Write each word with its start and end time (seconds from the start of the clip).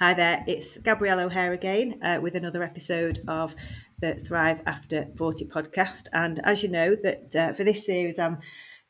Hi 0.00 0.12
there, 0.12 0.42
it's 0.48 0.76
Gabrielle 0.78 1.20
O'Hare 1.20 1.52
again 1.52 2.00
uh, 2.02 2.18
with 2.20 2.34
another 2.34 2.64
episode 2.64 3.22
of 3.28 3.54
the 4.00 4.16
Thrive 4.16 4.60
After 4.66 5.06
40 5.16 5.44
podcast. 5.44 6.08
And 6.12 6.40
as 6.42 6.64
you 6.64 6.68
know, 6.68 6.96
that 7.04 7.36
uh, 7.36 7.52
for 7.52 7.62
this 7.62 7.86
series, 7.86 8.18
I'm 8.18 8.38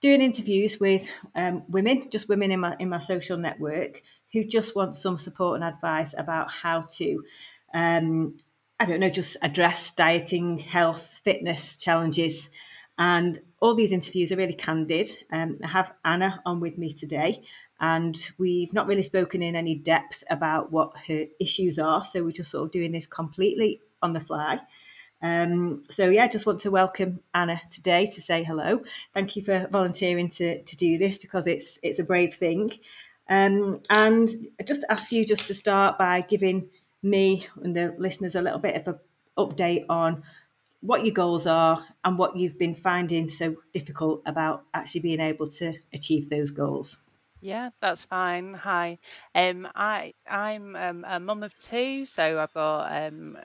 doing 0.01 0.23
interviews 0.23 0.81
with 0.81 1.07
um, 1.35 1.63
women, 1.69 2.09
just 2.09 2.31
women 2.31 2.51
in 2.51 2.61
my 2.61 2.75
in 2.81 2.89
my 2.89 3.01
social 3.01 3.37
network 3.37 4.01
who 4.33 4.45
just 4.45 4.75
want 4.75 4.97
some 4.97 5.19
support 5.19 5.61
and 5.61 5.65
advice 5.65 6.15
about 6.17 6.51
how 6.51 6.87
to, 6.93 7.23
um, 7.75 8.39
I 8.81 8.87
don't 8.87 9.01
know, 9.01 9.11
just 9.11 9.37
address 9.43 9.91
dieting, 9.91 10.57
health, 10.57 11.21
fitness 11.23 11.77
challenges. 11.77 12.49
And 12.97 13.39
all 13.61 13.75
these 13.75 13.93
interviews 13.93 14.33
are 14.33 14.37
really 14.37 14.55
candid. 14.55 15.09
Um, 15.31 15.59
I 15.63 15.69
have 15.69 15.93
Anna 16.03 16.41
on 16.47 16.61
with 16.61 16.79
me 16.79 16.95
today, 16.95 17.43
and 17.85 18.31
we've 18.39 18.73
not 18.73 18.87
really 18.87 19.03
spoken 19.03 19.43
in 19.43 19.55
any 19.55 19.75
depth 19.75 20.25
about 20.31 20.73
what 20.73 20.97
her 21.07 21.27
issues 21.39 21.79
are. 21.79 22.03
So 22.03 22.25
we're 22.25 22.31
just 22.31 22.51
sort 22.51 22.65
of 22.65 22.71
doing 22.71 22.93
this 22.93 23.07
completely 23.07 23.83
on 24.03 24.15
the 24.15 24.21
fly. 24.21 24.59
Um, 25.21 25.83
so 25.91 26.09
yeah, 26.09 26.25
I 26.25 26.29
just 26.29 26.47
want 26.47 26.61
to 26.61 26.71
welcome 26.71 27.21
Anna 27.35 27.61
today 27.69 28.07
to 28.07 28.23
say 28.23 28.43
hello. 28.43 28.81
Thank 29.13 29.37
you 29.37 29.43
for 29.43 29.69
volunteering 29.71 30.31
to, 30.31 30.63
to 30.63 30.77
do 30.79 30.97
this 30.97 31.19
because 31.19 31.47
it's 31.47 31.79
it's 31.83 31.99
a 31.99 32.05
brave 32.05 32.33
thing. 32.33 32.71
Um, 33.29 33.83
and 33.91 34.31
just 34.65 34.87
ask 34.89 35.13
you 35.13 35.27
just 35.27 35.47
to 35.49 35.55
start 35.55 35.99
by 35.99 36.23
giving 36.23 36.71
me 37.03 37.47
and 37.63 37.77
the 37.77 37.95
listeners 37.99 38.35
a 38.35 38.41
little 38.41 38.61
bit 38.61 38.77
of 38.77 38.89
an 38.89 38.99
update 39.37 39.85
on 39.91 40.23
what 40.81 41.05
your 41.05 41.15
goals 41.15 41.47
are 41.47 41.85
and 42.03 42.17
what 42.17 42.35
you've 42.35 42.59
been 42.59 42.75
finding 42.75 43.29
so 43.29 43.57
difficult 43.75 44.23
about 44.25 44.65
actually 44.73 45.03
being 45.03 45.21
able 45.21 45.49
to 45.49 45.75
achieve 45.93 46.31
those 46.31 46.51
goals. 46.51 46.99
Yeah, 47.45 47.69
that's 47.83 48.07
fine. 48.07 48.55
Hi. 48.55 48.99
Um, 49.35 49.69
I 49.75 50.15
I'm 50.27 50.75
um, 50.75 51.05
a 51.07 51.21
mum 51.21 51.43
of 51.43 51.55
two, 51.59 52.07
so 52.07 52.41
I've 52.41 52.55
got 52.55 52.91
um 52.91 53.37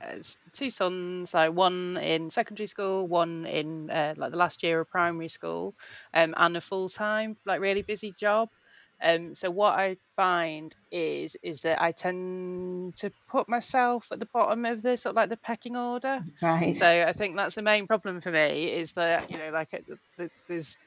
two 0.53 0.69
sons, 0.69 1.33
like 1.33 1.51
one 1.51 1.97
in 1.97 2.29
secondary 2.29 2.67
school, 2.67 3.05
one 3.09 3.45
in 3.45 3.89
uh, 3.89 4.13
like 4.15 4.31
the 4.31 4.37
last 4.37 4.63
year 4.63 4.79
of 4.79 4.89
primary 4.89 5.27
school, 5.27 5.75
um, 6.13 6.33
and 6.37 6.55
a 6.55 6.61
full 6.61 6.87
time 6.87 7.35
like 7.45 7.59
really 7.59 7.81
busy 7.81 8.13
job. 8.13 8.47
Um, 9.03 9.33
so 9.33 9.51
what 9.51 9.77
I 9.77 9.97
find 10.15 10.73
is 10.93 11.35
is 11.43 11.59
that 11.61 11.81
I 11.81 11.91
tend 11.91 12.95
to 12.99 13.11
put 13.29 13.49
myself 13.49 14.07
at 14.13 14.19
the 14.21 14.29
bottom 14.33 14.63
of 14.63 14.81
the 14.81 14.95
sort 14.95 15.11
of 15.11 15.15
like 15.17 15.29
the 15.29 15.35
pecking 15.35 15.75
order. 15.75 16.23
Right. 16.41 16.73
So 16.73 16.87
I 16.87 17.11
think 17.11 17.35
that's 17.35 17.55
the 17.55 17.61
main 17.63 17.85
problem 17.85 18.21
for 18.21 18.31
me 18.31 18.67
is 18.71 18.93
that 18.93 19.29
you 19.29 19.39
know 19.39 19.49
like 19.51 19.71
there's 20.47 20.77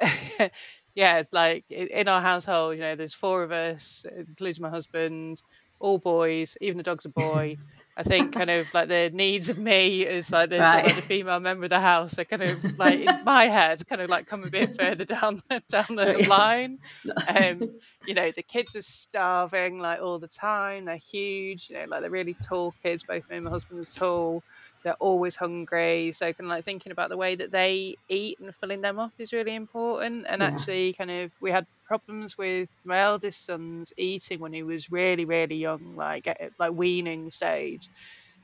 yeah, 0.94 1.18
it's 1.18 1.32
like 1.32 1.64
in 1.70 2.08
our 2.08 2.20
household, 2.20 2.76
you 2.76 2.80
know, 2.80 2.96
there's 2.96 3.14
four 3.14 3.42
of 3.42 3.52
us, 3.52 4.06
including 4.16 4.62
my 4.62 4.70
husband, 4.70 5.42
all 5.78 5.98
boys, 5.98 6.56
even 6.60 6.78
the 6.78 6.82
dog's 6.82 7.04
a 7.04 7.10
boy. 7.10 7.56
I 7.98 8.02
think 8.02 8.32
kind 8.32 8.50
of 8.50 8.72
like 8.74 8.88
the 8.88 9.10
needs 9.10 9.48
of 9.48 9.56
me 9.56 10.04
as 10.04 10.30
like 10.30 10.50
the, 10.50 10.58
right. 10.58 10.66
sort 10.66 10.80
of 10.80 10.86
like 10.86 10.96
the 10.96 11.02
female 11.02 11.40
member 11.40 11.64
of 11.64 11.70
the 11.70 11.80
house 11.80 12.18
are 12.18 12.26
kind 12.26 12.42
of 12.42 12.62
like 12.78 13.00
in 13.00 13.24
my 13.24 13.44
head, 13.44 13.86
kind 13.88 14.02
of 14.02 14.10
like 14.10 14.26
come 14.26 14.44
a 14.44 14.50
bit 14.50 14.76
further 14.76 15.04
down 15.06 15.40
the, 15.48 15.62
down 15.70 15.96
the 15.96 16.26
line. 16.28 16.78
Um, 17.26 17.70
you 18.06 18.12
know, 18.12 18.30
the 18.30 18.42
kids 18.42 18.76
are 18.76 18.82
starving 18.82 19.78
like 19.78 20.02
all 20.02 20.18
the 20.18 20.28
time. 20.28 20.84
They're 20.84 20.96
huge. 20.96 21.70
You 21.70 21.76
know, 21.78 21.84
like 21.88 22.02
they're 22.02 22.10
really 22.10 22.34
tall 22.34 22.74
kids. 22.82 23.02
Both 23.02 23.30
me 23.30 23.36
and 23.36 23.46
my 23.46 23.50
husband 23.50 23.80
are 23.80 23.88
tall 23.88 24.42
they're 24.86 24.94
always 25.00 25.34
hungry. 25.34 26.12
So 26.12 26.26
kind 26.32 26.46
of 26.46 26.56
like 26.56 26.64
thinking 26.64 26.92
about 26.92 27.08
the 27.08 27.16
way 27.16 27.34
that 27.34 27.50
they 27.50 27.96
eat 28.08 28.38
and 28.38 28.54
filling 28.54 28.82
them 28.82 29.00
up 29.00 29.10
is 29.18 29.32
really 29.32 29.56
important. 29.56 30.26
And 30.28 30.42
yeah. 30.42 30.46
actually, 30.46 30.92
kind 30.92 31.10
of 31.10 31.34
we 31.40 31.50
had 31.50 31.66
problems 31.86 32.38
with 32.38 32.70
my 32.84 33.00
eldest 33.00 33.44
son's 33.44 33.92
eating 33.96 34.38
when 34.38 34.52
he 34.52 34.62
was 34.62 34.92
really 34.92 35.24
really 35.24 35.56
young, 35.56 35.96
like 35.96 36.28
at 36.28 36.52
like 36.60 36.72
weaning 36.72 37.30
stage. 37.30 37.88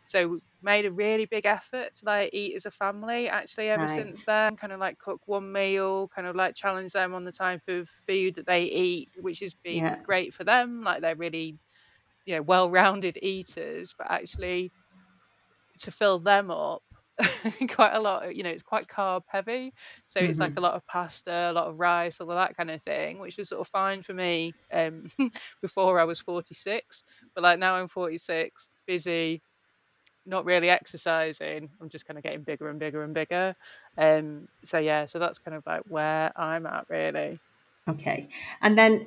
So 0.05 0.29
we 0.29 0.41
made 0.63 0.85
a 0.85 0.91
really 0.91 1.27
big 1.27 1.47
effort 1.47 1.95
to 1.95 2.05
like 2.07 2.31
eat 2.33 2.57
as 2.57 2.67
a 2.67 2.73
family 2.73 3.29
actually 3.29 3.69
ever 3.69 3.83
right. 3.83 3.91
since 3.91 4.25
then 4.25 4.57
kind 4.57 4.73
of 4.73 4.81
like 4.81 4.99
cook 4.99 5.21
one 5.27 5.53
meal 5.53 6.09
kind 6.15 6.27
of 6.27 6.35
like 6.35 6.57
challenge 6.57 6.93
them 6.93 7.15
on 7.15 7.25
the 7.25 7.33
type 7.33 7.63
of 7.69 7.89
food 7.89 8.35
that 8.35 8.47
they 8.47 8.65
eat 8.65 9.09
which 9.21 9.41
has 9.41 9.55
been 9.55 9.85
yeah. 9.85 9.97
great 10.05 10.35
for 10.35 10.45
them 10.45 10.83
like 10.83 11.01
they're 11.01 11.17
really 11.17 11.57
you 12.27 12.37
know 12.37 12.43
well-rounded 12.43 13.19
eaters 13.23 13.95
but 13.97 14.09
actually 14.11 14.71
to 15.81 15.91
fill 15.91 16.19
them 16.19 16.51
up 16.51 16.83
quite 17.71 17.93
a 17.93 18.01
lot 18.01 18.35
you 18.35 18.43
know 18.43 18.49
it's 18.49 18.63
quite 18.63 18.87
carb 18.87 19.23
heavy 19.27 19.73
so 20.07 20.21
mm-hmm. 20.21 20.31
it's 20.31 20.39
like 20.39 20.51
mm-hmm. 20.51 20.59
a 20.59 20.63
lot 20.63 20.75
of 20.75 20.87
pasta 20.87 21.51
a 21.51 21.53
lot 21.53 21.67
of 21.67 21.79
rice 21.79 22.21
all 22.21 22.31
of 22.31 22.37
that 22.37 22.57
kind 22.57 22.71
of 22.71 22.83
thing 22.83 23.19
which 23.19 23.37
was 23.37 23.49
sort 23.49 23.61
of 23.61 23.69
fine 23.69 24.03
for 24.03 24.15
me 24.15 24.55
um 24.73 25.07
before 25.63 26.01
i 26.01 26.05
was 26.05 26.21
46 26.21 27.05
but 27.35 27.43
like 27.43 27.59
now 27.59 27.75
i'm 27.75 27.87
46 27.87 28.69
busy 28.87 29.43
not 30.25 30.45
really 30.45 30.71
exercising 30.71 31.69
i'm 31.81 31.91
just 31.91 32.07
kind 32.07 32.17
of 32.17 32.25
getting 32.25 32.43
bigger 32.43 32.69
and 32.69 32.79
bigger 32.79 33.03
and 33.03 33.13
bigger 33.13 33.55
um 33.99 34.49
so 34.65 34.79
yeah 34.79 35.05
so 35.05 35.19
that's 35.19 35.39
kind 35.39 35.57
of 35.57 35.65
like 35.67 35.83
where 35.89 36.33
i'm 36.39 36.65
at 36.67 36.87
really 36.89 37.39
okay 37.89 38.29
and 38.63 38.77
then 38.79 39.07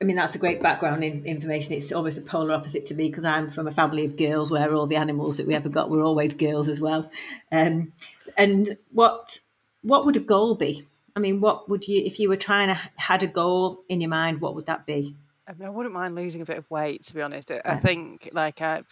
I 0.00 0.04
mean, 0.04 0.16
that's 0.16 0.36
a 0.36 0.38
great 0.38 0.60
background 0.60 1.02
in, 1.02 1.24
information. 1.26 1.72
It's 1.72 1.90
almost 1.90 2.18
a 2.18 2.20
polar 2.20 2.54
opposite 2.54 2.84
to 2.86 2.94
me 2.94 3.08
because 3.08 3.24
I'm 3.24 3.50
from 3.50 3.66
a 3.66 3.72
family 3.72 4.04
of 4.04 4.16
girls 4.16 4.50
where 4.50 4.72
all 4.72 4.86
the 4.86 4.96
animals 4.96 5.38
that 5.38 5.46
we 5.46 5.54
ever 5.54 5.68
got 5.68 5.90
were 5.90 6.02
always 6.02 6.34
girls 6.34 6.68
as 6.68 6.80
well. 6.80 7.10
Um, 7.50 7.92
and 8.36 8.76
what 8.92 9.40
what 9.82 10.04
would 10.06 10.16
a 10.16 10.20
goal 10.20 10.54
be? 10.54 10.86
I 11.16 11.20
mean, 11.20 11.40
what 11.40 11.68
would 11.68 11.88
you, 11.88 12.02
if 12.04 12.20
you 12.20 12.28
were 12.28 12.36
trying 12.36 12.68
to 12.68 12.80
had 12.96 13.24
a 13.24 13.26
goal 13.26 13.82
in 13.88 14.00
your 14.00 14.10
mind, 14.10 14.40
what 14.40 14.54
would 14.54 14.66
that 14.66 14.86
be? 14.86 15.16
I 15.48 15.52
mean, 15.52 15.66
I 15.66 15.70
wouldn't 15.70 15.94
mind 15.94 16.14
losing 16.14 16.42
a 16.42 16.44
bit 16.44 16.58
of 16.58 16.70
weight, 16.70 17.02
to 17.04 17.14
be 17.14 17.22
honest. 17.22 17.50
I 17.50 17.76
think 17.76 18.28
like 18.32 18.60
I've, 18.60 18.86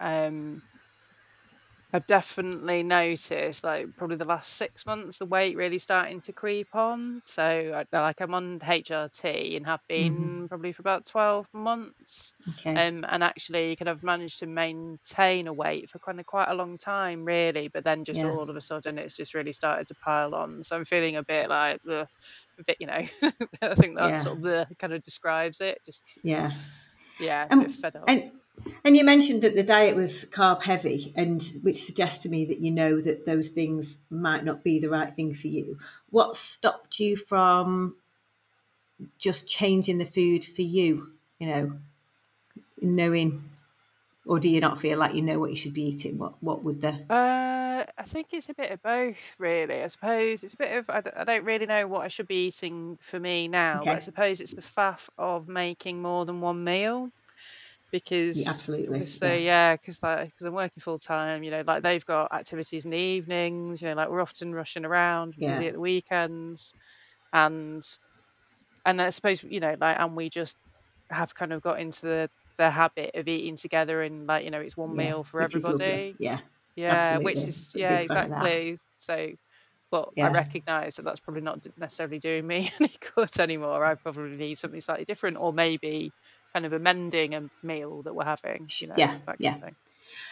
um, 0.00 0.62
I've 1.96 2.06
definitely 2.06 2.82
noticed, 2.82 3.64
like 3.64 3.96
probably 3.96 4.16
the 4.16 4.26
last 4.26 4.52
six 4.52 4.84
months, 4.84 5.16
the 5.16 5.24
weight 5.24 5.56
really 5.56 5.78
starting 5.78 6.20
to 6.22 6.32
creep 6.34 6.74
on. 6.74 7.22
So, 7.24 7.84
like, 7.90 8.20
I'm 8.20 8.34
on 8.34 8.60
HRT 8.60 9.56
and 9.56 9.64
have 9.64 9.80
been 9.88 10.14
mm-hmm. 10.14 10.46
probably 10.46 10.72
for 10.72 10.82
about 10.82 11.06
12 11.06 11.48
months. 11.54 12.34
Okay. 12.50 12.74
Um, 12.74 13.06
and 13.08 13.24
actually, 13.24 13.76
kind 13.76 13.88
of 13.88 14.02
managed 14.02 14.40
to 14.40 14.46
maintain 14.46 15.46
a 15.46 15.54
weight 15.54 15.88
for 15.88 15.98
kind 15.98 16.20
of 16.20 16.26
quite 16.26 16.50
a 16.50 16.54
long 16.54 16.76
time, 16.76 17.24
really. 17.24 17.68
But 17.68 17.84
then, 17.84 18.04
just 18.04 18.20
yeah. 18.20 18.28
all 18.28 18.50
of 18.50 18.54
a 18.54 18.60
sudden, 18.60 18.98
it's 18.98 19.16
just 19.16 19.32
really 19.32 19.52
started 19.52 19.86
to 19.86 19.94
pile 19.94 20.34
on. 20.34 20.64
So, 20.64 20.76
I'm 20.76 20.84
feeling 20.84 21.16
a 21.16 21.22
bit 21.22 21.48
like, 21.48 21.80
a 21.88 22.06
bit, 22.66 22.76
you 22.78 22.88
know, 22.88 22.92
I 23.62 23.74
think 23.74 23.96
that 23.96 24.10
yeah. 24.10 24.16
sort 24.16 24.36
of 24.36 24.42
the 24.42 24.66
kind 24.78 24.92
of 24.92 25.02
describes 25.02 25.62
it. 25.62 25.80
Just, 25.82 26.04
yeah. 26.22 26.52
Yeah, 27.18 27.46
um, 27.50 27.66
fed 27.70 27.96
up. 27.96 28.04
And- 28.06 28.32
and 28.84 28.96
you 28.96 29.04
mentioned 29.04 29.42
that 29.42 29.54
the 29.54 29.62
diet 29.62 29.96
was 29.96 30.24
carb 30.26 30.62
heavy, 30.62 31.12
and 31.16 31.42
which 31.62 31.84
suggests 31.84 32.22
to 32.22 32.28
me 32.28 32.44
that 32.46 32.60
you 32.60 32.70
know 32.70 33.00
that 33.00 33.26
those 33.26 33.48
things 33.48 33.98
might 34.10 34.44
not 34.44 34.62
be 34.62 34.78
the 34.78 34.88
right 34.88 35.12
thing 35.12 35.34
for 35.34 35.48
you. 35.48 35.78
What 36.10 36.36
stopped 36.36 37.00
you 37.00 37.16
from 37.16 37.96
just 39.18 39.48
changing 39.48 39.98
the 39.98 40.06
food 40.06 40.44
for 40.44 40.62
you? 40.62 41.12
You 41.38 41.46
know, 41.48 41.72
knowing, 42.80 43.42
or 44.24 44.40
do 44.40 44.48
you 44.48 44.60
not 44.60 44.80
feel 44.80 44.98
like 44.98 45.14
you 45.14 45.22
know 45.22 45.38
what 45.38 45.50
you 45.50 45.56
should 45.56 45.74
be 45.74 45.84
eating? 45.84 46.18
What 46.18 46.42
What 46.42 46.62
would 46.62 46.80
the? 46.80 47.04
Uh, 47.10 47.84
I 47.98 48.04
think 48.04 48.28
it's 48.32 48.48
a 48.48 48.54
bit 48.54 48.70
of 48.70 48.82
both, 48.82 49.36
really. 49.38 49.82
I 49.82 49.86
suppose 49.88 50.44
it's 50.44 50.54
a 50.54 50.58
bit 50.58 50.76
of 50.76 50.88
I 50.90 51.00
d- 51.02 51.10
I 51.14 51.24
don't 51.24 51.44
really 51.44 51.66
know 51.66 51.86
what 51.86 52.02
I 52.02 52.08
should 52.08 52.28
be 52.28 52.46
eating 52.46 52.98
for 53.00 53.20
me 53.20 53.48
now, 53.48 53.80
but 53.84 53.96
I 53.96 53.98
suppose 53.98 54.40
it's 54.40 54.52
the 54.52 54.62
faff 54.62 55.08
of 55.18 55.48
making 55.48 56.00
more 56.00 56.24
than 56.24 56.40
one 56.40 56.64
meal 56.64 57.10
because 57.92 58.40
Yeah, 58.40 58.50
absolutely. 58.50 59.04
so 59.04 59.32
Yeah. 59.32 59.36
yeah 59.36 59.76
because 59.76 60.02
like 60.02 60.28
because 60.28 60.46
i'm 60.46 60.54
working 60.54 60.80
full 60.80 60.98
time 60.98 61.42
you 61.42 61.50
know 61.50 61.62
like 61.66 61.82
they've 61.82 62.04
got 62.06 62.32
activities 62.34 62.84
in 62.84 62.90
the 62.90 62.98
evenings 62.98 63.82
you 63.82 63.88
know 63.88 63.94
like 63.94 64.08
we're 64.08 64.20
often 64.22 64.54
rushing 64.54 64.84
around 64.84 65.34
we're 65.36 65.44
busy 65.44 65.66
at 65.68 65.74
the 65.74 65.80
weekends 65.80 66.74
and 67.32 67.82
and 68.84 69.00
i 69.00 69.08
suppose 69.10 69.42
you 69.42 69.60
know 69.60 69.76
like 69.80 69.98
and 69.98 70.16
we 70.16 70.28
just 70.30 70.56
have 71.10 71.34
kind 71.34 71.52
of 71.52 71.62
got 71.62 71.80
into 71.80 72.02
the 72.02 72.30
the 72.58 72.70
habit 72.70 73.10
of 73.14 73.28
eating 73.28 73.56
together 73.56 74.00
and 74.02 74.26
like 74.26 74.44
you 74.44 74.50
know 74.50 74.60
it's 74.60 74.76
one 74.76 74.94
Yeah. 74.94 74.96
meal 74.96 75.22
for 75.22 75.40
Which 75.40 75.54
is 75.54 75.68
lovely. 75.68 76.02
everybody 76.02 76.18
Yeah. 76.18 76.40
yeah 76.76 77.18
which 77.18 77.48
is 77.48 77.74
yeah 77.74 77.98
big 77.98 78.04
fan 78.04 78.22
of 78.22 78.30
that. 78.30 78.52
exactly 78.52 78.78
so 78.98 79.30
but 79.90 80.10
I 80.20 80.28
recognise 80.28 80.96
that 80.96 81.04
that's 81.04 81.20
probably 81.20 81.42
not 81.42 81.66
necessarily 81.76 82.18
doing 82.20 82.46
me 82.46 82.70
any 82.80 82.92
good 83.16 83.30
anymore. 83.40 83.84
I 83.84 83.96
probably 83.96 84.36
need 84.36 84.56
something 84.56 84.80
slightly 84.80 85.04
different, 85.06 85.38
or 85.38 85.52
maybe 85.52 86.14
kind 86.56 86.64
of 86.64 86.72
amending 86.72 87.34
a 87.34 87.42
meal 87.62 88.00
that 88.00 88.14
we're 88.14 88.24
having, 88.24 88.66
you 88.78 88.86
know, 88.86 88.94
Yeah. 88.96 89.18
Yeah. 89.38 89.58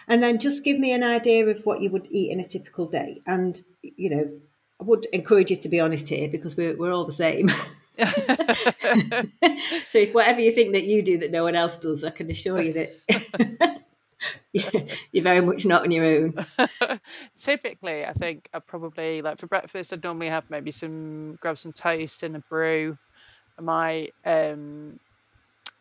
And 0.08 0.22
then 0.22 0.38
just 0.38 0.64
give 0.64 0.78
me 0.78 0.92
an 0.92 1.02
idea 1.02 1.46
of 1.46 1.66
what 1.66 1.82
you 1.82 1.90
would 1.90 2.08
eat 2.10 2.30
in 2.30 2.40
a 2.40 2.48
typical 2.48 2.86
day. 2.86 3.20
And, 3.26 3.60
you 3.82 4.08
know, 4.08 4.30
I 4.80 4.84
would 4.84 5.06
encourage 5.12 5.50
you 5.50 5.56
to 5.56 5.68
be 5.68 5.80
honest 5.80 6.08
here 6.08 6.28
because 6.28 6.56
we're, 6.56 6.78
we're 6.78 6.94
all 6.94 7.04
the 7.04 7.12
same. 7.12 7.50
so 7.98 8.06
if 9.98 10.14
whatever 10.14 10.40
you 10.40 10.50
think 10.50 10.72
that 10.72 10.84
you 10.84 11.02
do 11.02 11.18
that 11.18 11.30
no 11.30 11.44
one 11.44 11.56
else 11.56 11.76
does, 11.76 12.04
I 12.04 12.10
can 12.10 12.30
assure 12.30 12.62
you 12.62 12.72
that 12.72 13.82
you're 15.12 15.22
very 15.22 15.42
much 15.42 15.66
not 15.66 15.82
on 15.82 15.90
your 15.90 16.06
own. 16.06 16.34
Typically, 17.36 18.06
I 18.06 18.14
think 18.14 18.48
I 18.54 18.60
probably 18.60 19.20
like 19.20 19.38
for 19.38 19.46
breakfast. 19.46 19.92
I'd 19.92 20.02
normally 20.02 20.28
have 20.28 20.48
maybe 20.48 20.70
some 20.70 21.36
grab 21.42 21.58
some 21.58 21.74
toast 21.74 22.22
and 22.22 22.34
a 22.34 22.38
brew. 22.38 22.96
I 23.58 23.62
might 23.62 24.14
um, 24.24 24.98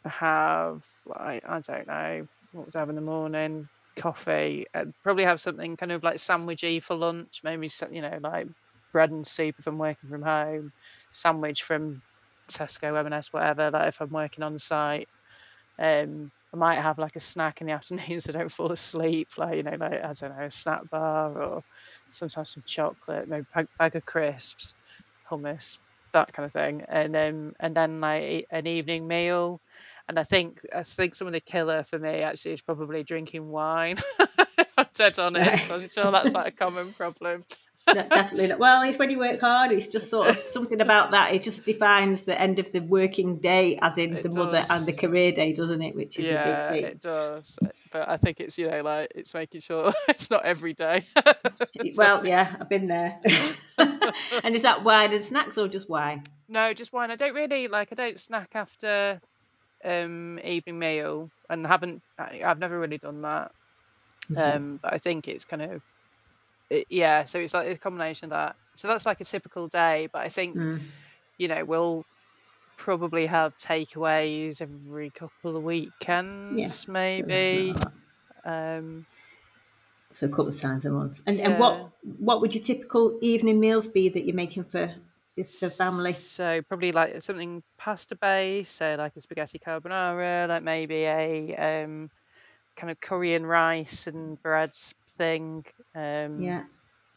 have 0.09 0.81
like 1.05 1.43
I 1.47 1.59
don't 1.61 1.87
know 1.87 2.27
what 2.51 2.65
would 2.65 2.75
I 2.75 2.79
have 2.79 2.89
in 2.89 2.95
the 2.95 3.01
morning? 3.01 3.69
Coffee 3.95 4.65
I'd 4.73 4.91
probably 5.03 5.23
have 5.25 5.39
something 5.39 5.77
kind 5.77 5.91
of 5.91 6.03
like 6.03 6.15
sandwichy 6.17 6.81
for 6.81 6.95
lunch 6.95 7.41
maybe 7.43 7.69
you 7.91 8.01
know 8.01 8.19
like 8.21 8.47
bread 8.91 9.11
and 9.11 9.25
soup 9.25 9.55
if 9.59 9.67
I'm 9.67 9.77
working 9.77 10.09
from 10.09 10.23
home 10.23 10.73
sandwich 11.11 11.63
from 11.63 12.01
Tesco 12.51 12.97
M&S 12.99 13.31
whatever 13.31 13.71
like 13.71 13.89
if 13.89 14.01
I'm 14.01 14.09
working 14.09 14.43
on 14.43 14.57
site. 14.57 15.09
Um 15.79 16.31
I 16.53 16.57
might 16.57 16.81
have 16.81 16.99
like 16.99 17.15
a 17.15 17.19
snack 17.19 17.61
in 17.61 17.67
the 17.67 17.73
afternoon 17.79 18.19
so 18.21 18.31
I 18.33 18.37
don't 18.39 18.51
fall 18.51 18.71
asleep 18.71 19.29
like 19.37 19.57
you 19.57 19.63
know 19.63 19.77
like 19.79 19.93
I 20.03 20.11
don't 20.13 20.37
know 20.37 20.45
a 20.45 20.51
snack 20.51 20.89
bar 20.89 21.41
or 21.41 21.63
sometimes 22.11 22.53
some 22.53 22.63
chocolate 22.65 23.27
maybe 23.27 23.45
a 23.55 23.65
bag 23.79 23.95
of 23.95 24.05
crisps 24.05 24.75
hummus 25.31 25.79
that 26.13 26.31
kind 26.31 26.45
of 26.45 26.51
thing 26.51 26.83
and 26.87 27.13
then 27.13 27.53
and 27.59 27.75
then 27.75 27.99
like 27.99 28.45
an 28.51 28.67
evening 28.67 29.07
meal 29.07 29.61
and 30.07 30.19
I 30.19 30.23
think 30.23 30.61
I 30.75 30.83
think 30.83 31.15
some 31.15 31.27
of 31.27 31.33
the 31.33 31.39
killer 31.39 31.83
for 31.83 31.97
me 31.97 32.21
actually 32.21 32.53
is 32.53 32.61
probably 32.61 33.03
drinking 33.03 33.47
wine. 33.49 33.95
if 34.57 34.73
I'm 34.77 34.87
dead 34.93 35.19
honest. 35.19 35.71
I'm 35.71 35.89
sure 35.89 36.11
that's 36.11 36.33
like 36.33 36.47
a 36.47 36.55
common 36.55 36.91
problem. 36.93 37.43
no, 37.87 38.07
definitely 38.07 38.47
not. 38.47 38.59
Well, 38.59 38.81
it's 38.83 38.97
when 38.97 39.09
you 39.09 39.19
work 39.19 39.39
hard. 39.41 39.71
It's 39.71 39.87
just 39.87 40.09
sort 40.09 40.27
of 40.27 40.37
something 40.51 40.81
about 40.81 41.11
that. 41.11 41.33
It 41.33 41.43
just 41.43 41.65
defines 41.65 42.23
the 42.23 42.39
end 42.39 42.59
of 42.59 42.71
the 42.71 42.79
working 42.79 43.39
day, 43.39 43.77
as 43.81 43.97
in 43.97 44.15
it 44.15 44.23
the 44.23 44.29
does. 44.29 44.37
mother 44.37 44.63
and 44.69 44.85
the 44.85 44.93
career 44.93 45.31
day, 45.31 45.53
doesn't 45.53 45.81
it? 45.81 45.95
Which 45.95 46.19
is 46.19 46.25
yeah, 46.25 46.69
a 46.69 46.71
big 46.71 46.81
thing. 46.81 46.91
it 46.91 47.01
does. 47.01 47.57
But 47.93 48.09
I 48.09 48.17
think 48.17 48.39
it's 48.39 48.57
you 48.57 48.69
know 48.69 48.81
like 48.81 49.11
it's 49.13 49.35
making 49.35 49.61
sure 49.61 49.93
it's 50.09 50.31
not 50.31 50.43
every 50.43 50.73
day. 50.73 51.05
well, 51.95 52.25
yeah, 52.25 52.55
I've 52.59 52.67
been 52.67 52.87
there. 52.87 53.19
and 53.77 54.55
is 54.55 54.63
that 54.63 54.83
wine 54.83 55.13
and 55.13 55.23
snacks 55.23 55.59
or 55.59 55.67
just 55.67 55.87
wine? 55.87 56.23
No, 56.49 56.73
just 56.73 56.91
wine. 56.91 57.11
I 57.11 57.15
don't 57.15 57.35
really 57.35 57.67
like. 57.67 57.89
I 57.91 57.95
don't 57.95 58.19
snack 58.19 58.49
after 58.55 59.21
um, 59.85 60.39
evening 60.43 60.79
meal, 60.79 61.29
and 61.51 61.67
haven't 61.67 62.01
I, 62.17 62.39
have 62.41 62.57
never 62.57 62.79
really 62.79 62.97
done 62.97 63.21
that. 63.21 63.51
Mm-hmm. 64.31 64.57
Um, 64.57 64.79
but 64.81 64.93
I 64.93 64.97
think 64.97 65.27
it's 65.27 65.45
kind 65.45 65.61
of 65.61 65.83
it, 66.71 66.87
yeah. 66.89 67.25
So 67.25 67.39
it's 67.39 67.53
like 67.53 67.69
a 67.69 67.77
combination 67.77 68.25
of 68.25 68.29
that. 68.31 68.55
So 68.73 68.87
that's 68.87 69.05
like 69.05 69.21
a 69.21 69.25
typical 69.25 69.67
day. 69.67 70.09
But 70.11 70.23
I 70.23 70.29
think 70.29 70.57
mm. 70.57 70.81
you 71.37 71.47
know 71.47 71.63
we'll 71.63 72.05
probably 72.77 73.25
have 73.25 73.57
takeaways 73.57 74.61
every 74.61 75.09
couple 75.09 75.57
of 75.57 75.63
weekends, 75.63 76.85
yeah, 76.87 76.93
maybe. 76.93 77.75
Um, 78.45 79.05
so 80.13 80.27
a 80.27 80.29
couple 80.29 80.49
of 80.49 80.59
times 80.59 80.85
a 80.85 80.91
month. 80.91 81.21
And 81.25 81.37
yeah. 81.37 81.49
and 81.49 81.59
what 81.59 81.89
what 82.19 82.41
would 82.41 82.53
your 82.53 82.63
typical 82.63 83.17
evening 83.21 83.59
meals 83.59 83.87
be 83.87 84.09
that 84.09 84.25
you're 84.25 84.35
making 84.35 84.65
for 84.65 84.93
the 85.35 85.69
family. 85.69 86.13
So 86.13 86.61
probably 86.61 86.91
like 86.91 87.21
something 87.21 87.63
pasta 87.77 88.15
based, 88.15 88.75
so 88.75 88.95
like 88.97 89.15
a 89.15 89.21
spaghetti 89.21 89.59
carbonara, 89.59 90.47
like 90.47 90.63
maybe 90.63 91.03
a 91.03 91.55
um, 91.55 92.09
kind 92.75 92.91
of 92.91 92.99
Korean 92.99 93.45
rice 93.45 94.07
and 94.07 94.41
breads 94.41 94.93
thing. 95.17 95.65
Um, 95.95 96.41
yeah. 96.41 96.63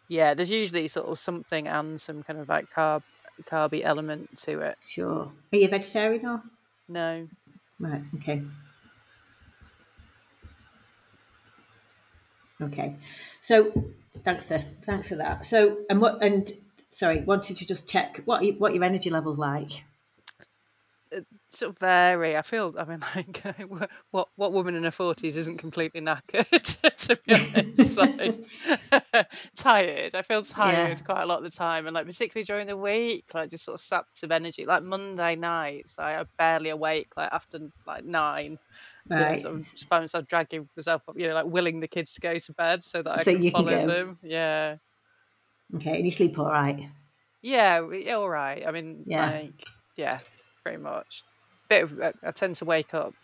Yeah, 0.08 0.34
there's 0.34 0.50
usually 0.50 0.86
sort 0.86 1.08
of 1.08 1.18
something 1.18 1.66
and 1.66 2.00
some 2.00 2.22
kind 2.22 2.38
of 2.38 2.48
like 2.48 2.70
carb 2.70 3.02
carby 3.44 3.82
element 3.84 4.36
to 4.40 4.60
it. 4.60 4.78
Sure. 4.86 5.30
Are 5.52 5.56
you 5.56 5.68
vegetarian 5.68 6.26
or? 6.26 6.42
No. 6.88 7.28
Right. 7.78 8.02
Okay. 8.16 8.42
Okay. 12.60 12.96
So 13.42 13.92
thanks 14.24 14.46
for 14.46 14.64
thanks 14.84 15.08
for 15.08 15.16
that. 15.16 15.44
So 15.46 15.78
and 15.90 16.00
what 16.00 16.22
and 16.22 16.50
sorry, 16.90 17.20
wanted 17.20 17.58
to 17.58 17.66
just 17.66 17.88
check 17.88 18.22
what 18.24 18.44
what 18.58 18.74
your 18.74 18.84
energy 18.84 19.10
levels 19.10 19.38
like. 19.38 19.82
Uh, 21.14 21.20
Sort 21.56 21.70
of 21.70 21.78
vary. 21.78 22.36
I 22.36 22.42
feel. 22.42 22.74
I 22.78 22.84
mean, 22.84 23.02
like, 23.16 23.62
what 24.10 24.28
what 24.36 24.52
woman 24.52 24.74
in 24.74 24.84
her 24.84 24.90
forties 24.90 25.38
isn't 25.38 25.56
completely 25.56 26.02
knackered? 26.02 26.46
to 26.96 27.18
be 27.24 27.34
honest, 27.34 27.96
like, 29.12 29.30
tired. 29.54 30.14
I 30.14 30.20
feel 30.20 30.42
tired 30.42 30.98
yeah. 30.98 31.04
quite 31.06 31.22
a 31.22 31.26
lot 31.26 31.38
of 31.38 31.44
the 31.44 31.50
time, 31.50 31.86
and 31.86 31.94
like 31.94 32.04
particularly 32.04 32.44
during 32.44 32.66
the 32.66 32.76
week, 32.76 33.24
like 33.32 33.48
just 33.48 33.64
sort 33.64 33.76
of 33.76 33.80
sapped 33.80 34.22
of 34.22 34.32
energy. 34.32 34.66
Like 34.66 34.82
Monday 34.82 35.34
nights, 35.36 35.98
I 35.98 36.26
barely 36.36 36.68
awake. 36.68 37.08
Like 37.16 37.32
after 37.32 37.58
like 37.86 38.04
nine. 38.04 38.58
Right. 39.08 39.20
You 39.20 39.24
know, 39.24 39.36
sort 39.36 39.54
of 39.54 39.66
find 39.88 40.02
myself 40.02 40.26
dragging 40.26 40.68
myself 40.76 41.02
up, 41.08 41.18
you 41.18 41.26
know, 41.26 41.34
like 41.34 41.46
willing 41.46 41.80
the 41.80 41.88
kids 41.88 42.12
to 42.14 42.20
go 42.20 42.36
to 42.36 42.52
bed 42.52 42.82
so 42.82 43.00
that 43.00 43.20
I 43.20 43.22
so 43.22 43.32
can 43.32 43.50
follow 43.50 43.70
can 43.70 43.86
them. 43.86 44.18
Yeah. 44.22 44.76
Okay, 45.76 45.96
and 45.96 46.04
you 46.04 46.12
sleep 46.12 46.38
all 46.38 46.50
right? 46.50 46.90
Yeah, 47.40 47.80
all 48.14 48.28
right. 48.28 48.62
I 48.66 48.72
mean, 48.72 49.04
yeah, 49.06 49.30
like, 49.30 49.66
yeah, 49.96 50.18
pretty 50.62 50.82
much. 50.82 51.22
Bit 51.68 51.82
of, 51.84 52.00
I 52.22 52.30
tend 52.30 52.56
to 52.56 52.64
wake 52.64 52.94
up 52.94 53.14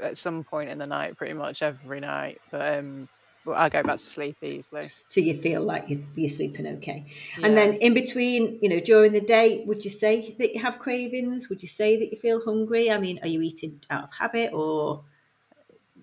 at 0.00 0.16
some 0.16 0.44
point 0.44 0.70
in 0.70 0.78
the 0.78 0.86
night, 0.86 1.16
pretty 1.16 1.34
much 1.34 1.62
every 1.62 2.00
night, 2.00 2.40
but 2.50 2.78
um, 2.78 3.08
I 3.46 3.68
go 3.68 3.82
back 3.82 3.98
to 3.98 4.02
sleep 4.02 4.36
easily. 4.42 4.84
So 4.84 5.20
you 5.20 5.34
feel 5.34 5.62
like 5.62 5.88
you're, 5.88 6.00
you're 6.14 6.28
sleeping 6.28 6.66
okay. 6.78 7.06
Yeah. 7.38 7.46
And 7.46 7.56
then 7.56 7.74
in 7.74 7.94
between, 7.94 8.58
you 8.62 8.68
know, 8.68 8.80
during 8.80 9.12
the 9.12 9.20
day, 9.20 9.64
would 9.66 9.84
you 9.84 9.90
say 9.90 10.34
that 10.38 10.54
you 10.54 10.60
have 10.60 10.78
cravings? 10.78 11.48
Would 11.48 11.62
you 11.62 11.68
say 11.68 11.98
that 11.98 12.10
you 12.10 12.18
feel 12.18 12.42
hungry? 12.44 12.90
I 12.90 12.98
mean, 12.98 13.20
are 13.22 13.28
you 13.28 13.40
eating 13.42 13.80
out 13.90 14.04
of 14.04 14.12
habit 14.12 14.52
or? 14.52 15.04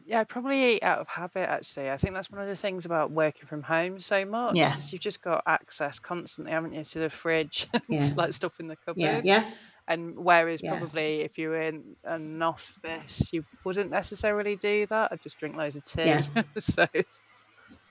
Yeah, 0.08 0.20
I 0.20 0.24
probably 0.24 0.76
eat 0.76 0.84
out 0.84 1.00
of 1.00 1.08
habit 1.08 1.50
actually. 1.50 1.90
I 1.90 1.98
think 1.98 2.14
that's 2.14 2.30
one 2.30 2.42
of 2.42 2.48
the 2.48 2.56
things 2.56 2.86
about 2.86 3.12
working 3.12 3.46
from 3.48 3.64
home 3.64 4.00
so 4.00 4.24
much. 4.24 4.56
Yeah. 4.56 4.76
You've 4.90 5.02
just 5.02 5.22
got 5.22 5.44
access 5.48 6.00
constantly, 6.00 6.52
haven't 6.54 6.74
you, 6.74 6.84
to 6.84 7.00
the 7.00 7.10
fridge, 7.10 7.68
yeah. 7.88 8.08
like 8.16 8.34
stuff 8.34 8.60
in 8.60 8.68
the 8.68 8.76
cupboard. 8.76 9.02
Yeah. 9.02 9.22
yeah. 9.24 9.46
And 9.88 10.18
whereas 10.18 10.62
yeah. 10.64 10.78
probably 10.78 11.22
if 11.22 11.38
you 11.38 11.50
were 11.50 11.62
in 11.62 11.96
an 12.04 12.42
office, 12.42 13.32
you 13.32 13.46
wouldn't 13.64 13.92
necessarily 13.92 14.56
do 14.56 14.86
that. 14.88 15.12
I'd 15.12 15.22
just 15.22 15.38
drink 15.38 15.56
loads 15.56 15.76
of 15.76 15.86
tea. 15.86 16.06
Yeah. 16.06 16.22
so 16.58 16.88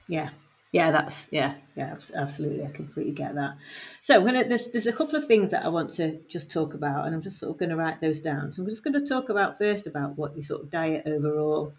yeah. 0.08 0.30
Yeah, 0.72 0.90
that's 0.90 1.28
yeah, 1.30 1.54
yeah, 1.76 1.94
absolutely. 2.16 2.64
I 2.64 2.70
completely 2.70 3.12
get 3.12 3.36
that. 3.36 3.58
So 4.02 4.16
I'm 4.16 4.24
gonna 4.24 4.42
there's 4.42 4.72
there's 4.72 4.88
a 4.88 4.92
couple 4.92 5.14
of 5.14 5.24
things 5.24 5.52
that 5.52 5.64
I 5.64 5.68
want 5.68 5.90
to 5.90 6.18
just 6.26 6.50
talk 6.50 6.74
about, 6.74 7.06
and 7.06 7.14
I'm 7.14 7.22
just 7.22 7.38
sort 7.38 7.52
of 7.52 7.58
going 7.58 7.68
to 7.68 7.76
write 7.76 8.00
those 8.00 8.20
down. 8.20 8.50
So 8.50 8.60
I'm 8.60 8.68
just 8.68 8.82
going 8.82 8.94
to 8.94 9.06
talk 9.06 9.28
about 9.28 9.56
first 9.56 9.86
about 9.86 10.18
what 10.18 10.34
your 10.34 10.44
sort 10.44 10.62
of 10.62 10.72
diet 10.72 11.04
overall 11.06 11.74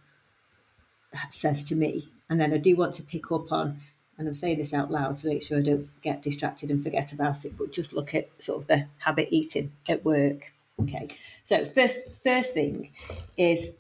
uh, 1.14 1.18
says 1.30 1.62
to 1.66 1.76
me. 1.76 2.08
And 2.30 2.40
then 2.40 2.54
I 2.54 2.58
do 2.58 2.78
want 2.78 2.94
to 2.96 3.04
pick 3.04 3.34
up 3.34 3.52
on, 3.52 3.82
and 4.18 4.28
I'm 4.28 4.34
saying 4.34 4.60
this 4.60 4.74
out 4.74 4.92
loud 4.92 5.18
to 5.18 5.28
make 5.28 5.44
sure 5.44 5.58
I 5.58 5.62
don't 5.62 5.90
get 6.02 6.22
distracted 6.22 6.72
and 6.72 6.84
forget 6.84 7.12
about 7.12 7.44
it, 7.44 7.58
but 7.58 7.72
just 7.72 7.94
look 7.94 8.16
at 8.16 8.30
sort 8.40 8.62
of 8.62 8.68
the 8.68 8.86
habit 9.00 9.28
eating 9.30 9.74
at 9.90 10.06
work. 10.06 10.54
Okay. 10.82 11.08
So 11.44 11.66
first 11.66 12.00
first 12.24 12.54
thing 12.54 12.92
is 13.38 13.72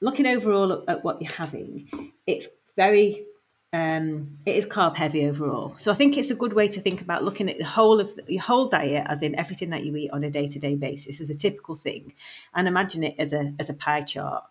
looking 0.00 0.26
overall 0.26 0.84
at 0.88 1.04
what 1.04 1.20
you're 1.22 1.32
having. 1.32 2.12
It's 2.26 2.48
very 2.74 3.24
um, 3.72 4.38
it 4.46 4.56
is 4.56 4.66
carb 4.66 4.96
heavy 4.96 5.26
overall. 5.26 5.74
So 5.76 5.90
I 5.90 5.94
think 5.94 6.16
it's 6.16 6.30
a 6.30 6.34
good 6.34 6.52
way 6.52 6.66
to 6.68 6.80
think 6.80 7.00
about 7.00 7.24
looking 7.24 7.48
at 7.50 7.58
the 7.58 7.64
whole 7.64 8.00
of 8.00 8.14
the, 8.14 8.24
your 8.26 8.42
whole 8.42 8.68
diet, 8.68 9.06
as 9.08 9.22
in 9.22 9.38
everything 9.38 9.70
that 9.70 9.84
you 9.84 9.94
eat 9.96 10.10
on 10.10 10.24
a 10.24 10.30
day 10.30 10.48
to 10.48 10.58
day 10.58 10.74
basis, 10.74 11.20
as 11.20 11.30
a 11.30 11.34
typical 11.34 11.76
thing, 11.76 12.14
and 12.54 12.66
imagine 12.66 13.04
it 13.04 13.14
as 13.18 13.32
a 13.32 13.52
as 13.60 13.70
a 13.70 13.74
pie 13.74 14.00
chart 14.00 14.44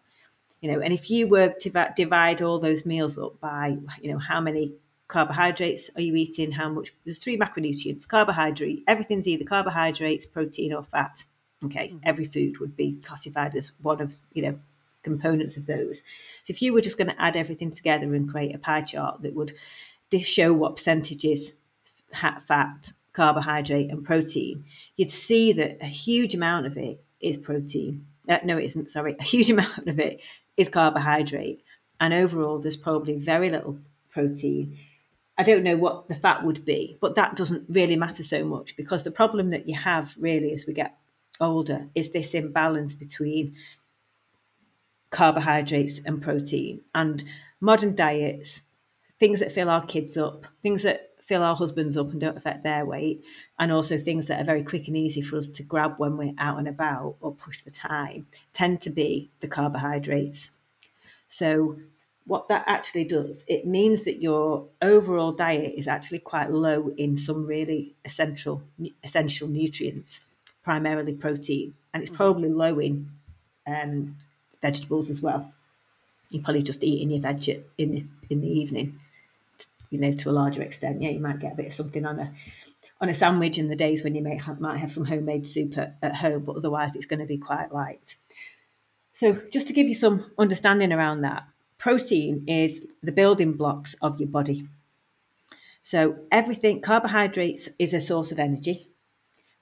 you 0.61 0.71
know 0.71 0.79
and 0.79 0.93
if 0.93 1.11
you 1.11 1.27
were 1.27 1.49
to 1.49 1.69
divide 1.95 2.41
all 2.41 2.59
those 2.59 2.85
meals 2.85 3.17
up 3.17 3.39
by 3.39 3.77
you 4.01 4.11
know 4.11 4.17
how 4.17 4.41
many 4.41 4.73
carbohydrates. 5.07 5.89
Are 5.95 6.01
you 6.01 6.15
eating 6.15 6.51
how 6.51 6.69
much? 6.69 6.93
There's 7.03 7.17
three 7.17 7.37
macronutrients. 7.37 8.07
Carbohydrate. 8.07 8.83
Everything's 8.87 9.27
either 9.27 9.45
carbohydrates 9.45 10.25
protein 10.25 10.73
or 10.73 10.83
fat. 10.83 11.25
Okay. 11.63 11.87
Mm-hmm. 11.87 11.97
every 12.03 12.25
food 12.25 12.59
would 12.59 12.75
be 12.75 12.97
classified 13.01 13.55
as 13.55 13.71
one 13.81 14.01
of 14.01 14.15
you 14.33 14.43
know 14.43 14.59
components 15.03 15.55
of 15.57 15.67
those. 15.67 15.99
So 16.43 16.51
if 16.51 16.61
you 16.61 16.73
were 16.73 16.81
just 16.81 16.97
going 16.97 17.07
to 17.07 17.21
add 17.21 17.37
everything 17.37 17.71
together 17.71 18.13
and 18.13 18.29
create 18.29 18.53
a 18.53 18.59
pie 18.59 18.81
chart 18.81 19.21
that 19.21 19.33
would 19.33 19.53
show 20.21 20.53
what 20.53 20.77
percentages 20.77 21.53
fat 22.13 22.93
carbohydrate 23.11 23.89
and 23.91 24.05
protein 24.05 24.63
you'd 24.95 25.11
see 25.11 25.51
that 25.51 25.77
a 25.81 25.85
huge 25.85 26.33
amount 26.33 26.65
of 26.65 26.77
it 26.77 27.03
is 27.19 27.37
protein. 27.37 28.05
Uh, 28.29 28.37
no 28.43 28.57
it 28.57 28.65
isn't. 28.65 28.91
Sorry. 28.91 29.15
A 29.19 29.23
huge 29.23 29.49
amount 29.49 29.87
of 29.87 29.99
it 29.99 30.21
is 30.57 30.69
carbohydrate. 30.69 31.63
And 31.99 32.13
overall, 32.13 32.59
there's 32.59 32.77
probably 32.77 33.17
very 33.17 33.49
little 33.49 33.79
protein. 34.09 34.77
I 35.37 35.43
don't 35.43 35.63
know 35.63 35.75
what 35.75 36.07
the 36.07 36.15
fat 36.15 36.43
would 36.43 36.63
be, 36.63 36.97
but 37.01 37.15
that 37.15 37.35
doesn't 37.35 37.65
really 37.69 37.95
matter 37.97 38.23
so 38.23 38.45
much 38.45 38.75
because 38.77 39.03
the 39.03 39.11
problem 39.11 39.49
that 39.49 39.67
you 39.67 39.75
have 39.75 40.15
really 40.17 40.53
as 40.53 40.65
we 40.65 40.73
get 40.73 40.97
older 41.41 41.87
is 41.93 42.11
this 42.11 42.33
imbalance 42.33 42.95
between 42.95 43.55
carbohydrates 45.09 45.99
and 46.05 46.21
protein. 46.21 46.81
And 46.93 47.23
modern 47.59 47.95
diets, 47.95 48.61
things 49.19 49.39
that 49.39 49.51
fill 49.51 49.69
our 49.69 49.85
kids 49.85 50.17
up, 50.17 50.45
things 50.61 50.83
that 50.83 51.11
fill 51.21 51.43
our 51.43 51.55
husbands 51.55 51.97
up 51.97 52.11
and 52.11 52.21
don't 52.21 52.37
affect 52.37 52.63
their 52.63 52.85
weight, 52.85 53.23
and 53.57 53.71
also 53.71 53.97
things 53.97 54.27
that 54.27 54.39
are 54.39 54.45
very 54.45 54.63
quick 54.63 54.87
and 54.87 54.95
easy 54.95 55.21
for 55.21 55.37
us 55.37 55.47
to 55.47 55.63
grab 55.63 55.95
when 55.97 56.17
we're 56.17 56.33
out 56.37 56.59
and 56.59 56.67
about 56.67 57.15
or 57.19 57.33
pushed 57.33 57.61
for 57.61 57.71
time, 57.71 58.27
tend 58.53 58.79
to 58.81 58.89
be 58.89 59.31
the 59.39 59.47
carbohydrates. 59.47 60.51
So, 61.27 61.77
what 62.27 62.47
that 62.47 62.63
actually 62.67 63.05
does, 63.05 63.43
it 63.47 63.65
means 63.65 64.03
that 64.03 64.21
your 64.21 64.67
overall 64.81 65.31
diet 65.31 65.73
is 65.77 65.87
actually 65.87 66.19
quite 66.19 66.51
low 66.51 66.91
in 66.97 67.17
some 67.17 67.45
really 67.45 67.95
essential 68.03 68.63
essential 69.03 69.47
nutrients, 69.47 70.21
primarily 70.63 71.13
protein, 71.13 71.75
and 71.93 72.01
it's 72.01 72.11
mm. 72.11 72.15
probably 72.15 72.49
low 72.49 72.79
in 72.79 73.09
um, 73.67 74.17
vegetables 74.61 75.09
as 75.09 75.21
well. 75.21 75.53
You're 76.31 76.43
probably 76.43 76.63
just 76.63 76.83
eating 76.83 77.11
your 77.11 77.21
veg 77.21 77.47
in 77.77 77.91
the 77.91 78.07
in 78.29 78.41
the 78.41 78.49
evening, 78.49 78.99
you 79.91 79.99
know, 79.99 80.13
to 80.13 80.29
a 80.29 80.31
larger 80.31 80.63
extent. 80.63 81.03
Yeah, 81.03 81.11
you 81.11 81.19
might 81.19 81.39
get 81.39 81.53
a 81.53 81.55
bit 81.55 81.67
of 81.67 81.73
something 81.73 82.05
on 82.05 82.19
a 82.19 82.31
on 83.01 83.09
a 83.09 83.13
sandwich 83.13 83.59
in 83.59 83.67
the 83.67 83.75
days 83.75 84.03
when 84.03 84.15
you 84.15 84.21
may 84.21 84.37
have, 84.37 84.59
might 84.59 84.79
have 84.79 84.91
some 84.91 85.05
homemade 85.05 85.45
soup 85.45 85.77
at, 85.77 85.97
at 86.01 86.15
home, 86.15 86.43
but 86.43 86.55
otherwise 86.55 86.95
it's 86.95 87.05
going 87.05 87.19
to 87.19 87.25
be 87.25 87.37
quite 87.37 87.73
light. 87.73 88.15
So, 89.13 89.41
just 89.51 89.67
to 89.67 89.73
give 89.73 89.87
you 89.87 89.95
some 89.95 90.31
understanding 90.37 90.91
around 90.91 91.21
that, 91.21 91.43
protein 91.77 92.43
is 92.47 92.85
the 93.03 93.11
building 93.11 93.53
blocks 93.53 93.95
of 94.01 94.19
your 94.19 94.29
body. 94.29 94.67
So, 95.83 96.17
everything, 96.31 96.81
carbohydrates 96.81 97.69
is 97.77 97.93
a 97.93 98.01
source 98.01 98.31
of 98.31 98.39
energy, 98.39 98.89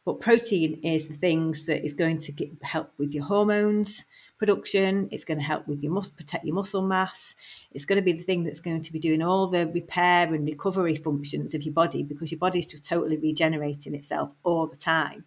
but 0.05 0.21
protein 0.21 0.79
is 0.83 1.09
the 1.09 1.15
things 1.15 1.65
that 1.65 1.83
is 1.83 1.93
going 1.93 2.19
to 2.19 2.31
get, 2.31 2.49
help 2.63 2.93
with 2.97 3.13
your 3.13 3.25
hormones 3.25 4.05
production. 4.45 5.07
It's 5.09 5.23
going 5.23 5.37
to 5.37 5.43
help 5.43 5.67
with 5.69 5.81
your 5.81 6.01
protect 6.17 6.43
your 6.43 6.55
muscle 6.55 6.81
mass. 6.81 7.33
It's 7.71 7.85
going 7.85 7.95
to 7.95 8.01
be 8.01 8.11
the 8.11 8.23
thing 8.23 8.43
that's 8.43 8.59
going 8.59 8.81
to 8.81 8.91
be 8.91 8.99
doing 8.99 9.21
all 9.21 9.47
the 9.47 9.67
repair 9.67 10.33
and 10.33 10.45
recovery 10.45 10.97
functions 10.97 11.53
of 11.53 11.63
your 11.63 11.73
body 11.73 12.03
because 12.03 12.29
your 12.29 12.39
body 12.39 12.59
is 12.59 12.65
just 12.65 12.85
totally 12.85 13.15
regenerating 13.15 13.95
itself 13.95 14.31
all 14.43 14.67
the 14.67 14.75
time. 14.75 15.23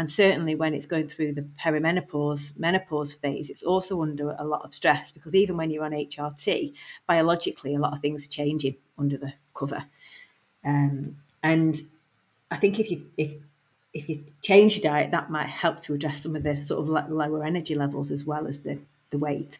And 0.00 0.08
certainly 0.08 0.54
when 0.54 0.72
it's 0.72 0.86
going 0.86 1.06
through 1.06 1.34
the 1.34 1.46
perimenopause, 1.62 2.58
menopause 2.58 3.12
phase, 3.12 3.50
it's 3.50 3.62
also 3.62 4.00
under 4.00 4.34
a 4.38 4.46
lot 4.46 4.64
of 4.64 4.72
stress 4.72 5.12
because 5.12 5.34
even 5.34 5.58
when 5.58 5.70
you're 5.70 5.84
on 5.84 5.90
HRT, 5.92 6.72
biologically, 7.06 7.74
a 7.74 7.78
lot 7.78 7.92
of 7.92 7.98
things 7.98 8.24
are 8.24 8.30
changing 8.30 8.76
under 8.98 9.18
the 9.18 9.34
cover. 9.54 9.84
Um, 10.64 11.18
and 11.42 11.82
I 12.50 12.56
think 12.56 12.80
if 12.80 12.90
you 12.90 13.10
if 13.18 13.34
if 13.92 14.08
you 14.08 14.24
change 14.40 14.78
your 14.78 14.90
diet, 14.90 15.10
that 15.10 15.30
might 15.30 15.50
help 15.50 15.80
to 15.80 15.92
address 15.92 16.22
some 16.22 16.34
of 16.34 16.44
the 16.44 16.62
sort 16.62 16.80
of 16.80 17.10
lower 17.10 17.44
energy 17.44 17.74
levels 17.74 18.10
as 18.10 18.24
well 18.24 18.46
as 18.46 18.60
the, 18.60 18.78
the 19.10 19.18
weight. 19.18 19.58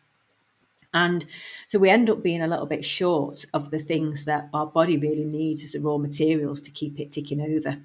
And 0.95 1.27
so 1.69 1.79
we 1.79 1.91
end 1.91 2.09
up 2.09 2.23
being 2.23 2.41
a 2.41 2.49
little 2.49 2.65
bit 2.65 2.83
short 2.83 3.45
of 3.53 3.71
the 3.71 3.79
things 3.79 4.25
that 4.25 4.49
our 4.55 4.67
body 4.67 4.97
really 4.97 5.27
needs 5.27 5.63
as 5.65 5.73
the 5.73 5.81
raw 5.81 5.99
materials 5.99 6.63
to 6.63 6.71
keep 6.71 6.99
it 6.99 7.13
ticking 7.13 7.43
over. 7.43 7.77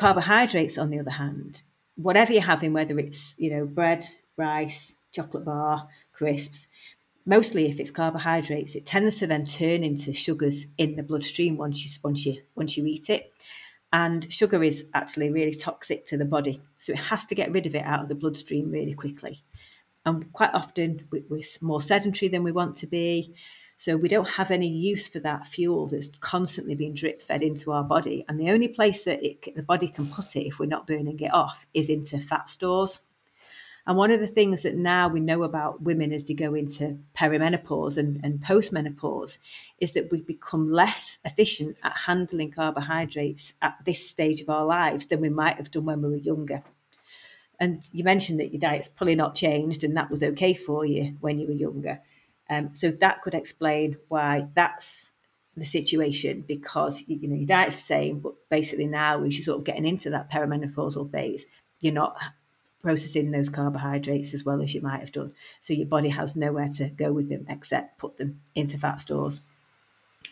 Carbohydrates, 0.00 0.78
on 0.78 0.88
the 0.88 0.98
other 0.98 1.10
hand, 1.10 1.62
whatever 1.96 2.32
you're 2.32 2.40
having, 2.40 2.72
whether 2.72 2.98
it's 2.98 3.34
you 3.36 3.50
know 3.50 3.66
bread, 3.66 4.06
rice, 4.38 4.94
chocolate 5.12 5.44
bar, 5.44 5.86
crisps, 6.14 6.68
mostly 7.26 7.68
if 7.68 7.78
it's 7.78 7.90
carbohydrates, 7.90 8.74
it 8.74 8.86
tends 8.86 9.18
to 9.18 9.26
then 9.26 9.44
turn 9.44 9.84
into 9.84 10.14
sugars 10.14 10.66
in 10.78 10.96
the 10.96 11.02
bloodstream 11.02 11.58
once 11.58 11.84
you 11.84 11.90
once 12.02 12.24
you 12.24 12.40
once 12.54 12.78
you 12.78 12.86
eat 12.86 13.10
it. 13.10 13.30
And 13.92 14.32
sugar 14.32 14.62
is 14.62 14.86
actually 14.94 15.30
really 15.30 15.54
toxic 15.54 16.06
to 16.06 16.16
the 16.16 16.24
body. 16.24 16.62
So 16.78 16.94
it 16.94 16.98
has 16.98 17.26
to 17.26 17.34
get 17.34 17.52
rid 17.52 17.66
of 17.66 17.74
it 17.74 17.84
out 17.84 18.00
of 18.00 18.08
the 18.08 18.14
bloodstream 18.14 18.70
really 18.70 18.94
quickly. 18.94 19.42
And 20.06 20.32
quite 20.32 20.54
often 20.54 21.06
we're 21.10 21.42
more 21.60 21.82
sedentary 21.82 22.30
than 22.30 22.42
we 22.42 22.52
want 22.52 22.74
to 22.76 22.86
be. 22.86 23.34
So 23.80 23.96
we 23.96 24.10
don't 24.10 24.28
have 24.28 24.50
any 24.50 24.68
use 24.68 25.08
for 25.08 25.20
that 25.20 25.46
fuel 25.46 25.86
that's 25.86 26.12
constantly 26.20 26.74
being 26.74 26.92
drip 26.92 27.22
fed 27.22 27.42
into 27.42 27.72
our 27.72 27.82
body. 27.82 28.26
And 28.28 28.38
the 28.38 28.50
only 28.50 28.68
place 28.68 29.04
that 29.04 29.24
it, 29.24 29.56
the 29.56 29.62
body 29.62 29.88
can 29.88 30.06
put 30.06 30.36
it 30.36 30.46
if 30.46 30.58
we're 30.58 30.66
not 30.66 30.86
burning 30.86 31.18
it 31.18 31.32
off 31.32 31.64
is 31.72 31.88
into 31.88 32.20
fat 32.20 32.50
stores. 32.50 33.00
And 33.86 33.96
one 33.96 34.10
of 34.10 34.20
the 34.20 34.26
things 34.26 34.64
that 34.64 34.74
now 34.74 35.08
we 35.08 35.20
know 35.20 35.44
about 35.44 35.80
women 35.80 36.12
as 36.12 36.24
they 36.24 36.34
go 36.34 36.52
into 36.52 36.98
perimenopause 37.16 37.96
and, 37.96 38.20
and 38.22 38.40
postmenopause 38.40 39.38
is 39.78 39.92
that 39.92 40.12
we 40.12 40.20
become 40.20 40.70
less 40.70 41.18
efficient 41.24 41.78
at 41.82 41.96
handling 41.96 42.50
carbohydrates 42.50 43.54
at 43.62 43.78
this 43.86 44.06
stage 44.06 44.42
of 44.42 44.50
our 44.50 44.66
lives 44.66 45.06
than 45.06 45.22
we 45.22 45.30
might 45.30 45.56
have 45.56 45.70
done 45.70 45.86
when 45.86 46.02
we 46.02 46.10
were 46.10 46.16
younger. 46.16 46.62
And 47.58 47.82
you 47.92 48.04
mentioned 48.04 48.40
that 48.40 48.52
your 48.52 48.60
diet's 48.60 48.90
probably 48.90 49.14
not 49.14 49.34
changed 49.34 49.84
and 49.84 49.96
that 49.96 50.10
was 50.10 50.22
okay 50.22 50.52
for 50.52 50.84
you 50.84 51.16
when 51.20 51.38
you 51.38 51.46
were 51.46 51.54
younger. 51.54 52.02
Um, 52.50 52.74
so 52.74 52.90
that 52.90 53.22
could 53.22 53.34
explain 53.34 53.96
why 54.08 54.48
that's 54.54 55.12
the 55.56 55.64
situation 55.64 56.44
because 56.46 57.04
you 57.06 57.28
know 57.28 57.36
your 57.36 57.46
diet's 57.46 57.76
the 57.76 57.82
same, 57.82 58.18
but 58.18 58.34
basically 58.50 58.86
now 58.86 59.22
as 59.22 59.38
you're 59.38 59.44
sort 59.44 59.58
of 59.58 59.64
getting 59.64 59.86
into 59.86 60.10
that 60.10 60.30
perimenopausal 60.30 61.10
phase, 61.10 61.46
you're 61.80 61.94
not 61.94 62.18
processing 62.82 63.30
those 63.30 63.48
carbohydrates 63.48 64.34
as 64.34 64.44
well 64.44 64.60
as 64.62 64.74
you 64.74 64.80
might 64.80 65.00
have 65.00 65.12
done. 65.12 65.32
So 65.60 65.74
your 65.74 65.86
body 65.86 66.08
has 66.08 66.34
nowhere 66.34 66.68
to 66.76 66.88
go 66.88 67.12
with 67.12 67.28
them 67.28 67.46
except 67.48 67.98
put 67.98 68.16
them 68.16 68.40
into 68.54 68.78
fat 68.78 69.00
stores. 69.00 69.40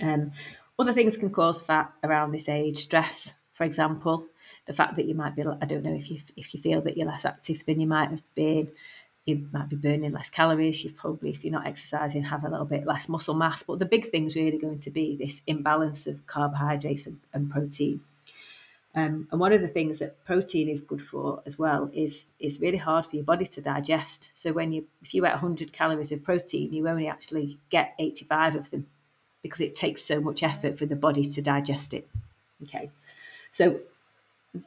Um, 0.00 0.32
other 0.78 0.92
things 0.92 1.16
can 1.16 1.30
cause 1.30 1.62
fat 1.62 1.92
around 2.02 2.32
this 2.32 2.48
age, 2.48 2.78
stress, 2.78 3.34
for 3.58 3.64
example, 3.64 4.28
the 4.66 4.72
fact 4.72 4.94
that 4.94 5.06
you 5.06 5.16
might 5.16 5.34
be, 5.34 5.42
I 5.42 5.66
don't 5.66 5.82
know 5.82 5.94
if 5.94 6.10
you 6.12 6.20
if 6.36 6.54
you 6.54 6.60
feel 6.60 6.80
that 6.82 6.96
you're 6.96 7.08
less 7.08 7.24
active 7.24 7.66
than 7.66 7.80
you 7.80 7.88
might 7.88 8.10
have 8.10 8.22
been, 8.36 8.70
you 9.28 9.46
might 9.52 9.68
be 9.68 9.76
burning 9.76 10.12
less 10.12 10.30
calories. 10.30 10.82
You've 10.82 10.96
probably, 10.96 11.30
if 11.30 11.44
you're 11.44 11.52
not 11.52 11.66
exercising, 11.66 12.24
have 12.24 12.44
a 12.44 12.48
little 12.48 12.64
bit 12.64 12.86
less 12.86 13.08
muscle 13.08 13.34
mass. 13.34 13.62
But 13.62 13.78
the 13.78 13.84
big 13.84 14.06
thing 14.06 14.26
is 14.26 14.34
really 14.34 14.58
going 14.58 14.78
to 14.78 14.90
be 14.90 15.16
this 15.16 15.42
imbalance 15.46 16.06
of 16.06 16.26
carbohydrates 16.26 17.06
and, 17.06 17.20
and 17.34 17.50
protein. 17.50 18.00
Um, 18.94 19.28
and 19.30 19.38
one 19.38 19.52
of 19.52 19.60
the 19.60 19.68
things 19.68 19.98
that 19.98 20.24
protein 20.24 20.68
is 20.68 20.80
good 20.80 21.02
for 21.02 21.42
as 21.46 21.58
well 21.58 21.90
is 21.92 22.26
it's 22.40 22.58
really 22.58 22.78
hard 22.78 23.06
for 23.06 23.16
your 23.16 23.24
body 23.24 23.46
to 23.46 23.60
digest. 23.60 24.32
So 24.34 24.52
when 24.52 24.72
you 24.72 24.86
if 25.02 25.14
you 25.14 25.24
eat 25.24 25.30
100 25.30 25.72
calories 25.72 26.10
of 26.10 26.24
protein, 26.24 26.72
you 26.72 26.88
only 26.88 27.06
actually 27.06 27.58
get 27.68 27.94
85 27.98 28.56
of 28.56 28.70
them 28.70 28.86
because 29.42 29.60
it 29.60 29.76
takes 29.76 30.02
so 30.02 30.20
much 30.20 30.42
effort 30.42 30.78
for 30.78 30.86
the 30.86 30.96
body 30.96 31.28
to 31.28 31.42
digest 31.42 31.92
it. 31.94 32.08
Okay, 32.64 32.90
so 33.52 33.78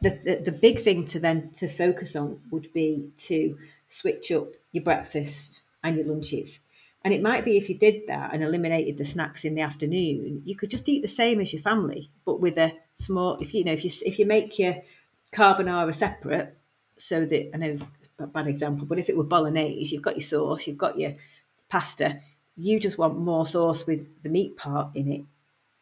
the, 0.02 0.12
the, 0.24 0.42
the 0.46 0.52
big 0.52 0.80
thing 0.80 1.04
to 1.06 1.20
then 1.20 1.50
to 1.56 1.68
focus 1.68 2.16
on 2.16 2.40
would 2.52 2.72
be 2.72 3.10
to 3.18 3.58
switch 3.92 4.32
up 4.32 4.48
your 4.72 4.84
breakfast 4.84 5.62
and 5.84 5.98
your 5.98 6.06
lunches. 6.06 6.60
And 7.04 7.14
it 7.14 7.22
might 7.22 7.44
be 7.44 7.58
if 7.58 7.68
you 7.68 7.78
did 7.78 8.08
that 8.08 8.34
and 8.34 8.44
eliminated 8.44 8.98
the 8.98 9.06
snacks 9.06 9.44
in 9.44 9.56
the 9.56 9.62
afternoon, 9.62 10.44
you 10.46 10.56
could 10.56 10.70
just 10.70 10.88
eat 10.88 11.02
the 11.02 11.08
same 11.08 11.40
as 11.42 11.52
your 11.52 11.62
family, 11.62 12.10
but 12.26 12.40
with 12.40 12.58
a 12.58 12.74
small. 12.94 13.38
If 13.40 13.54
you 13.54 13.64
know, 13.64 13.74
if 13.74 13.84
you 13.84 13.92
if 14.06 14.20
you 14.20 14.26
make 14.26 14.60
your 14.60 14.78
carbonara 15.34 15.94
separate, 15.96 16.56
so 16.98 17.26
that 17.26 17.50
I 17.54 17.58
know 17.58 17.80
a 18.20 18.28
bad 18.28 18.46
example, 18.46 18.86
but 18.86 19.00
if 19.00 19.10
it 19.10 19.18
were 19.18 19.24
bolognese, 19.24 19.94
you've 19.94 20.04
got 20.04 20.16
your 20.16 20.22
sauce, 20.22 20.68
you've 20.68 20.78
got 20.78 21.00
your 21.00 21.16
pasta. 21.70 22.22
You 22.56 22.80
just 22.80 23.00
want 23.00 23.18
more 23.18 23.48
sauce 23.48 23.88
with 23.88 24.22
the 24.22 24.30
meat 24.30 24.56
part 24.56 24.96
in 24.96 25.12
it, 25.12 25.22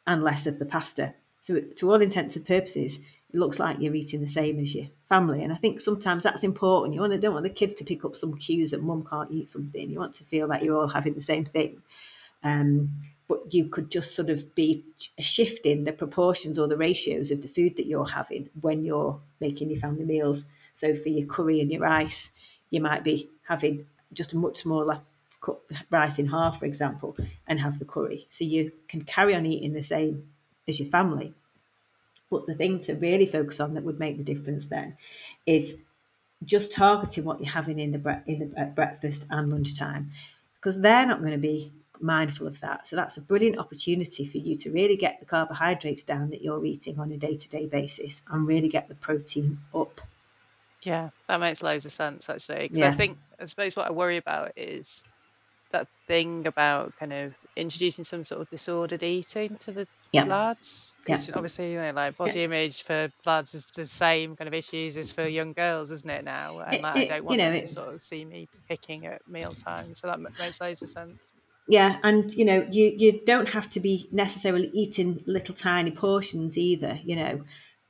and 0.08 0.24
less 0.24 0.48
of 0.48 0.58
the 0.58 0.66
pasta. 0.66 1.14
So, 1.42 1.60
to 1.60 1.92
all 1.92 2.02
intents 2.02 2.38
and 2.38 2.46
purposes, 2.46 3.00
looks 3.34 3.60
like 3.60 3.80
you're 3.80 3.96
eating 3.96 4.22
the 4.22 4.28
same 4.28 4.60
as 4.60 4.74
your 4.74 4.88
family. 5.08 5.44
And 5.44 5.54
I 5.54 5.56
think 5.56 5.82
sometimes 5.82 6.24
that's 6.24 6.44
important. 6.44 6.96
You 6.96 7.02
want 7.02 7.14
to, 7.14 7.20
don't 7.20 7.34
want 7.34 7.44
the 7.44 7.50
kids 7.50 7.74
to 7.76 7.84
pick 7.84 8.04
up 8.04 8.16
some 8.16 8.36
cues 8.38 8.72
that 8.72 8.82
mum 8.82 9.06
can't 9.10 9.32
eat 9.32 9.50
something. 9.50 9.90
You 9.90 10.00
want 10.00 10.16
to 10.16 10.24
feel 10.24 10.48
that 10.48 10.64
you're 10.64 10.78
all 10.78 10.88
having 10.88 11.14
the 11.14 11.22
same 11.22 11.46
thing. 11.46 11.82
Um, 12.44 12.90
but 13.28 13.54
you 13.54 13.66
could 13.66 13.92
just 13.92 14.16
sort 14.16 14.32
of 14.32 14.56
be 14.56 14.84
shifting 15.20 15.84
the 15.84 15.92
proportions 15.92 16.58
or 16.58 16.68
the 16.68 16.78
ratios 16.78 17.30
of 17.30 17.44
the 17.44 17.48
food 17.48 17.78
that 17.78 17.86
you're 17.86 18.08
having 18.08 18.50
when 18.60 18.84
you're 18.84 19.20
making 19.40 19.70
your 19.70 19.80
family 19.80 20.06
meals. 20.06 20.46
So 20.74 20.96
for 20.96 21.10
your 21.10 21.28
curry 21.28 21.62
and 21.62 21.72
your 21.72 21.82
rice, 21.82 22.32
you 22.72 22.82
might 22.82 23.04
be 23.04 23.30
having 23.48 23.86
just 24.14 24.34
a 24.34 24.38
much 24.38 24.60
smaller 24.60 25.02
cut 25.42 25.60
rice 25.92 26.18
in 26.18 26.28
half, 26.28 26.60
for 26.60 26.66
example, 26.66 27.16
and 27.48 27.60
have 27.60 27.78
the 27.78 27.86
curry. 27.86 28.28
So 28.32 28.44
you 28.44 28.72
can 28.88 29.04
carry 29.04 29.36
on 29.36 29.46
eating 29.46 29.74
the 29.74 29.84
same 29.84 30.30
as 30.68 30.80
your 30.80 30.90
family, 30.90 31.34
but 32.30 32.46
the 32.46 32.54
thing 32.54 32.80
to 32.80 32.94
really 32.94 33.26
focus 33.26 33.60
on 33.60 33.74
that 33.74 33.84
would 33.84 34.00
make 34.00 34.18
the 34.18 34.24
difference 34.24 34.68
then 34.68 34.98
is 35.46 35.76
just 36.46 36.72
targeting 36.72 37.26
what 37.26 37.40
you're 37.42 37.52
having 37.52 37.80
in 37.80 37.92
the 37.92 38.00
bre- 38.00 38.24
in 38.26 38.40
the 38.40 38.66
breakfast 38.76 39.26
and 39.30 39.52
lunchtime, 39.52 40.12
because 40.56 40.80
they're 40.80 41.06
not 41.06 41.20
going 41.20 41.32
to 41.32 41.38
be 41.38 41.72
mindful 42.02 42.48
of 42.48 42.62
that. 42.62 42.88
So 42.88 42.96
that's 42.96 43.18
a 43.18 43.22
brilliant 43.22 43.58
opportunity 43.58 44.26
for 44.26 44.38
you 44.38 44.56
to 44.58 44.72
really 44.72 44.96
get 44.96 45.20
the 45.20 45.26
carbohydrates 45.26 46.04
down 46.04 46.30
that 46.30 46.42
you're 46.42 46.66
eating 46.66 46.98
on 47.00 47.12
a 47.12 47.18
day 47.18 47.36
to 47.36 47.50
day 47.50 47.66
basis 47.66 48.22
and 48.30 48.48
really 48.48 48.70
get 48.70 48.88
the 48.88 48.96
protein 48.96 49.60
up. 49.74 50.00
Yeah, 50.82 51.10
that 51.28 51.42
makes 51.42 51.62
loads 51.62 51.86
of 51.86 51.92
sense 51.92 52.30
actually. 52.30 52.70
Because 52.70 52.80
yeah. 52.80 52.90
I 52.90 52.94
think, 52.94 53.18
I 53.40 53.46
suppose, 53.46 53.76
what 53.76 53.88
I 53.88 53.92
worry 53.92 54.18
about 54.18 54.54
is 54.56 55.04
that 55.72 55.88
thing 56.08 56.48
about 56.48 56.94
kind 56.98 57.12
of 57.12 57.34
introducing 57.56 58.04
some 58.04 58.24
sort 58.24 58.42
of 58.42 58.50
disordered 58.50 59.04
eating 59.04 59.58
to 59.58 59.72
the 59.72 59.88
yeah. 60.12 60.24
lads 60.24 60.96
because 61.00 61.28
yeah. 61.28 61.36
obviously 61.36 61.74
you 61.74 61.82
know 61.82 61.92
like 61.92 62.18
body 62.18 62.40
yeah. 62.40 62.46
image 62.46 62.84
for 62.84 63.12
lads 63.26 63.54
is 63.54 63.66
the 63.76 63.86
same 63.86 64.36
kind 64.36 64.48
of 64.48 64.54
issues 64.54 64.96
as 64.98 65.12
for 65.12 65.28
young 65.28 65.54
girls 65.54 65.92
isn't 65.92 66.10
it 66.10 66.24
now 66.24 66.60
and 66.60 66.82
like, 66.82 66.96
it, 66.98 67.12
I 67.12 67.16
don't 67.16 67.26
want 67.26 67.40
you 67.40 67.46
know, 67.46 67.52
them 67.52 67.62
to 67.62 67.68
sort 67.68 67.94
of 67.94 68.02
see 68.02 68.24
me 68.24 68.48
picking 68.68 69.06
at 69.06 69.28
meal 69.28 69.52
time 69.52 69.94
so 69.94 70.08
that 70.08 70.20
makes 70.20 70.62
loads 70.62 70.82
of 70.82 70.90
sense 70.90 71.32
yeah 71.68 71.98
and 72.04 72.32
you 72.34 72.46
know 72.46 72.68
you 72.72 72.94
you 72.98 73.22
don't 73.26 73.50
have 73.50 73.70
to 73.72 73.80
be 73.80 74.08
necessarily 74.12 74.70
eating 74.74 75.24
little 75.26 75.56
tiny 75.56 75.92
portions 75.92 76.58
either 76.58 77.00
you 77.04 77.16
know 77.16 77.44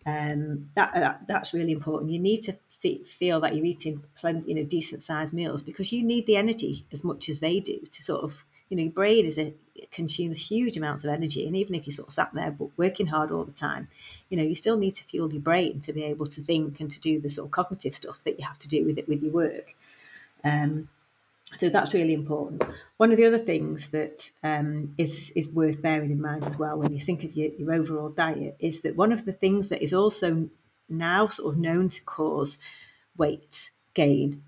um, 0.06 0.70
that, 0.76 0.94
that 0.94 1.22
that's 1.28 1.54
really 1.54 1.74
important 1.74 2.12
you 2.12 2.20
need 2.20 2.42
to 2.44 2.58
feel 2.80 3.42
that 3.42 3.56
you're 3.56 3.66
eating 3.66 4.04
plenty, 4.16 4.50
you 4.50 4.56
know, 4.56 4.64
decent 4.64 5.02
sized 5.02 5.34
meals 5.34 5.62
because 5.62 5.92
you 5.92 6.04
need 6.04 6.26
the 6.26 6.38
energy 6.38 6.86
as 6.92 7.04
much 7.04 7.30
as 7.30 7.40
they 7.40 7.60
do 7.60 7.80
to 7.92 8.04
sort 8.04 8.24
of, 8.24 8.46
you 8.70 8.78
know, 8.78 8.84
your 8.84 8.92
brain 8.92 9.26
is 9.26 9.38
a 9.38 9.54
consumes 9.92 10.40
huge 10.40 10.78
amounts 10.78 11.04
of 11.04 11.10
energy, 11.10 11.48
and 11.48 11.56
even 11.56 11.76
if 11.76 11.88
you 11.88 11.94
sort 11.94 12.08
of 12.08 12.14
sat 12.14 12.30
there 12.34 12.56
working 12.78 13.08
hard 13.08 13.32
all 13.32 13.44
the 13.44 13.52
time, 13.52 13.88
you 14.30 14.38
know, 14.38 14.44
you 14.44 14.56
still 14.56 14.78
need 14.78 14.96
to 14.96 15.04
fuel 15.04 15.32
your 15.32 15.42
brain 15.42 15.82
to 15.82 15.94
be 15.94 16.04
able 16.04 16.28
to 16.28 16.42
think 16.42 16.80
and 16.80 16.92
to 16.92 17.00
do 17.00 17.20
the 17.20 17.30
sort 17.30 17.48
of 17.48 17.52
cognitive 17.52 17.96
stuff 17.96 18.24
that 18.24 18.40
you 18.40 18.46
have 18.46 18.60
to 18.60 18.68
do 18.68 18.86
with 18.86 18.98
it 18.98 19.08
with 19.08 19.24
your 19.24 19.32
work. 19.32 19.76
Um, 20.44 20.90
so 21.56 21.70
that's 21.70 21.94
really 21.94 22.14
important. 22.14 22.64
One 22.98 23.12
of 23.12 23.18
the 23.18 23.26
other 23.26 23.38
things 23.38 23.88
that 23.90 24.32
um, 24.44 24.94
is 24.98 25.32
is 25.36 25.48
worth 25.48 25.82
bearing 25.82 26.12
in 26.12 26.22
mind 26.22 26.44
as 26.44 26.58
well 26.58 26.78
when 26.78 26.94
you 26.94 27.00
think 27.00 27.24
of 27.24 27.36
your, 27.36 27.52
your 27.54 27.74
overall 27.74 28.10
diet 28.10 28.56
is 28.60 28.82
that 28.82 28.96
one 28.96 29.12
of 29.12 29.26
the 29.26 29.34
things 29.34 29.70
that 29.70 29.82
is 29.82 29.94
also 29.94 30.50
now 30.88 31.28
sort 31.28 31.54
of 31.54 31.60
known 31.60 31.90
to 31.90 32.02
cause 32.02 32.58
weight 33.18 33.72
gain 33.94 34.44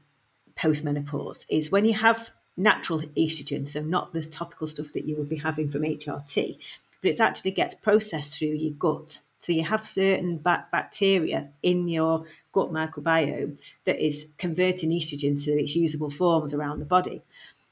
post 0.55 0.83
menopause 0.83 1.45
is 1.49 1.71
when 1.71 1.85
you 1.85 1.93
have 1.93 2.31
natural 2.61 2.99
estrogen, 3.17 3.67
so 3.67 3.81
not 3.81 4.13
the 4.13 4.23
topical 4.23 4.67
stuff 4.67 4.93
that 4.93 5.05
you 5.05 5.15
would 5.15 5.29
be 5.29 5.37
having 5.37 5.69
from 5.69 5.81
HRT, 5.81 6.57
but 7.01 7.11
it 7.11 7.19
actually 7.19 7.51
gets 7.51 7.75
processed 7.75 8.37
through 8.37 8.49
your 8.49 8.73
gut. 8.73 9.19
So 9.39 9.51
you 9.51 9.63
have 9.63 9.87
certain 9.87 10.37
bacteria 10.37 11.49
in 11.63 11.87
your 11.87 12.25
gut 12.51 12.71
microbiome 12.71 13.57
that 13.85 13.99
is 13.99 14.27
converting 14.37 14.91
estrogen 14.91 15.43
to 15.45 15.51
its 15.51 15.75
usable 15.75 16.11
forms 16.11 16.53
around 16.53 16.77
the 16.77 16.85
body. 16.85 17.23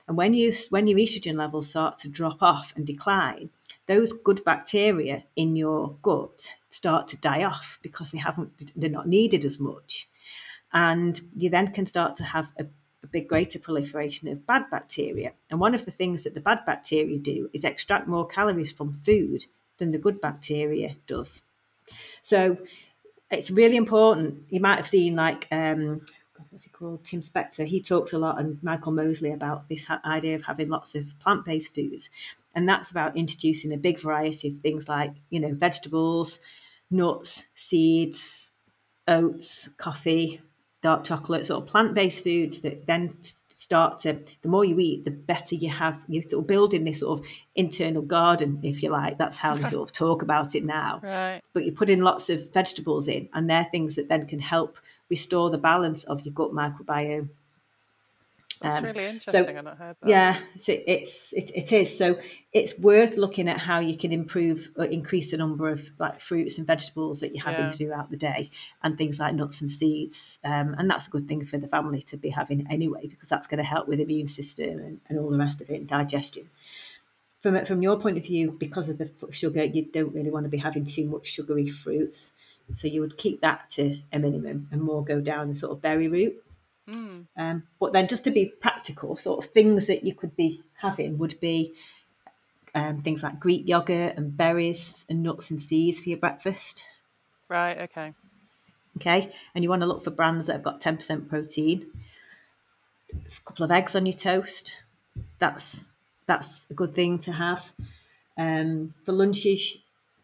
And 0.08 0.18
when 0.18 0.34
you 0.34 0.52
when 0.72 0.88
your 0.88 0.98
estrogen 0.98 1.36
levels 1.36 1.70
start 1.70 2.00
to 2.00 2.08
drop 2.08 2.42
off 2.42 2.74
and 2.76 2.88
decline, 2.88 3.52
those 3.86 4.12
good 4.12 4.44
bacteria 4.44 5.24
in 5.36 5.56
your 5.56 5.96
gut 6.02 6.52
start 6.72 7.08
to 7.10 7.18
die 7.18 7.44
off 7.44 7.78
because 7.84 8.10
they 8.10 8.18
haven't 8.18 8.52
they're 8.76 8.90
not 8.90 9.08
needed 9.08 9.46
as 9.46 9.60
much. 9.60 10.08
And 10.74 11.22
you 11.38 11.52
then 11.52 11.72
can 11.72 11.86
start 11.86 12.16
to 12.16 12.24
have 12.24 12.52
a 12.58 12.66
a 13.04 13.08
big 13.08 13.28
greater 13.28 13.60
proliferation 13.60 14.28
of 14.28 14.46
bad 14.46 14.70
bacteria. 14.70 15.32
And 15.50 15.60
one 15.60 15.74
of 15.74 15.86
the 15.86 15.92
things 15.92 16.24
that 16.24 16.34
the 16.34 16.42
bad 16.42 16.60
bacteria 16.66 17.18
do 17.18 17.50
is 17.54 17.64
extract 17.64 18.08
more 18.08 18.28
calories 18.28 18.72
from 18.72 18.94
food 18.94 19.46
than 19.78 19.92
the 19.92 19.98
good 19.98 20.20
bacteria 20.20 20.96
does. 21.08 21.44
So 22.22 22.58
it's 23.32 23.50
really 23.50 23.78
important. 23.78 24.44
You 24.50 24.60
might 24.60 24.78
have 24.78 24.88
seen 24.88 25.16
like 25.16 25.48
um, 25.52 26.02
what's 26.50 26.64
he 26.64 26.70
called? 26.70 27.04
Tim 27.04 27.22
Spector. 27.22 27.66
He 27.66 27.82
talks 27.82 28.14
a 28.14 28.18
lot, 28.18 28.40
and 28.40 28.62
Michael 28.64 28.92
Mosley 28.92 29.32
about 29.32 29.68
this 29.70 29.88
idea 30.06 30.36
of 30.36 30.44
having 30.44 30.70
lots 30.70 30.96
of 30.96 31.18
plant-based 31.20 31.74
foods, 31.74 32.10
and 32.56 32.68
that's 32.68 32.92
about 32.92 33.18
introducing 33.18 33.74
a 33.74 33.78
big 33.78 34.00
variety 34.00 34.50
of 34.50 34.60
things 34.60 34.88
like 34.88 35.12
you 35.30 35.40
know 35.40 35.54
vegetables, 35.54 36.40
nuts, 36.90 37.46
seeds, 37.56 38.52
oats, 39.08 39.70
coffee, 39.78 40.42
dark 40.82 41.04
chocolate, 41.04 41.46
sort 41.46 41.64
of 41.64 41.68
plant 41.68 41.94
based 41.94 42.24
foods 42.24 42.62
that 42.62 42.88
then 42.88 43.18
start 43.60 44.00
to 44.00 44.18
the 44.42 44.48
more 44.48 44.64
you 44.64 44.80
eat, 44.80 45.04
the 45.04 45.12
better 45.12 45.56
you 45.56 45.70
have. 45.70 46.02
You're 46.08 46.24
sort 46.24 46.44
of 46.44 46.48
building 46.48 46.86
this 46.86 47.02
sort 47.02 47.20
of 47.20 47.26
internal 47.56 48.02
garden, 48.02 48.60
if 48.64 48.82
you 48.82 48.90
like. 48.90 49.18
That's 49.18 49.38
how 49.38 49.56
they 49.56 49.70
sort 49.70 49.90
of 49.90 49.94
talk 49.94 50.22
about 50.22 50.56
it 50.56 50.64
now. 50.64 51.02
Right. 51.04 51.42
But 51.54 51.66
you 51.66 51.74
put 51.74 51.90
in 51.90 52.02
lots 52.02 52.30
of 52.30 52.54
vegetables 52.54 53.08
in, 53.10 53.28
and 53.34 53.50
they're 53.50 53.68
things 53.70 53.96
that 53.96 54.08
then 54.08 54.26
can 54.26 54.40
help 54.40 54.80
restore 55.10 55.50
the 55.50 55.58
balance 55.58 56.04
of 56.06 56.22
your 56.22 56.34
gut 56.34 56.52
microbiome. 56.52 57.30
That's 58.62 58.78
um, 58.78 58.84
really 58.84 59.06
interesting. 59.06 59.44
So, 59.44 59.50
I 59.50 59.62
not 59.62 59.78
heard 59.78 59.96
that. 60.02 60.10
Yeah, 60.10 60.38
so 60.56 60.74
it's 60.86 61.32
it, 61.32 61.50
it 61.56 61.72
is. 61.72 61.98
So 61.98 62.20
it's 62.52 62.78
worth 62.78 63.16
looking 63.16 63.48
at 63.48 63.58
how 63.58 63.80
you 63.80 63.96
can 63.96 64.12
improve 64.12 64.70
or 64.76 64.86
increase 64.86 65.32
the 65.32 65.38
number 65.38 65.70
of 65.70 65.90
like 65.98 66.20
fruits 66.20 66.58
and 66.58 66.68
vegetables 66.68 67.22
that 67.22 67.34
you're 67.34 67.46
having 67.46 67.66
yeah. 67.66 67.72
throughout 67.72 68.12
the 68.12 68.18
day, 68.18 68.52
and 68.84 68.98
things 68.98 69.20
like 69.20 69.34
nuts 69.34 69.62
and 69.62 69.72
seeds. 69.72 70.40
Um, 70.44 70.76
and 70.78 70.90
that's 70.90 71.08
a 71.08 71.10
good 71.10 71.28
thing 71.28 71.46
for 71.46 71.58
the 71.58 71.68
family 71.68 72.02
to 72.04 72.18
be 72.18 72.30
having 72.30 72.68
anyway, 72.70 73.08
because 73.08 73.30
that's 73.30 73.48
going 73.48 73.60
to 73.60 73.64
help 73.64 73.88
with 73.88 74.02
immune 74.02 74.28
system 74.28 74.80
and, 74.80 75.00
and 75.08 75.20
all 75.20 75.30
the 75.30 75.38
rest 75.38 75.62
of 75.62 75.70
it, 75.70 75.76
and 75.76 75.88
digestion. 75.88 76.50
From 77.42 77.64
from 77.64 77.82
your 77.82 77.98
point 77.98 78.18
of 78.18 78.26
view, 78.26 78.52
because 78.52 78.90
of 78.90 78.98
the 78.98 79.10
sugar, 79.32 79.64
you 79.64 79.86
don't 79.86 80.14
really 80.14 80.32
want 80.32 80.44
to 80.44 80.50
be 80.50 80.58
having 80.58 80.84
too 80.84 81.08
much 81.08 81.28
sugary 81.28 81.68
fruits. 81.68 82.34
So 82.74 82.88
you 82.88 83.02
would 83.02 83.18
keep 83.18 83.42
that 83.42 83.70
to 83.72 84.00
a 84.12 84.20
minimum 84.20 84.68
and 84.72 84.82
more 84.82 85.04
go 85.04 85.22
down 85.22 85.50
the 85.50 85.56
sort 85.56 85.72
of 85.72 85.82
berry 85.82 86.08
route. 86.08 86.36
Mm. 86.90 87.28
Um, 87.38 87.64
but 87.80 87.94
then, 87.94 88.08
just 88.08 88.24
to 88.24 88.32
be 88.32 88.54
practical, 88.60 89.16
sort 89.16 89.44
of 89.44 89.52
things 89.52 89.88
that 89.88 90.04
you 90.04 90.14
could 90.14 90.36
be 90.36 90.64
having 90.82 91.18
would 91.18 91.40
be 91.40 91.74
um, 92.74 93.00
things 93.00 93.24
like 93.24 93.40
Greek 93.40 93.68
yogurt 93.68 94.18
and 94.18 94.36
berries 94.36 95.06
and 95.10 95.24
nuts 95.24 95.52
and 95.52 95.62
seeds 95.62 96.00
for 96.00 96.10
your 96.10 96.18
breakfast. 96.18 96.84
Right. 97.48 97.78
Okay. 97.78 98.14
Okay, 98.98 99.32
and 99.54 99.64
you 99.64 99.70
want 99.70 99.82
to 99.82 99.86
look 99.86 100.04
for 100.04 100.12
brands 100.12 100.48
that 100.48 100.54
have 100.54 100.64
got 100.64 100.82
ten 100.82 100.98
percent 100.98 101.30
protein. 101.30 101.86
A 103.14 103.46
couple 103.46 103.66
of 103.66 103.72
eggs 103.72 103.96
on 103.96 104.06
your 104.06 104.18
toast. 104.18 104.76
That's 105.38 105.86
that's 106.26 106.68
a 106.70 106.74
good 106.74 106.96
thing 106.96 107.20
to 107.20 107.32
have. 107.32 107.72
Um, 108.38 108.94
for 109.06 109.12
lunches, 109.12 109.78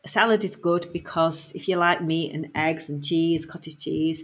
salad 0.06 0.44
is 0.44 0.56
good 0.56 0.88
because 0.94 1.52
if 1.54 1.68
you 1.68 1.78
like 1.78 2.02
meat 2.02 2.34
and 2.34 2.50
eggs 2.56 2.90
and 2.90 3.04
cheese, 3.04 3.46
cottage 3.46 3.78
cheese, 3.78 4.24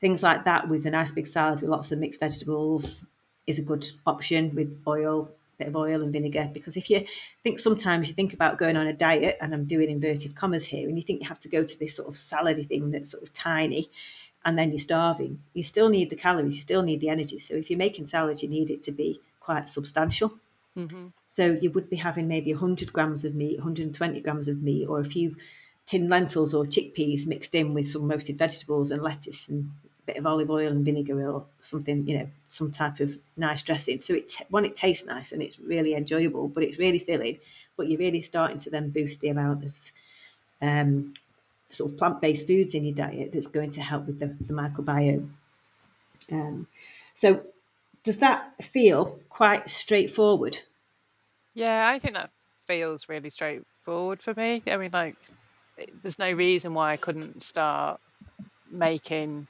things 0.00 0.22
like 0.22 0.44
that 0.44 0.68
with 0.68 0.86
a 0.86 0.90
nice 0.90 1.12
big 1.12 1.26
salad 1.26 1.60
with 1.60 1.70
lots 1.70 1.92
of 1.92 1.98
mixed 1.98 2.20
vegetables 2.20 3.04
is 3.46 3.58
a 3.58 3.62
good 3.62 3.90
option 4.06 4.54
with 4.54 4.80
oil 4.86 5.30
bit 5.60 5.68
of 5.68 5.76
oil 5.76 6.02
and 6.02 6.12
vinegar. 6.12 6.50
Because 6.52 6.76
if 6.76 6.90
you 6.90 7.04
think 7.44 7.60
sometimes 7.60 8.08
you 8.08 8.14
think 8.14 8.32
about 8.34 8.58
going 8.58 8.76
on 8.76 8.88
a 8.88 8.92
diet 8.92 9.36
and 9.40 9.54
i'm 9.54 9.66
doing 9.66 9.90
inverted 9.90 10.34
commas 10.34 10.64
here 10.64 10.88
and 10.88 10.96
you 10.98 11.02
think 11.02 11.22
you 11.22 11.28
have 11.28 11.38
to 11.38 11.48
go 11.48 11.62
to 11.62 11.78
this 11.78 11.94
sort 11.94 12.08
of 12.08 12.14
salady 12.14 12.66
thing 12.66 12.90
that's 12.90 13.10
sort 13.10 13.22
of 13.22 13.32
tiny 13.32 13.88
and 14.44 14.58
then 14.58 14.70
you're 14.70 14.80
starving 14.80 15.38
you 15.52 15.62
still 15.62 15.88
need 15.88 16.10
the 16.10 16.16
calories 16.16 16.56
you 16.56 16.62
still 16.62 16.82
need 16.82 17.00
the 17.00 17.08
energy. 17.08 17.38
So 17.38 17.54
if 17.54 17.70
you're 17.70 17.78
making 17.78 18.06
salad 18.06 18.42
you 18.42 18.48
need 18.48 18.70
it 18.70 18.82
to 18.84 18.92
be 18.92 19.20
quite 19.38 19.68
substantial. 19.68 20.32
Mm-hmm. 20.76 21.08
so 21.26 21.58
you 21.60 21.68
would 21.72 21.90
be 21.90 21.96
having 21.96 22.28
maybe 22.28 22.52
100 22.54 22.92
grams 22.92 23.24
of 23.24 23.34
meat 23.34 23.58
120 23.58 24.20
grams 24.20 24.46
of 24.46 24.62
meat 24.62 24.86
or 24.86 25.00
a 25.00 25.04
few 25.04 25.34
tin 25.84 26.08
lentils 26.08 26.54
or 26.54 26.64
chickpeas 26.64 27.26
mixed 27.26 27.56
in 27.56 27.74
with 27.74 27.88
some 27.88 28.08
roasted 28.08 28.38
vegetables 28.38 28.92
and 28.92 29.02
lettuce 29.02 29.48
and 29.48 29.72
bit 30.06 30.16
of 30.16 30.26
olive 30.26 30.50
oil 30.50 30.70
and 30.70 30.84
vinegar 30.84 31.30
or 31.30 31.44
something, 31.60 32.06
you 32.06 32.18
know, 32.18 32.28
some 32.48 32.70
type 32.72 33.00
of 33.00 33.18
nice 33.36 33.62
dressing. 33.62 34.00
So 34.00 34.14
it 34.14 34.32
one, 34.48 34.64
it 34.64 34.76
tastes 34.76 35.06
nice 35.06 35.32
and 35.32 35.42
it's 35.42 35.58
really 35.58 35.94
enjoyable, 35.94 36.48
but 36.48 36.62
it's 36.62 36.78
really 36.78 36.98
filling. 36.98 37.38
But 37.76 37.88
you're 37.88 37.98
really 37.98 38.22
starting 38.22 38.58
to 38.60 38.70
then 38.70 38.90
boost 38.90 39.20
the 39.20 39.28
amount 39.28 39.64
of 39.64 39.92
um, 40.60 41.14
sort 41.68 41.92
of 41.92 41.98
plant 41.98 42.20
based 42.20 42.46
foods 42.46 42.74
in 42.74 42.84
your 42.84 42.94
diet 42.94 43.32
that's 43.32 43.46
going 43.46 43.70
to 43.70 43.80
help 43.80 44.06
with 44.06 44.18
the, 44.18 44.26
the 44.44 44.52
microbiome. 44.52 45.30
Um, 46.30 46.66
so 47.14 47.42
does 48.04 48.18
that 48.18 48.52
feel 48.62 49.18
quite 49.28 49.68
straightforward? 49.68 50.58
Yeah, 51.54 51.88
I 51.88 51.98
think 51.98 52.14
that 52.14 52.30
feels 52.66 53.08
really 53.08 53.30
straightforward 53.30 54.22
for 54.22 54.34
me. 54.34 54.62
I 54.66 54.76
mean, 54.76 54.90
like, 54.92 55.16
there's 56.02 56.18
no 56.18 56.30
reason 56.32 56.74
why 56.74 56.92
I 56.92 56.96
couldn't 56.96 57.42
start 57.42 58.00
making 58.70 59.46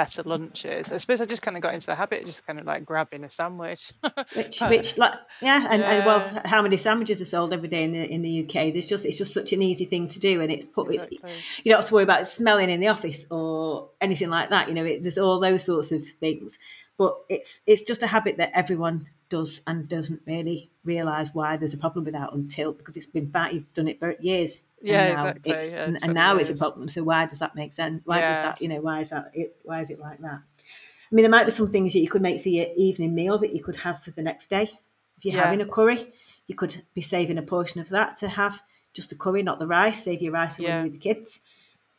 better 0.00 0.22
lunches. 0.22 0.92
I 0.92 0.96
suppose 0.96 1.20
I 1.20 1.26
just 1.26 1.42
kind 1.42 1.58
of 1.58 1.62
got 1.62 1.74
into 1.74 1.84
the 1.84 1.94
habit 1.94 2.20
of 2.20 2.26
just 2.26 2.46
kind 2.46 2.58
of 2.58 2.64
like 2.64 2.86
grabbing 2.86 3.22
a 3.22 3.28
sandwich. 3.28 3.92
which, 4.34 4.58
which, 4.62 4.96
like, 4.96 5.12
yeah, 5.42 5.66
and, 5.68 5.82
yeah. 5.82 5.92
and, 5.92 6.06
well, 6.06 6.42
how 6.46 6.62
many 6.62 6.78
sandwiches 6.78 7.20
are 7.20 7.26
sold 7.26 7.52
every 7.52 7.68
day 7.68 7.84
in 7.84 7.92
the 7.92 8.10
in 8.10 8.22
the 8.22 8.44
UK? 8.44 8.72
There's 8.72 8.86
just 8.86 9.04
it's 9.04 9.18
just 9.18 9.34
such 9.34 9.52
an 9.52 9.60
easy 9.60 9.84
thing 9.84 10.08
to 10.08 10.18
do, 10.18 10.40
and 10.40 10.50
it's 10.50 10.64
put 10.64 10.90
exactly. 10.90 11.18
it's, 11.22 11.58
you 11.64 11.70
don't 11.70 11.80
have 11.80 11.88
to 11.88 11.94
worry 11.94 12.04
about 12.04 12.26
smelling 12.26 12.70
in 12.70 12.80
the 12.80 12.88
office 12.88 13.26
or 13.30 13.90
anything 14.00 14.30
like 14.30 14.48
that. 14.48 14.68
You 14.68 14.74
know, 14.74 14.86
it, 14.86 15.02
there's 15.02 15.18
all 15.18 15.38
those 15.38 15.64
sorts 15.64 15.92
of 15.92 16.02
things, 16.08 16.58
but 16.96 17.14
it's 17.28 17.60
it's 17.66 17.82
just 17.82 18.02
a 18.02 18.06
habit 18.06 18.38
that 18.38 18.52
everyone 18.54 19.06
does 19.30 19.62
and 19.66 19.88
doesn't 19.88 20.20
really 20.26 20.70
realize 20.84 21.34
why 21.34 21.56
there's 21.56 21.72
a 21.72 21.78
problem 21.78 22.04
with 22.04 22.14
that 22.14 22.32
until 22.34 22.72
because 22.72 22.96
it's 22.96 23.06
been 23.06 23.30
fat. 23.30 23.54
You've 23.54 23.72
done 23.72 23.88
it 23.88 23.98
for 23.98 24.14
years 24.20 24.60
yeah, 24.80 25.06
exactly. 25.08 25.52
Yeah, 25.52 25.84
and, 25.84 25.98
and 26.02 26.14
now 26.14 26.36
it's 26.36 26.50
a 26.50 26.54
problem. 26.54 26.88
So 26.88 27.02
why 27.02 27.26
does 27.26 27.38
that 27.40 27.54
make 27.54 27.72
sense? 27.72 28.02
Why 28.04 28.20
yeah. 28.20 28.34
does 28.34 28.42
that? 28.42 28.62
You 28.62 28.68
know, 28.68 28.80
why 28.80 29.00
is 29.00 29.10
that? 29.10 29.30
It, 29.34 29.56
why 29.62 29.80
is 29.82 29.90
it 29.90 30.00
like 30.00 30.18
that? 30.20 30.40
I 30.40 31.14
mean, 31.14 31.22
there 31.22 31.30
might 31.30 31.44
be 31.44 31.50
some 31.50 31.68
things 31.68 31.92
that 31.92 32.00
you 32.00 32.08
could 32.08 32.22
make 32.22 32.40
for 32.40 32.48
your 32.48 32.66
evening 32.76 33.14
meal 33.14 33.38
that 33.38 33.54
you 33.54 33.62
could 33.62 33.76
have 33.76 34.02
for 34.02 34.10
the 34.12 34.22
next 34.22 34.48
day. 34.48 34.70
If 35.18 35.24
you're 35.24 35.34
yeah. 35.34 35.44
having 35.44 35.60
a 35.60 35.66
curry, 35.66 36.12
you 36.46 36.54
could 36.54 36.82
be 36.94 37.02
saving 37.02 37.36
a 37.36 37.42
portion 37.42 37.80
of 37.80 37.90
that 37.90 38.16
to 38.16 38.28
have 38.28 38.62
just 38.94 39.10
the 39.10 39.16
curry, 39.16 39.42
not 39.42 39.58
the 39.58 39.66
rice. 39.66 40.04
Save 40.04 40.22
your 40.22 40.32
rice 40.32 40.56
for 40.56 40.82
with 40.82 40.92
the 40.92 40.98
kids. 40.98 41.40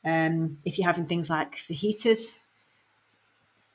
Um, 0.03 0.57
if 0.65 0.77
you're 0.79 0.87
having 0.87 1.05
things 1.05 1.29
like 1.29 1.55
fajitas, 1.55 2.39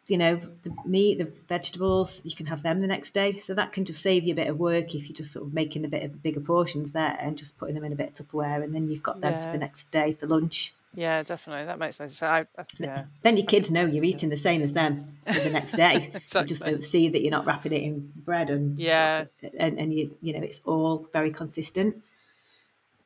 you 0.06 0.18
know, 0.18 0.40
the 0.62 0.72
meat, 0.84 1.18
the 1.18 1.30
vegetables, 1.48 2.20
you 2.24 2.34
can 2.34 2.46
have 2.46 2.62
them 2.62 2.80
the 2.80 2.86
next 2.86 3.12
day. 3.12 3.38
So 3.38 3.54
that 3.54 3.72
can 3.72 3.84
just 3.84 4.02
save 4.02 4.24
you 4.24 4.32
a 4.32 4.36
bit 4.36 4.48
of 4.48 4.58
work 4.58 4.94
if 4.94 5.08
you're 5.08 5.16
just 5.16 5.32
sort 5.32 5.46
of 5.46 5.54
making 5.54 5.84
a 5.84 5.88
bit 5.88 6.04
of 6.04 6.22
bigger 6.22 6.40
portions 6.40 6.92
there 6.92 7.16
and 7.20 7.36
just 7.36 7.58
putting 7.58 7.74
them 7.74 7.84
in 7.84 7.92
a 7.92 7.96
bit 7.96 8.18
of 8.20 8.26
Tupperware 8.26 8.62
and 8.62 8.74
then 8.74 8.88
you've 8.88 9.02
got 9.02 9.20
them 9.20 9.32
yeah. 9.32 9.44
for 9.44 9.52
the 9.52 9.58
next 9.58 9.90
day 9.90 10.12
for 10.12 10.26
lunch. 10.26 10.74
Yeah, 10.94 11.22
definitely. 11.22 11.66
That 11.66 11.78
makes 11.78 11.96
sense. 11.96 12.16
So 12.16 12.26
I, 12.26 12.46
I, 12.56 12.64
yeah. 12.78 13.04
Then 13.22 13.36
your 13.36 13.46
kids 13.46 13.70
know 13.70 13.84
you're 13.84 14.04
eating 14.04 14.30
the 14.30 14.36
same 14.36 14.62
as 14.62 14.72
them 14.72 15.18
for 15.26 15.40
the 15.40 15.50
next 15.50 15.72
day. 15.72 16.10
exactly. 16.14 16.40
You 16.40 16.46
just 16.46 16.64
don't 16.64 16.84
see 16.84 17.08
that 17.10 17.20
you're 17.20 17.30
not 17.30 17.44
wrapping 17.44 17.72
it 17.72 17.82
in 17.82 18.12
bread 18.16 18.48
and 18.48 18.78
yeah, 18.78 19.26
stuff. 19.38 19.52
and 19.58 19.78
and 19.78 19.92
you 19.92 20.16
you 20.22 20.32
know 20.32 20.42
it's 20.42 20.60
all 20.64 21.06
very 21.12 21.30
consistent. 21.30 22.02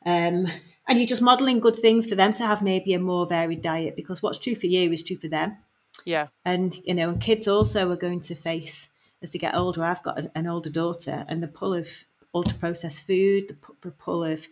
Um, 0.07 0.47
and 0.89 0.99
you're 0.99 1.07
just 1.07 1.23
modeling 1.23 1.59
good 1.59 1.77
things 1.77 2.07
for 2.07 2.15
them 2.15 2.33
to 2.35 2.47
have 2.47 2.63
maybe 2.63 2.95
a 2.95 3.01
more 3.01 3.27
varied 3.27 3.63
diet 3.63 3.97
because 3.97 4.23
what's 4.23 4.39
true 4.39 4.55
for 4.55 4.67
you 4.67 4.93
is 4.93 5.03
true 5.03 5.17
for 5.17 5.29
them. 5.29 5.57
Yeah. 6.05 6.29
And, 6.45 6.75
you 6.85 6.95
know, 6.95 7.15
kids 7.15 7.47
also 7.47 7.91
are 7.91 7.97
going 7.97 8.21
to 8.23 8.35
face, 8.35 8.89
as 9.23 9.31
they 9.31 9.39
get 9.39 9.55
older, 9.55 9.85
I've 9.85 10.03
got 10.03 10.19
an 10.35 10.47
older 10.47 10.71
daughter, 10.71 11.25
and 11.29 11.43
the 11.43 11.49
pull 11.49 11.75
of 11.75 11.89
ultra 12.35 12.57
processed 12.59 13.07
food, 13.07 13.57
the 13.83 13.91
pull 13.91 14.25
of 14.25 14.47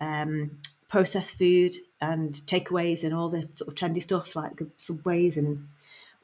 um, 0.00 0.58
processed 0.88 1.36
food 1.36 1.74
and 2.00 2.34
takeaways 2.46 3.04
and 3.04 3.14
all 3.14 3.28
the 3.28 3.48
sort 3.54 3.68
of 3.68 3.74
trendy 3.74 4.02
stuff 4.02 4.34
like 4.34 4.56
the 4.56 4.68
subways 4.76 5.36
and 5.36 5.68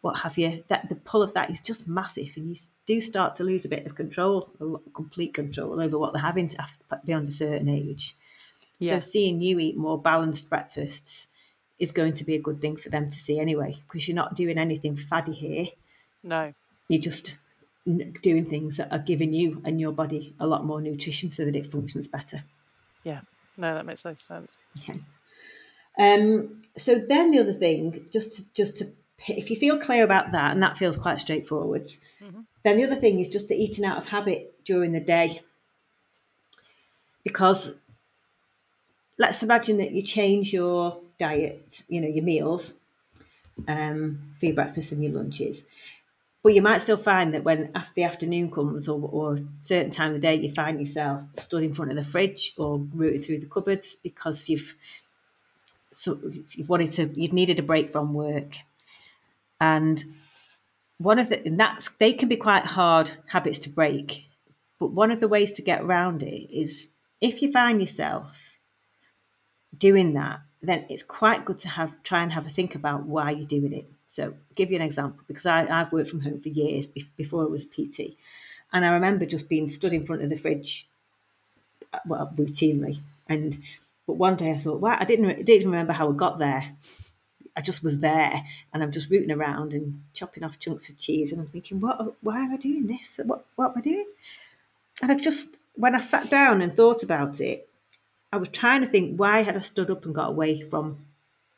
what 0.00 0.18
have 0.20 0.36
you, 0.36 0.62
that 0.68 0.88
the 0.88 0.94
pull 0.96 1.22
of 1.22 1.32
that 1.32 1.50
is 1.50 1.60
just 1.60 1.88
massive, 1.88 2.32
and 2.36 2.50
you 2.50 2.56
do 2.84 3.00
start 3.00 3.32
to 3.34 3.42
lose 3.42 3.64
a 3.64 3.68
bit 3.68 3.86
of 3.86 3.94
control, 3.94 4.50
complete 4.94 5.32
control 5.32 5.80
over 5.80 5.98
what 5.98 6.12
they're 6.12 6.20
having 6.20 6.48
to, 6.50 6.66
beyond 7.06 7.28
a 7.28 7.30
certain 7.30 7.70
age. 7.70 8.14
Yeah. 8.78 8.98
So 8.98 9.00
seeing 9.00 9.40
you 9.40 9.58
eat 9.58 9.78
more 9.78 9.98
balanced 9.98 10.50
breakfasts 10.50 11.26
is 11.84 11.92
going 11.92 12.14
to 12.14 12.24
be 12.24 12.34
a 12.34 12.46
good 12.46 12.60
thing 12.60 12.76
for 12.76 12.88
them 12.88 13.10
to 13.10 13.18
see 13.20 13.38
anyway, 13.38 13.76
because 13.86 14.08
you're 14.08 14.22
not 14.22 14.34
doing 14.34 14.58
anything 14.58 14.96
faddy 14.96 15.34
here. 15.34 15.66
No, 16.22 16.52
you're 16.88 17.00
just 17.00 17.36
doing 18.22 18.46
things 18.46 18.78
that 18.78 18.90
are 18.90 18.98
giving 18.98 19.32
you 19.34 19.60
and 19.64 19.78
your 19.78 19.92
body 19.92 20.34
a 20.40 20.46
lot 20.46 20.64
more 20.64 20.80
nutrition 20.80 21.30
so 21.30 21.44
that 21.44 21.54
it 21.54 21.70
functions 21.70 22.08
better. 22.08 22.42
Yeah, 23.04 23.20
no, 23.56 23.74
that 23.74 23.86
makes 23.86 24.04
no 24.04 24.14
sense. 24.14 24.58
Okay. 24.78 24.98
Um, 25.98 26.62
so 26.76 26.96
then 26.96 27.30
the 27.30 27.38
other 27.38 27.52
thing, 27.52 28.06
just 28.10 28.36
to, 28.36 28.44
just 28.54 28.76
to 28.78 28.90
if 29.28 29.50
you 29.50 29.56
feel 29.56 29.78
clear 29.78 30.02
about 30.02 30.32
that, 30.32 30.52
and 30.52 30.62
that 30.62 30.78
feels 30.78 30.96
quite 30.96 31.20
straightforward, 31.20 31.86
mm-hmm. 32.22 32.40
then 32.64 32.76
the 32.76 32.84
other 32.84 32.96
thing 32.96 33.20
is 33.20 33.28
just 33.28 33.48
the 33.48 33.54
eating 33.54 33.84
out 33.84 33.98
of 33.98 34.06
habit 34.06 34.64
during 34.64 34.92
the 34.92 35.00
day. 35.00 35.40
Because 37.22 37.74
let's 39.18 39.42
imagine 39.42 39.78
that 39.78 39.92
you 39.92 40.02
change 40.02 40.52
your 40.52 41.00
diet, 41.18 41.82
you 41.88 42.00
know, 42.00 42.08
your 42.08 42.24
meals 42.24 42.74
um, 43.68 44.34
for 44.38 44.46
your 44.46 44.54
breakfast 44.54 44.92
and 44.92 45.02
your 45.02 45.12
lunches. 45.12 45.64
But 46.42 46.54
you 46.54 46.60
might 46.60 46.82
still 46.82 46.98
find 46.98 47.32
that 47.32 47.44
when 47.44 47.70
after 47.74 47.92
the 47.94 48.02
afternoon 48.04 48.50
comes 48.50 48.86
or, 48.86 49.00
or 49.10 49.38
certain 49.62 49.90
time 49.90 50.14
of 50.14 50.20
the 50.20 50.20
day, 50.20 50.34
you 50.34 50.50
find 50.50 50.78
yourself 50.78 51.24
stood 51.38 51.62
in 51.62 51.72
front 51.72 51.90
of 51.90 51.96
the 51.96 52.04
fridge 52.04 52.52
or 52.58 52.78
rooted 52.78 53.24
through 53.24 53.38
the 53.38 53.46
cupboards 53.46 53.96
because 54.02 54.48
you've 54.48 54.74
so 55.94 56.18
you've 56.54 56.68
wanted 56.68 56.90
to 56.90 57.10
you've 57.14 57.32
needed 57.32 57.58
a 57.58 57.62
break 57.62 57.90
from 57.90 58.12
work 58.12 58.58
and 59.60 60.04
one 60.98 61.18
of 61.18 61.28
the 61.28 61.44
and 61.46 61.58
that's 61.58 61.88
they 62.00 62.12
can 62.12 62.28
be 62.28 62.36
quite 62.36 62.66
hard 62.66 63.12
habits 63.28 63.60
to 63.60 63.68
break 63.68 64.26
but 64.80 64.90
one 64.90 65.12
of 65.12 65.20
the 65.20 65.28
ways 65.28 65.52
to 65.52 65.62
get 65.62 65.82
around 65.82 66.22
it 66.22 66.52
is 66.52 66.88
if 67.20 67.40
you 67.40 67.50
find 67.52 67.80
yourself 67.80 68.58
doing 69.78 70.14
that 70.14 70.40
then 70.68 70.84
it's 70.88 71.02
quite 71.02 71.44
good 71.44 71.58
to 71.58 71.68
have 71.68 71.92
try 72.02 72.22
and 72.22 72.32
have 72.32 72.46
a 72.46 72.50
think 72.50 72.74
about 72.74 73.04
why 73.04 73.30
you're 73.30 73.46
doing 73.46 73.72
it 73.72 73.86
so 74.08 74.24
I'll 74.24 74.34
give 74.54 74.70
you 74.70 74.76
an 74.76 74.82
example 74.82 75.22
because 75.26 75.46
I, 75.46 75.66
i've 75.66 75.92
worked 75.92 76.10
from 76.10 76.20
home 76.20 76.40
for 76.40 76.48
years 76.48 76.86
before 76.86 77.42
i 77.42 77.46
was 77.46 77.64
pt 77.64 78.16
and 78.72 78.84
i 78.84 78.88
remember 78.88 79.26
just 79.26 79.48
being 79.48 79.68
stood 79.68 79.92
in 79.92 80.06
front 80.06 80.22
of 80.22 80.30
the 80.30 80.36
fridge 80.36 80.88
uh, 81.92 81.98
well 82.06 82.32
routinely 82.36 83.00
and 83.28 83.58
but 84.06 84.14
one 84.14 84.36
day 84.36 84.50
i 84.52 84.56
thought 84.56 84.80
wow 84.80 84.96
i 84.98 85.04
didn't, 85.04 85.44
didn't 85.44 85.70
remember 85.70 85.92
how 85.92 86.08
i 86.08 86.12
got 86.12 86.38
there 86.38 86.74
I 87.56 87.60
just 87.60 87.84
was 87.84 88.00
there 88.00 88.44
and 88.72 88.82
I'm 88.82 88.90
just 88.90 89.10
rooting 89.10 89.30
around 89.30 89.74
and 89.74 90.00
chopping 90.12 90.42
off 90.42 90.58
chunks 90.58 90.88
of 90.88 90.98
cheese 90.98 91.30
and 91.30 91.40
I'm 91.40 91.46
thinking, 91.46 91.80
what 91.80 92.16
why 92.20 92.40
am 92.40 92.52
I 92.52 92.56
doing 92.56 92.86
this? 92.86 93.20
What 93.24 93.44
what 93.54 93.70
am 93.70 93.78
I 93.78 93.80
doing? 93.80 94.06
And 95.00 95.12
I've 95.12 95.22
just 95.22 95.58
when 95.76 95.94
I 95.94 96.00
sat 96.00 96.30
down 96.30 96.62
and 96.62 96.74
thought 96.74 97.02
about 97.02 97.40
it, 97.40 97.68
I 98.34 98.36
was 98.36 98.48
trying 98.48 98.80
to 98.80 98.88
think 98.88 99.16
why 99.16 99.44
had 99.44 99.56
I 99.56 99.60
stood 99.60 99.92
up 99.92 100.04
and 100.04 100.12
got 100.12 100.30
away 100.30 100.60
from 100.60 101.06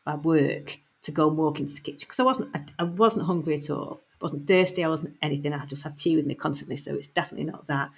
my 0.04 0.14
work 0.14 0.76
to 1.04 1.10
go 1.10 1.26
and 1.26 1.38
walk 1.38 1.58
into 1.58 1.74
the 1.74 1.80
kitchen 1.80 2.06
because 2.06 2.20
I 2.20 2.24
wasn't 2.24 2.54
I, 2.54 2.64
I 2.78 2.84
wasn't 2.84 3.24
hungry 3.24 3.56
at 3.56 3.70
all. 3.70 4.00
I 4.12 4.16
wasn't 4.20 4.46
thirsty, 4.46 4.84
I 4.84 4.88
wasn't 4.88 5.16
anything. 5.22 5.54
I 5.54 5.64
just 5.64 5.84
had 5.84 5.96
tea 5.96 6.16
with 6.16 6.26
me 6.26 6.34
constantly, 6.34 6.76
so 6.76 6.94
it's 6.94 7.06
definitely 7.06 7.50
not 7.50 7.66
that. 7.68 7.90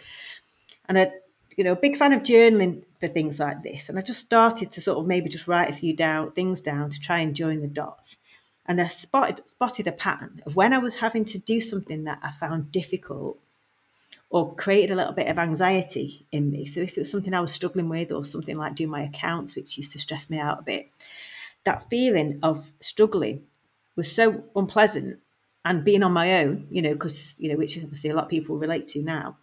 And 0.88 0.97
I 0.97 1.11
you 1.57 1.64
know, 1.64 1.73
a 1.73 1.77
big 1.77 1.97
fan 1.97 2.12
of 2.12 2.23
journaling 2.23 2.85
for 3.01 3.09
things 3.09 3.41
like 3.41 3.64
this. 3.64 3.88
And 3.88 3.99
I 3.99 4.03
just 4.03 4.21
started 4.21 4.71
to 4.71 4.81
sort 4.81 4.99
of 4.99 5.07
maybe 5.09 5.29
just 5.29 5.49
write 5.49 5.69
a 5.69 5.73
few 5.73 5.93
down 5.93 6.31
things 6.31 6.61
down 6.61 6.91
to 6.91 7.01
try 7.01 7.19
and 7.19 7.35
join 7.35 7.62
the 7.62 7.67
dots. 7.67 8.19
And 8.64 8.81
I 8.81 8.87
spotted 8.87 9.43
spotted 9.49 9.88
a 9.88 9.93
pattern 9.93 10.41
of 10.47 10.55
when 10.55 10.73
I 10.73 10.79
was 10.79 10.97
having 10.97 11.25
to 11.27 11.38
do 11.38 11.61
something 11.61 12.05
that 12.05 12.21
I 12.23 12.31
found 12.31 12.71
difficult 12.71 13.41
or 14.31 14.55
created 14.55 14.91
a 14.91 14.95
little 14.95 15.12
bit 15.12 15.29
of 15.29 15.38
anxiety 15.38 16.27
in 16.33 16.51
me. 16.51 16.67
So 16.67 16.81
if 16.81 16.97
it 16.97 17.01
was 17.01 17.11
something 17.11 17.33
I 17.33 17.41
was 17.41 17.53
struggling 17.53 17.88
with 17.88 18.12
or 18.12 18.25
something 18.25 18.59
like 18.59 18.75
doing 18.75 18.91
my 18.91 19.03
accounts, 19.03 19.57
which 19.57 19.77
used 19.77 19.93
to 19.93 19.99
stress 19.99 20.29
me 20.29 20.38
out 20.38 20.61
a 20.61 20.62
bit, 20.62 20.91
that 21.64 21.88
feeling 21.88 22.38
of 22.43 22.73
struggling 22.81 23.45
was 23.97 24.11
so 24.12 24.45
unpleasant 24.55 25.19
and 25.64 25.85
being 25.85 26.03
on 26.03 26.12
my 26.12 26.43
own, 26.43 26.67
you 26.71 26.83
know, 26.83 26.93
because, 26.93 27.35
you 27.38 27.51
know, 27.51 27.57
which 27.57 27.77
obviously 27.79 28.11
a 28.11 28.14
lot 28.14 28.25
of 28.25 28.31
people 28.31 28.57
relate 28.57 28.87
to 28.88 29.03
now 29.03 29.37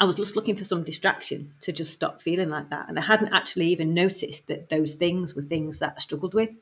I 0.00 0.04
was 0.04 0.16
just 0.16 0.34
looking 0.34 0.56
for 0.56 0.64
some 0.64 0.82
distraction 0.82 1.52
to 1.60 1.72
just 1.72 1.92
stop 1.92 2.22
feeling 2.22 2.48
like 2.48 2.70
that. 2.70 2.88
And 2.88 2.98
I 2.98 3.02
hadn't 3.02 3.34
actually 3.34 3.66
even 3.66 3.92
noticed 3.92 4.46
that 4.46 4.70
those 4.70 4.94
things 4.94 5.34
were 5.34 5.42
things 5.42 5.78
that 5.80 5.92
I 5.94 6.00
struggled 6.00 6.32
with. 6.32 6.56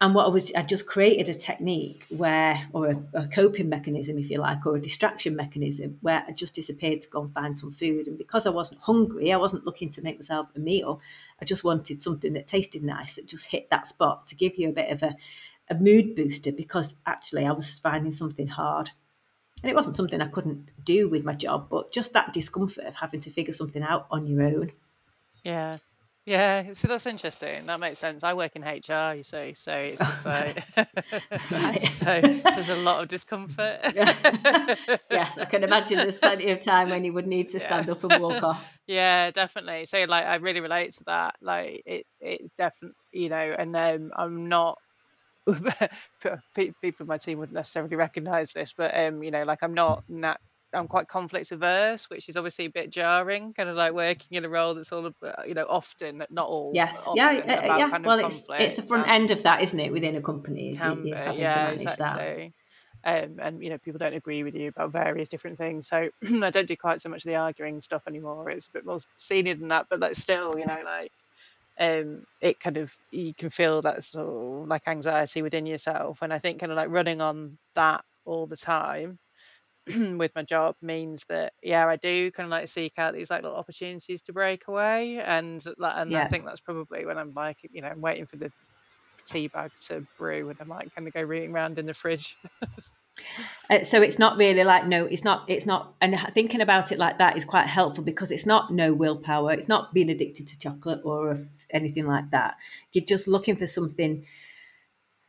And 0.00 0.14
what 0.14 0.26
I 0.26 0.28
was, 0.28 0.52
I 0.54 0.62
just 0.62 0.86
created 0.86 1.28
a 1.30 1.34
technique 1.38 2.04
where, 2.10 2.68
or 2.74 2.90
a, 2.90 3.02
a, 3.14 3.28
coping 3.28 3.70
mechanism, 3.70 4.18
if 4.18 4.28
you 4.28 4.38
like, 4.38 4.66
or 4.66 4.76
a 4.76 4.80
distraction 4.80 5.34
mechanism 5.34 5.96
where 6.02 6.22
I 6.28 6.32
just 6.32 6.54
disappeared 6.54 7.00
to 7.00 7.08
go 7.08 7.22
and 7.22 7.32
find 7.32 7.58
some 7.58 7.72
food. 7.72 8.06
And 8.06 8.18
because 8.18 8.46
I 8.46 8.50
wasn't 8.50 8.80
hungry, 8.80 9.32
I 9.32 9.38
wasn't 9.38 9.64
looking 9.64 9.88
to 9.90 10.02
make 10.02 10.18
myself 10.18 10.48
a 10.54 10.58
meal. 10.58 11.00
I 11.40 11.46
just 11.46 11.64
wanted 11.64 12.02
something 12.02 12.34
that 12.34 12.46
tasted 12.46 12.84
nice, 12.84 13.14
that 13.14 13.26
just 13.26 13.46
hit 13.46 13.70
that 13.70 13.86
spot 13.86 14.26
to 14.26 14.34
give 14.34 14.56
you 14.56 14.68
a 14.68 14.72
bit 14.72 14.90
of 14.90 15.02
a, 15.02 15.16
a 15.70 15.74
mood 15.74 16.14
booster 16.14 16.52
because 16.52 16.94
actually 17.06 17.46
I 17.46 17.52
was 17.52 17.78
finding 17.78 18.12
something 18.12 18.48
hard. 18.48 18.90
And 19.62 19.70
it 19.70 19.74
wasn't 19.74 19.96
something 19.96 20.20
I 20.20 20.28
couldn't 20.28 20.70
do 20.84 21.08
with 21.08 21.24
my 21.24 21.32
job, 21.32 21.68
but 21.70 21.90
just 21.90 22.12
that 22.12 22.34
discomfort 22.34 22.84
of 22.84 22.96
having 22.96 23.20
to 23.20 23.30
figure 23.30 23.54
something 23.54 23.82
out 23.82 24.06
on 24.10 24.26
your 24.26 24.42
own. 24.42 24.72
Yeah. 25.42 25.78
Yeah, 26.26 26.72
so 26.72 26.88
that's 26.88 27.06
interesting. 27.06 27.66
That 27.66 27.78
makes 27.78 28.00
sense. 28.00 28.24
I 28.24 28.34
work 28.34 28.56
in 28.56 28.64
HR, 28.64 29.14
you 29.14 29.22
see, 29.22 29.54
so 29.54 29.72
it's 29.72 30.00
just 30.00 30.26
like 30.26 30.60
so, 31.78 32.20
so 32.20 32.20
there's 32.20 32.68
a 32.68 32.74
lot 32.74 33.00
of 33.00 33.08
discomfort. 33.08 33.78
yes, 33.94 35.38
I 35.38 35.44
can 35.44 35.62
imagine 35.62 35.98
there's 35.98 36.18
plenty 36.18 36.50
of 36.50 36.60
time 36.62 36.90
when 36.90 37.04
you 37.04 37.12
would 37.12 37.28
need 37.28 37.50
to 37.50 37.60
stand 37.60 37.86
yeah. 37.86 37.92
up 37.92 38.02
and 38.02 38.20
walk 38.20 38.42
off. 38.42 38.78
Yeah, 38.88 39.30
definitely. 39.30 39.84
So 39.84 40.04
like 40.08 40.26
I 40.26 40.36
really 40.36 40.60
relate 40.60 40.92
to 40.94 41.04
that. 41.04 41.36
Like 41.40 41.82
it 41.86 42.06
it 42.20 42.50
definitely 42.58 42.96
you 43.12 43.28
know, 43.28 43.54
and 43.56 43.76
um 43.76 44.10
I'm 44.16 44.48
not 44.48 44.78
people 45.46 46.94
in 47.00 47.06
my 47.06 47.18
team 47.18 47.38
wouldn't 47.38 47.54
necessarily 47.54 47.96
recognize 47.96 48.50
this, 48.50 48.74
but 48.76 48.98
um, 48.98 49.22
you 49.22 49.30
know, 49.30 49.44
like 49.44 49.62
I'm 49.62 49.74
not 49.74 50.02
nat- 50.08 50.40
I'm 50.72 50.88
quite 50.88 51.08
conflict 51.08 51.52
averse, 51.52 52.10
which 52.10 52.28
is 52.28 52.36
obviously 52.36 52.66
a 52.66 52.70
bit 52.70 52.90
jarring. 52.90 53.54
Kind 53.54 53.68
of 53.68 53.76
like 53.76 53.92
working 53.92 54.36
in 54.36 54.44
a 54.44 54.48
role 54.48 54.74
that's 54.74 54.92
all, 54.92 55.10
you 55.46 55.54
know, 55.54 55.66
often 55.68 56.24
not 56.30 56.48
all. 56.48 56.72
Yes, 56.74 57.06
yeah, 57.14 57.28
uh, 57.28 57.76
yeah. 57.76 57.98
Well, 57.98 58.18
it's 58.18 58.46
it's 58.50 58.76
the 58.76 58.82
front 58.82 59.08
end 59.08 59.30
of 59.30 59.44
that, 59.44 59.62
isn't 59.62 59.78
it, 59.78 59.92
within 59.92 60.16
a 60.16 60.22
company? 60.22 60.72
Is 60.72 60.82
you, 60.82 61.04
yeah, 61.06 61.70
exactly. 61.70 62.52
Um, 63.04 63.36
and 63.40 63.62
you 63.62 63.70
know, 63.70 63.78
people 63.78 63.98
don't 63.98 64.14
agree 64.14 64.42
with 64.42 64.56
you 64.56 64.68
about 64.68 64.90
various 64.90 65.28
different 65.28 65.58
things. 65.58 65.88
So 65.88 66.08
I 66.42 66.50
don't 66.50 66.66
do 66.66 66.76
quite 66.76 67.00
so 67.00 67.08
much 67.08 67.24
of 67.24 67.30
the 67.30 67.36
arguing 67.36 67.80
stuff 67.80 68.02
anymore. 68.08 68.50
It's 68.50 68.66
a 68.66 68.72
bit 68.72 68.84
more 68.84 68.98
senior 69.16 69.54
than 69.54 69.68
that, 69.68 69.86
but 69.88 70.00
that's 70.00 70.20
still, 70.20 70.58
you 70.58 70.66
know, 70.66 70.82
like 70.84 71.12
um, 71.78 72.24
it 72.40 72.58
kind 72.60 72.78
of 72.78 72.92
you 73.10 73.34
can 73.34 73.50
feel 73.50 73.82
that 73.82 74.02
sort 74.02 74.26
of 74.26 74.68
like 74.68 74.88
anxiety 74.88 75.42
within 75.42 75.66
yourself 75.66 76.22
and 76.22 76.32
i 76.32 76.38
think 76.38 76.60
kind 76.60 76.72
of 76.72 76.76
like 76.76 76.88
running 76.88 77.20
on 77.20 77.58
that 77.74 78.04
all 78.24 78.46
the 78.46 78.56
time 78.56 79.18
with 80.16 80.32
my 80.34 80.42
job 80.42 80.74
means 80.82 81.24
that 81.28 81.52
yeah 81.62 81.86
i 81.86 81.96
do 81.96 82.30
kind 82.30 82.46
of 82.46 82.50
like 82.50 82.68
seek 82.68 82.94
out 82.98 83.14
these 83.14 83.30
like 83.30 83.42
little 83.42 83.56
opportunities 83.56 84.22
to 84.22 84.32
break 84.32 84.66
away 84.68 85.18
and 85.18 85.64
and 85.78 86.10
yeah. 86.10 86.22
i 86.22 86.26
think 86.26 86.44
that's 86.44 86.60
probably 86.60 87.06
when 87.06 87.18
i'm 87.18 87.32
like 87.34 87.58
you 87.70 87.82
know 87.82 87.88
i'm 87.88 88.00
waiting 88.00 88.26
for 88.26 88.36
the 88.36 88.50
tea 89.26 89.48
bag 89.48 89.72
to 89.88 90.06
brew 90.16 90.48
and 90.48 90.58
I'm 90.60 90.68
like 90.68 90.94
kind 90.94 91.06
of 91.06 91.12
go 91.12 91.20
rooting 91.20 91.52
around 91.52 91.78
in 91.78 91.86
the 91.86 91.94
fridge 91.94 92.38
Uh, 93.70 93.82
so 93.82 94.02
it's 94.02 94.18
not 94.18 94.36
really 94.36 94.62
like 94.62 94.86
no 94.86 95.06
it's 95.06 95.24
not 95.24 95.42
it's 95.48 95.64
not 95.64 95.94
and 96.02 96.14
thinking 96.34 96.60
about 96.60 96.92
it 96.92 96.98
like 96.98 97.16
that 97.16 97.34
is 97.34 97.46
quite 97.46 97.66
helpful 97.66 98.04
because 98.04 98.30
it's 98.30 98.44
not 98.44 98.70
no 98.70 98.92
willpower 98.92 99.52
it's 99.52 99.68
not 99.68 99.94
being 99.94 100.10
addicted 100.10 100.46
to 100.46 100.58
chocolate 100.58 101.00
or 101.02 101.34
anything 101.70 102.06
like 102.06 102.30
that 102.30 102.56
you're 102.92 103.04
just 103.04 103.26
looking 103.26 103.56
for 103.56 103.66
something 103.66 104.22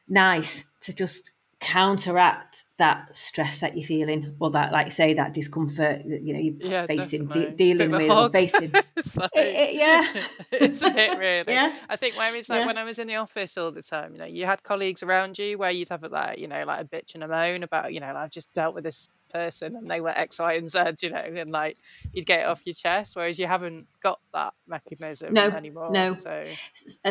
nice 0.09 0.65
to 0.81 0.93
just 0.93 1.31
counteract 1.59 2.65
that 2.77 3.17
stress 3.17 3.61
that 3.61 3.75
you're 3.75 3.87
feeling 3.87 4.35
or 4.39 4.51
that 4.51 4.71
like 4.71 4.91
say 4.91 5.15
that 5.15 5.33
discomfort 5.33 6.03
that 6.07 6.21
you 6.21 6.33
know 6.33 6.39
you're 6.39 6.71
yeah, 6.71 6.85
facing 6.85 7.25
de- 7.25 7.49
dealing 7.51 7.89
with 7.89 8.11
or 8.11 8.29
facing. 8.31 8.71
It's 8.95 9.17
like, 9.17 9.31
it, 9.33 9.47
it, 9.47 9.75
yeah. 9.75 10.23
it's 10.51 10.83
a 10.83 10.91
bit 10.91 11.17
really. 11.17 11.53
Yeah. 11.53 11.73
I 11.89 11.95
think 11.95 12.15
when 12.15 12.35
it's 12.35 12.47
like 12.47 12.59
yeah. 12.59 12.65
when 12.67 12.77
i 12.77 12.83
was 12.83 12.99
in 12.99 13.07
the 13.07 13.15
office 13.15 13.57
all 13.57 13.71
the 13.71 13.81
time 13.81 14.13
you 14.13 14.19
know 14.19 14.25
you 14.25 14.45
had 14.45 14.61
colleagues 14.61 15.01
around 15.01 15.39
you 15.39 15.57
where 15.57 15.71
you'd 15.71 15.89
have 15.89 16.03
like 16.03 16.37
you 16.37 16.47
know 16.47 16.63
like 16.65 16.81
a 16.81 16.85
bitch 16.85 17.15
and 17.15 17.23
a 17.23 17.27
moan 17.27 17.63
about 17.63 17.91
you 17.93 17.99
know 17.99 18.07
like, 18.07 18.17
i've 18.17 18.31
just 18.31 18.53
dealt 18.53 18.75
with 18.75 18.83
this 18.83 19.09
person 19.29 19.75
and 19.75 19.87
they 19.87 20.01
were 20.01 20.09
X, 20.09 20.39
Y, 20.39 20.53
and 20.53 20.69
Z, 20.69 20.79
you 21.01 21.09
know, 21.09 21.17
and 21.17 21.51
like 21.51 21.77
you'd 22.13 22.25
get 22.25 22.41
it 22.41 22.45
off 22.45 22.61
your 22.65 22.73
chest, 22.73 23.15
whereas 23.15 23.37
you 23.37 23.47
haven't 23.47 23.87
got 24.01 24.19
that 24.33 24.53
mechanism 24.67 25.33
no, 25.33 25.47
anymore. 25.47 25.91
No. 25.91 26.13
So 26.13 26.45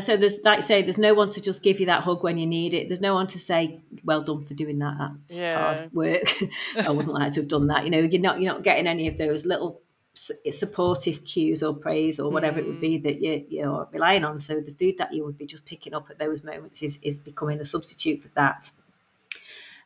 so 0.01 0.17
there's 0.17 0.39
like 0.45 0.59
I 0.59 0.63
say, 0.63 0.83
there's 0.83 0.99
no 0.99 1.15
one 1.15 1.31
to 1.31 1.41
just 1.41 1.63
give 1.63 1.81
you 1.81 1.87
that 1.87 2.03
hug 2.03 2.23
when 2.23 2.39
you 2.39 2.47
need 2.47 2.75
it. 2.75 2.89
There's 2.89 3.01
no 3.01 3.15
one 3.15 3.27
to 3.29 3.39
say, 3.39 3.81
Well 4.05 4.23
done 4.23 4.45
for 4.45 4.55
doing 4.55 4.79
that. 4.79 5.13
That's 5.29 5.39
yeah. 5.39 5.77
hard 5.77 5.93
work. 5.93 6.35
I 6.79 6.91
wouldn't 6.91 7.15
like 7.15 7.33
to 7.35 7.41
have 7.41 7.49
done 7.49 7.69
that. 7.69 7.85
You 7.85 7.91
know, 7.91 8.01
you're 8.01 8.21
not 8.21 8.41
you're 8.41 8.53
not 8.53 8.63
getting 8.63 8.87
any 8.87 9.09
of 9.09 9.19
those 9.19 9.47
little 9.47 9.81
supportive 10.17 11.25
cues 11.25 11.63
or 11.63 11.75
praise 11.75 12.19
or 12.19 12.31
whatever 12.31 12.59
mm. 12.59 12.65
it 12.65 12.67
would 12.69 12.81
be 12.81 12.99
mm. 12.99 13.03
that 13.03 13.21
you, 13.21 13.45
you're 13.49 13.89
relying 13.93 14.25
on. 14.25 14.39
So 14.41 14.61
the 14.61 14.73
food 14.73 14.97
that 14.99 15.13
you 15.13 15.25
would 15.25 15.37
be 15.37 15.47
just 15.47 15.67
picking 15.67 15.95
up 15.95 16.09
at 16.11 16.19
those 16.19 16.43
moments 16.43 16.83
is, 16.83 16.99
is 17.03 17.19
becoming 17.19 17.61
a 17.61 17.65
substitute 17.65 18.23
for 18.23 18.31
that. 18.35 18.71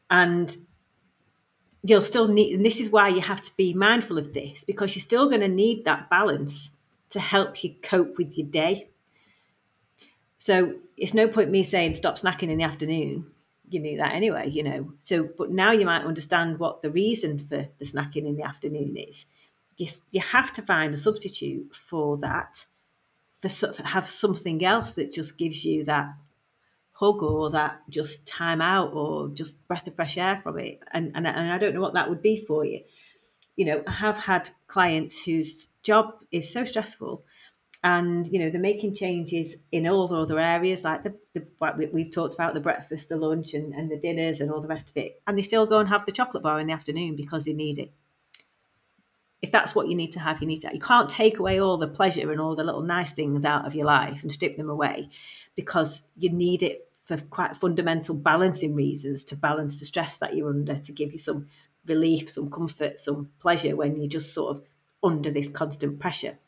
And 0.09 0.57
you'll 1.83 2.03
still 2.03 2.29
need, 2.29 2.55
and 2.55 2.65
this 2.65 2.81
is 2.81 2.91
why 2.91 3.09
you 3.09 3.21
have 3.21 3.41
to 3.43 3.57
be 3.57 3.73
mindful 3.73 4.19
of 4.19 4.35
this 4.35 4.65
because 4.65 4.95
you're 4.95 5.01
still 5.01 5.29
going 5.29 5.41
to 5.41 5.49
need 5.49 5.85
that 5.85 6.11
balance 6.11 6.71
to 7.11 7.21
help 7.21 7.63
you 7.65 7.75
cope 7.83 8.19
with 8.19 8.37
your 8.37 8.47
day. 8.47 8.89
So 10.39 10.75
it's 10.97 11.15
no 11.15 11.29
point 11.29 11.51
me 11.51 11.63
saying 11.63 11.95
stop 11.95 12.19
snacking 12.19 12.51
in 12.51 12.59
the 12.59 12.65
afternoon. 12.65 13.27
You 13.69 13.81
knew 13.81 13.97
that 13.99 14.13
anyway, 14.13 14.49
you 14.49 14.63
know. 14.63 14.93
So, 15.01 15.29
but 15.37 15.51
now 15.51 15.71
you 15.71 15.85
might 15.85 16.05
understand 16.05 16.59
what 16.59 16.83
the 16.83 16.91
reason 16.91 17.39
for 17.39 17.69
the 17.79 17.85
snacking 17.85 18.27
in 18.27 18.37
the 18.37 18.43
afternoon 18.43 18.97
is. 18.97 19.27
You, 19.77 19.87
you 20.11 20.21
have 20.21 20.53
to 20.55 20.63
find 20.63 20.93
a 20.93 20.97
substitute 20.97 21.75
for 21.75 22.17
that, 22.19 22.67
for 23.41 23.83
have 23.85 24.09
something 24.09 24.65
else 24.65 24.93
that 24.93 25.13
just 25.13 25.39
gives 25.39 25.65
you 25.65 25.85
that 25.85 26.09
hug 27.01 27.23
or 27.23 27.51
that 27.51 27.81
just 27.89 28.27
time 28.27 28.61
out 28.61 28.93
or 28.93 29.29
just 29.31 29.67
breath 29.67 29.87
of 29.87 29.97
fresh 29.97 30.19
air 30.19 30.37
from 30.43 30.59
it. 30.59 30.81
And, 30.93 31.13
and, 31.15 31.27
and 31.27 31.51
I 31.51 31.57
don't 31.57 31.75
know 31.75 31.81
what 31.81 31.95
that 31.95 32.11
would 32.11 32.21
be 32.21 32.45
for 32.45 32.65
you. 32.65 32.81
You 33.57 33.65
know, 33.65 33.83
I 33.87 33.93
have 33.93 34.19
had 34.19 34.51
clients 34.67 35.25
whose 35.25 35.71
job 35.83 36.15
is 36.31 36.53
so 36.53 36.65
stressful 36.67 37.25
and 37.83 38.29
you 38.29 38.39
know 38.39 38.51
they're 38.51 38.61
making 38.61 38.95
changes 38.95 39.57
in 39.73 39.87
all 39.87 40.07
the 40.07 40.17
other 40.17 40.39
areas 40.39 40.85
like 40.85 41.03
the, 41.03 41.15
the 41.33 41.91
we've 41.93 42.11
talked 42.11 42.35
about 42.35 42.53
the 42.53 42.61
breakfast 42.61 43.09
the 43.09 43.17
lunch 43.17 43.55
and, 43.55 43.73
and 43.73 43.91
the 43.91 43.97
dinners 43.97 44.41
and 44.41 44.51
all 44.51 44.61
the 44.61 44.69
rest 44.69 44.91
of 44.91 44.97
it 44.99 45.23
and 45.27 45.39
they 45.39 45.43
still 45.43 45.65
go 45.65 45.79
and 45.79 45.89
have 45.89 46.05
the 46.05 46.13
chocolate 46.13 46.43
bar 46.43 46.61
in 46.61 46.67
the 46.67 46.75
afternoon 46.75 47.17
because 47.17 47.47
they 47.47 47.55
need 47.55 47.79
it 47.79 47.91
if 49.41 49.51
that's 49.51 49.75
what 49.75 49.89
you 49.89 49.95
need 49.95 50.13
to 50.13 50.21
have 50.21 50.43
you 50.43 50.47
need 50.47 50.61
to 50.61 50.69
you 50.75 50.81
can't 50.81 51.09
take 51.09 51.39
away 51.39 51.59
all 51.59 51.79
the 51.79 51.89
pleasure 51.89 52.31
and 52.31 52.39
all 52.39 52.55
the 52.55 52.65
little 52.65 52.83
nice 52.83 53.13
things 53.13 53.47
out 53.47 53.67
of 53.67 53.75
your 53.75 53.87
life 53.87 54.23
and 54.23 54.31
strip 54.31 54.59
them 54.59 54.69
away 54.69 55.09
because 55.57 56.03
you 56.19 56.29
need 56.29 56.63
it 56.63 56.90
for 57.19 57.25
quite 57.27 57.57
fundamental 57.57 58.15
balancing 58.15 58.75
reasons 58.75 59.25
to 59.25 59.37
balance 59.37 59.77
the 59.77 59.85
stress 59.85 60.19
that 60.19 60.37
you're 60.37 60.51
under, 60.51 60.79
to 60.79 60.93
give 60.93 61.13
you 61.13 61.19
some 61.19 61.49
relief, 61.87 62.31
some 62.31 62.51
comfort, 62.51 63.01
some 63.01 63.31
pleasure 63.41 63.75
when 63.75 63.97
you're 63.97 64.09
just 64.09 64.33
sort 64.33 64.57
of 64.57 64.63
under 65.03 65.31
this 65.31 65.49
constant 65.49 65.99
pressure. 65.99 66.39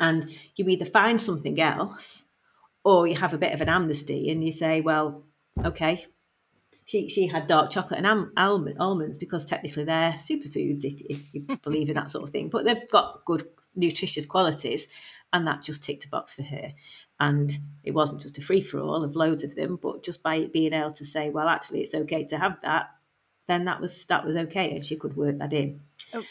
And 0.00 0.30
you 0.56 0.66
either 0.68 0.84
find 0.84 1.20
something 1.20 1.60
else 1.60 2.24
or 2.84 3.06
you 3.06 3.16
have 3.16 3.34
a 3.34 3.38
bit 3.38 3.52
of 3.52 3.60
an 3.60 3.68
amnesty 3.68 4.30
and 4.30 4.42
you 4.42 4.52
say, 4.52 4.80
well, 4.80 5.22
okay, 5.64 6.06
she, 6.86 7.08
she 7.08 7.26
had 7.26 7.46
dark 7.46 7.70
chocolate 7.70 8.02
and 8.02 8.28
almond, 8.36 8.76
almonds 8.78 9.18
because 9.18 9.44
technically 9.44 9.84
they're 9.84 10.12
superfoods 10.12 10.84
if, 10.84 11.00
if 11.00 11.34
you 11.34 11.56
believe 11.62 11.88
in 11.88 11.94
that 11.94 12.10
sort 12.10 12.24
of 12.24 12.30
thing, 12.30 12.48
but 12.48 12.64
they've 12.64 12.90
got 12.90 13.24
good 13.24 13.46
nutritious 13.76 14.26
qualities 14.26 14.86
and 15.32 15.46
that 15.46 15.62
just 15.62 15.82
ticked 15.82 16.04
a 16.04 16.08
box 16.08 16.34
for 16.34 16.42
her. 16.42 16.72
And 17.20 17.56
it 17.84 17.92
wasn't 17.92 18.22
just 18.22 18.38
a 18.38 18.42
free 18.42 18.60
for 18.60 18.80
all 18.80 19.04
of 19.04 19.16
loads 19.16 19.44
of 19.44 19.54
them, 19.54 19.78
but 19.80 20.02
just 20.02 20.22
by 20.22 20.46
being 20.46 20.72
able 20.72 20.92
to 20.92 21.04
say, 21.04 21.30
well, 21.30 21.48
actually, 21.48 21.80
it's 21.80 21.94
okay 21.94 22.24
to 22.26 22.38
have 22.38 22.56
that, 22.62 22.90
then 23.46 23.64
that 23.66 23.80
was 23.80 24.04
that 24.06 24.24
was 24.24 24.36
okay, 24.36 24.74
and 24.74 24.84
she 24.84 24.96
could 24.96 25.16
work 25.16 25.38
that 25.38 25.52
in. 25.52 25.80
Oh. 26.12 26.24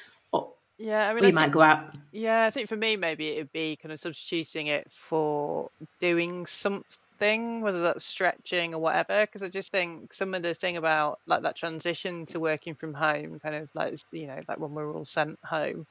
Yeah, 0.80 1.08
I 1.08 1.14
mean, 1.14 1.24
we 1.24 1.30
I 1.30 1.32
might 1.32 1.52
go 1.52 1.62
out. 1.62 1.96
Yeah, 2.12 2.46
I 2.46 2.50
think 2.50 2.68
for 2.68 2.76
me, 2.76 2.98
maybe 2.98 3.30
it 3.30 3.38
would 3.38 3.52
be 3.54 3.76
kind 3.76 3.94
of 3.94 4.00
substituting 4.00 4.68
it 4.68 4.92
for 4.92 5.70
doing 6.00 6.46
something, 6.48 7.62
whether 7.62 7.82
that's 7.82 8.04
stretching 8.04 8.74
or 8.74 8.80
whatever. 8.80 9.22
Because 9.22 9.44
I 9.44 9.50
just 9.50 9.72
think 9.72 10.14
some 10.14 10.34
of 10.34 10.42
the 10.42 10.54
thing 10.54 10.76
about 10.76 11.20
like 11.28 11.44
that 11.44 11.56
transition 11.56 12.26
to 12.28 12.40
working 12.40 12.74
from 12.74 12.94
home, 12.94 13.40
kind 13.40 13.56
of 13.56 13.70
like 13.76 13.96
you 14.12 14.28
know, 14.28 14.40
like 14.48 14.60
when 14.60 14.74
we're 14.74 14.92
all 14.92 15.06
sent 15.06 15.38
home, 15.44 15.86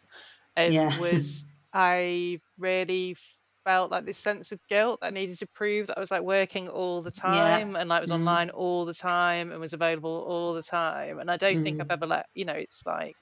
um, 0.57 0.73
yeah. 0.73 0.99
was 0.99 1.45
I 1.73 2.41
really 2.59 3.17
felt 3.65 3.91
like 3.91 4.05
this 4.05 4.19
sense 4.19 4.53
of 4.53 4.61
guilt 4.69 4.99
I 5.03 5.11
needed 5.11 5.39
to 5.39 5.47
prove 5.47 5.87
that 5.87 5.97
I 5.97 6.01
was 6.01 6.11
like 6.11 6.23
working 6.23 6.69
all 6.69 7.01
the 7.01 7.11
time 7.11 7.73
yeah. 7.73 7.81
and 7.81 7.89
like 7.89 8.01
was 8.01 8.11
mm. 8.11 8.15
online 8.15 8.51
all 8.51 8.85
the 8.85 8.95
time 8.95 9.53
and 9.53 9.61
was 9.61 9.73
available 9.73 10.25
all 10.27 10.55
the 10.55 10.63
time. 10.63 11.19
And 11.19 11.31
I 11.31 11.37
don't 11.37 11.59
mm. 11.59 11.63
think 11.63 11.81
I've 11.81 11.91
ever 11.91 12.07
let 12.07 12.27
you 12.35 12.45
know, 12.45 12.55
it's 12.55 12.85
like 12.85 13.17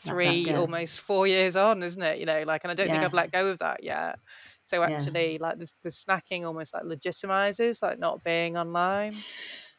three 0.00 0.52
almost 0.52 1.00
four 1.00 1.26
years 1.26 1.56
on, 1.56 1.82
isn't 1.82 2.02
it? 2.02 2.18
You 2.18 2.26
know, 2.26 2.42
like 2.46 2.64
and 2.64 2.70
I 2.70 2.74
don't 2.74 2.86
yeah. 2.86 2.94
think 2.94 3.04
I've 3.04 3.14
let 3.14 3.32
go 3.32 3.48
of 3.48 3.58
that 3.58 3.82
yet. 3.82 4.18
So 4.64 4.82
actually 4.82 5.38
like 5.38 5.58
the, 5.58 5.70
the 5.82 5.90
snacking 5.90 6.46
almost 6.46 6.72
like 6.72 6.84
legitimizes 6.84 7.82
like 7.82 7.98
not 7.98 8.24
being 8.24 8.56
online. 8.56 9.14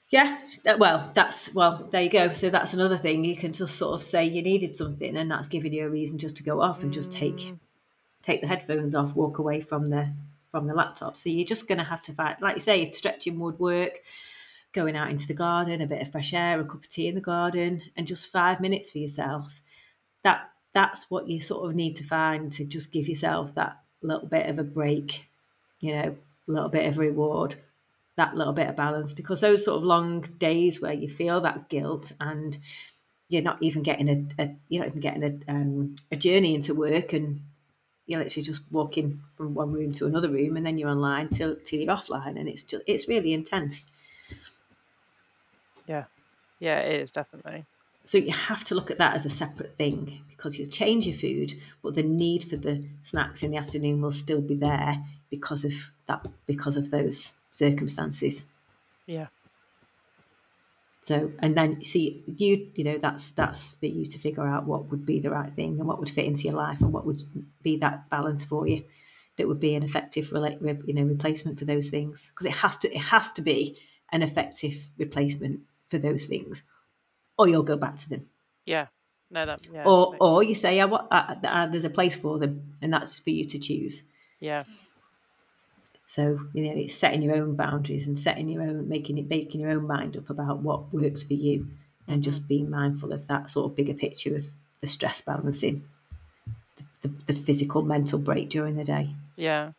Yeah, 0.10 0.38
well, 0.78 1.12
that's 1.14 1.54
well, 1.54 1.88
there 1.92 2.02
you 2.02 2.10
go. 2.10 2.34
So 2.34 2.50
that's 2.50 2.74
another 2.74 2.98
thing. 2.98 3.26
You 3.26 3.36
can 3.36 3.52
just 3.52 3.76
sort 3.76 3.96
of 3.96 4.04
say 4.04 4.26
you 4.26 4.42
needed 4.42 4.76
something, 4.76 5.18
and 5.18 5.30
that's 5.30 5.50
giving 5.50 5.74
you 5.74 5.86
a 5.86 5.90
reason 5.90 6.20
just 6.20 6.38
to 6.38 6.44
go 6.44 6.62
off 6.62 6.84
and 6.84 6.94
just 6.94 7.12
take 7.12 7.38
mm 7.38 7.60
take 8.26 8.42
the 8.42 8.48
headphones 8.48 8.96
off, 8.96 9.16
walk 9.16 9.38
away 9.38 9.62
from 9.62 9.88
the 9.88 10.14
from 10.52 10.68
the 10.68 10.74
laptop. 10.74 11.18
So 11.18 11.30
you're 11.30 11.46
just 11.46 11.68
going 11.68 11.78
to 11.78 11.84
have 11.84 12.02
to 12.04 12.14
find, 12.14 12.38
like 12.42 12.56
you 12.56 12.62
say, 12.62 12.82
if 12.82 12.96
stretching 12.96 13.40
would 13.40 13.60
work, 13.60 14.00
going 14.74 14.96
out 14.96 15.10
into 15.10 15.28
the 15.28 15.34
garden, 15.34 15.82
a 15.82 15.88
bit 15.88 16.02
of 16.02 16.12
fresh 16.12 16.34
air, 16.34 16.60
a 16.60 16.64
cup 16.64 16.76
of 16.76 16.88
tea 16.88 17.08
in 17.08 17.16
the 17.16 17.22
garden, 17.22 17.82
and 17.96 18.08
just 18.08 18.32
five 18.32 18.60
minutes 18.60 18.90
for 18.90 18.98
yourself. 18.98 19.62
That 20.24 20.50
that's 20.74 21.10
what 21.10 21.28
you 21.28 21.42
sort 21.42 21.70
of 21.70 21.76
need 21.76 21.96
to 21.98 22.04
find 22.04 22.52
to 22.54 22.66
just 22.66 22.92
give 22.92 23.08
yourself 23.08 23.54
that 23.56 23.80
little 24.02 24.28
bit 24.28 24.48
of 24.48 24.60
a 24.60 24.64
break, 24.64 25.26
you 25.82 25.94
know, 25.94 26.16
a 26.48 26.52
little 26.52 26.70
bit 26.70 26.88
of 26.88 26.98
reward, 26.98 27.56
that 28.18 28.36
little 28.36 28.54
bit 28.54 28.70
of 28.70 28.76
balance. 28.76 29.14
Because 29.14 29.42
those 29.42 29.66
sort 29.66 29.78
of 29.78 29.84
long 29.84 30.22
days 30.22 30.82
where 30.82 30.94
you 30.94 31.10
feel 31.10 31.42
that 31.42 31.70
guilt 31.70 32.12
and 32.20 32.58
you're 33.30 33.42
not 33.42 33.58
even 33.62 33.84
getting 33.84 34.10
a, 34.10 34.44
a 34.44 34.56
you're 34.70 34.84
not 34.84 34.90
even 34.90 35.02
getting 35.02 35.24
a, 35.24 35.52
um, 35.52 35.96
a 36.12 36.16
journey 36.16 36.56
into 36.56 36.74
work 36.74 37.14
and 37.14 37.42
you're 38.06 38.20
literally 38.20 38.44
just 38.44 38.62
walking 38.72 39.20
from 39.36 39.54
one 39.54 39.72
room 39.72 39.92
to 39.94 40.06
another 40.06 40.30
room 40.30 40.58
and 40.58 40.66
then 40.66 40.78
you're 40.78 40.90
online 40.90 41.30
till 41.30 41.56
till 41.64 41.80
you're 41.80 41.96
offline 41.96 42.40
and 42.40 42.48
it's 42.48 42.64
just 42.64 42.84
it's 42.88 43.08
really 43.08 43.34
intense 43.34 43.88
yeah 45.88 46.04
yeah 46.60 46.80
it 46.80 47.02
is 47.02 47.12
definitely 47.12 47.66
so 48.08 48.20
you 48.20 48.32
have 48.32 48.64
to 48.64 48.76
look 48.76 48.92
at 48.92 49.00
that 49.00 49.16
as 49.16 49.26
a 49.26 49.30
separate 49.30 49.76
thing 49.76 50.22
because 50.30 50.60
you'll 50.60 50.70
change 50.70 51.08
your 51.08 51.16
food 51.16 51.54
but 51.82 51.96
the 51.96 52.04
need 52.04 52.44
for 52.44 52.58
the 52.58 52.86
snacks 53.02 53.42
in 53.42 53.52
the 53.52 53.58
afternoon 53.58 54.02
will 54.02 54.12
still 54.12 54.42
be 54.42 54.56
there 54.56 55.04
because 55.32 55.66
of 55.66 55.74
that 56.06 56.26
because 56.46 56.78
of 56.78 56.92
those 56.92 57.34
circumstances 57.56 58.46
yeah 59.08 59.28
so, 61.06 61.32
and 61.38 61.56
then 61.56 61.84
see 61.84 62.24
you, 62.26 62.72
you 62.74 62.84
know, 62.84 62.98
that's 62.98 63.30
that's 63.30 63.74
for 63.74 63.86
you 63.86 64.08
to 64.08 64.18
figure 64.18 64.48
out 64.48 64.66
what 64.66 64.90
would 64.90 65.06
be 65.06 65.20
the 65.20 65.30
right 65.30 65.54
thing 65.54 65.78
and 65.78 65.88
what 65.88 66.00
would 66.00 66.10
fit 66.10 66.26
into 66.26 66.46
your 66.46 66.56
life 66.56 66.82
and 66.82 66.92
what 66.92 67.06
would 67.06 67.24
be 67.62 67.78
that 67.78 68.10
balance 68.10 68.44
for 68.44 68.68
you 68.68 68.84
that 69.38 69.48
would 69.48 69.60
be 69.60 69.76
an 69.76 69.84
effective, 69.84 70.32
you 70.32 70.94
know, 70.96 71.04
replacement 71.04 71.60
for 71.60 71.66
those 71.66 71.90
things 71.90 72.32
because 72.32 72.48
it 72.48 72.54
has 72.54 72.78
to 72.78 72.92
it 72.92 73.02
has 73.02 73.30
to 73.34 73.44
be 73.44 73.78
an 74.12 74.24
effective 74.24 74.90
replacement 74.98 75.60
for 75.92 76.00
those 76.00 76.26
things, 76.26 76.64
or 77.38 77.48
you'll 77.48 77.62
go 77.62 77.78
back 77.78 77.98
to 77.98 78.10
them. 78.10 78.28
Yeah. 78.66 78.88
No, 79.30 79.46
that. 79.46 79.60
Yeah, 79.72 79.84
or 79.84 80.16
or 80.20 80.42
you 80.42 80.56
say, 80.56 80.78
yeah, 80.78 80.86
what, 80.86 81.08
uh, 81.12 81.36
uh, 81.44 81.68
there's 81.68 81.86
a 81.86 81.90
place 81.92 82.16
for 82.16 82.40
them, 82.40 82.78
and 82.82 82.92
that's 82.92 83.20
for 83.20 83.30
you 83.30 83.46
to 83.46 83.60
choose. 83.60 84.04
Yeah. 84.40 84.64
So 86.06 86.40
you 86.54 86.64
know, 86.64 86.74
it's 86.76 86.96
setting 86.96 87.22
your 87.22 87.36
own 87.36 87.56
boundaries 87.56 88.08
and 88.08 88.18
setting 88.18 88.50
your 88.50 88.62
own, 88.62 88.88
making 88.88 89.18
it, 89.18 89.28
making 89.28 89.62
your 89.62 89.72
own 89.72 89.88
mind 89.88 90.18
up 90.18 90.30
about 90.30 90.60
what 90.60 90.94
works 90.94 91.24
for 91.24 91.34
you, 91.34 91.68
and 92.08 92.24
just 92.24 92.42
mm-hmm. 92.42 92.48
being 92.48 92.70
mindful 92.70 93.12
of 93.12 93.28
that 93.28 93.50
sort 93.50 93.72
of 93.72 93.76
bigger 93.76 93.94
picture 93.94 94.36
of 94.36 94.46
the 94.82 94.88
stress 94.88 95.22
balancing, 95.22 95.88
the, 96.76 97.08
the, 97.08 97.16
the 97.26 97.34
physical, 97.34 97.82
mental 97.82 98.20
break 98.20 98.50
during 98.50 98.76
the 98.76 98.84
day. 98.84 99.10
Yeah, 99.36 99.72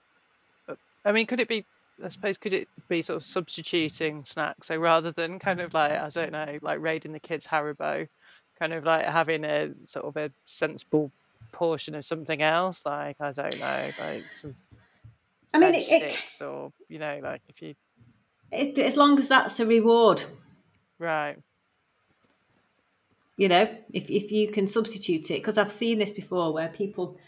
I 1.05 1.13
mean, 1.13 1.27
could 1.27 1.41
it 1.41 1.49
be? 1.49 1.65
I 2.05 2.09
suppose 2.09 2.37
could 2.37 2.53
it 2.53 2.69
be 2.89 3.01
sort 3.01 3.17
of 3.17 3.25
substituting 3.25 4.25
snacks? 4.25 4.67
So 4.67 4.77
rather 4.77 5.13
than 5.13 5.39
kind 5.39 5.61
of 5.61 5.73
like 5.73 5.93
I 5.93 6.09
don't 6.09 6.33
know, 6.33 6.59
like 6.61 6.81
raiding 6.81 7.13
the 7.13 7.21
kids' 7.21 7.47
Haribo, 7.47 8.09
kind 8.59 8.73
of 8.73 8.85
like 8.85 9.05
having 9.07 9.45
a 9.45 9.71
sort 9.83 10.05
of 10.05 10.17
a 10.17 10.31
sensible 10.45 11.13
portion 11.53 11.95
of 11.95 12.05
something 12.05 12.43
else, 12.43 12.85
like 12.85 13.17
I 13.21 13.33
don't 13.33 13.59
know, 13.59 13.91
like 14.01 14.25
some 14.35 14.57
I 15.57 15.67
mean, 15.71 15.75
it, 15.75 15.83
sticks 15.83 16.43
or 16.43 16.73
you 16.89 16.99
know, 16.99 17.21
like 17.23 17.43
if 17.49 17.63
you, 17.63 17.75
it, 18.53 18.79
as 18.79 18.97
long 18.97 19.19
as 19.19 19.29
that's 19.29 19.59
a 19.61 19.67
reward, 19.67 20.25
right? 20.99 21.37
You 23.37 23.49
know, 23.49 23.69
if 23.93 24.11
if 24.11 24.31
you 24.33 24.51
can 24.51 24.69
substitute 24.69 25.31
it, 25.31 25.39
because 25.39 25.59
I've 25.59 25.71
seen 25.71 25.99
this 25.99 26.13
before 26.13 26.53
where 26.53 26.69
people 26.69 27.19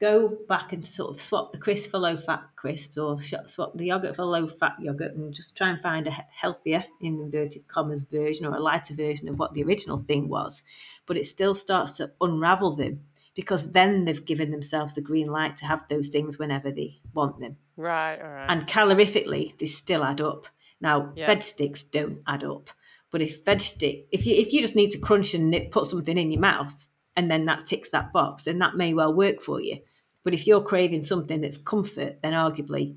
go 0.00 0.28
back 0.48 0.72
and 0.72 0.84
sort 0.84 1.10
of 1.10 1.20
swap 1.20 1.50
the 1.50 1.58
crisp 1.58 1.90
for 1.90 1.98
low 1.98 2.16
fat 2.16 2.42
crisps 2.54 2.96
or 2.96 3.18
swap 3.20 3.76
the 3.76 3.86
yogurt 3.86 4.14
for 4.14 4.24
low 4.24 4.46
fat 4.46 4.76
yogurt 4.78 5.14
and 5.14 5.34
just 5.34 5.56
try 5.56 5.68
and 5.70 5.82
find 5.82 6.06
a 6.06 6.10
healthier, 6.10 6.84
in 7.00 7.20
inverted 7.20 7.66
commas, 7.66 8.04
version 8.04 8.46
or 8.46 8.54
a 8.54 8.60
lighter 8.60 8.94
version 8.94 9.28
of 9.28 9.38
what 9.38 9.54
the 9.54 9.64
original 9.64 9.98
thing 9.98 10.28
was. 10.28 10.62
But 11.06 11.16
it 11.16 11.26
still 11.26 11.54
starts 11.54 11.92
to 11.92 12.12
unravel 12.20 12.76
them 12.76 13.04
because 13.38 13.70
then 13.70 14.04
they've 14.04 14.24
given 14.24 14.50
themselves 14.50 14.94
the 14.94 15.00
green 15.00 15.28
light 15.28 15.56
to 15.56 15.64
have 15.64 15.86
those 15.86 16.08
things 16.08 16.40
whenever 16.40 16.72
they 16.72 16.98
want 17.14 17.38
them. 17.38 17.56
Right, 17.76 18.20
all 18.20 18.28
right. 18.28 18.46
And 18.48 18.66
calorifically, 18.66 19.56
they 19.58 19.66
still 19.66 20.02
add 20.02 20.20
up. 20.20 20.48
Now, 20.80 21.12
yeah. 21.14 21.26
veg 21.26 21.44
sticks 21.44 21.84
don't 21.84 22.18
add 22.26 22.42
up. 22.42 22.70
But 23.12 23.22
if 23.22 23.44
veg 23.44 23.60
stick, 23.60 24.08
if 24.10 24.26
you 24.26 24.34
if 24.34 24.52
you 24.52 24.60
just 24.60 24.74
need 24.74 24.90
to 24.90 24.98
crunch 24.98 25.34
and 25.34 25.54
put 25.70 25.86
something 25.86 26.18
in 26.18 26.32
your 26.32 26.40
mouth, 26.40 26.88
and 27.14 27.30
then 27.30 27.44
that 27.44 27.64
ticks 27.64 27.90
that 27.90 28.12
box, 28.12 28.42
then 28.42 28.58
that 28.58 28.74
may 28.74 28.92
well 28.92 29.14
work 29.14 29.40
for 29.40 29.60
you. 29.60 29.78
But 30.24 30.34
if 30.34 30.44
you're 30.48 30.60
craving 30.60 31.02
something 31.02 31.40
that's 31.40 31.58
comfort, 31.58 32.18
then 32.20 32.32
arguably 32.32 32.96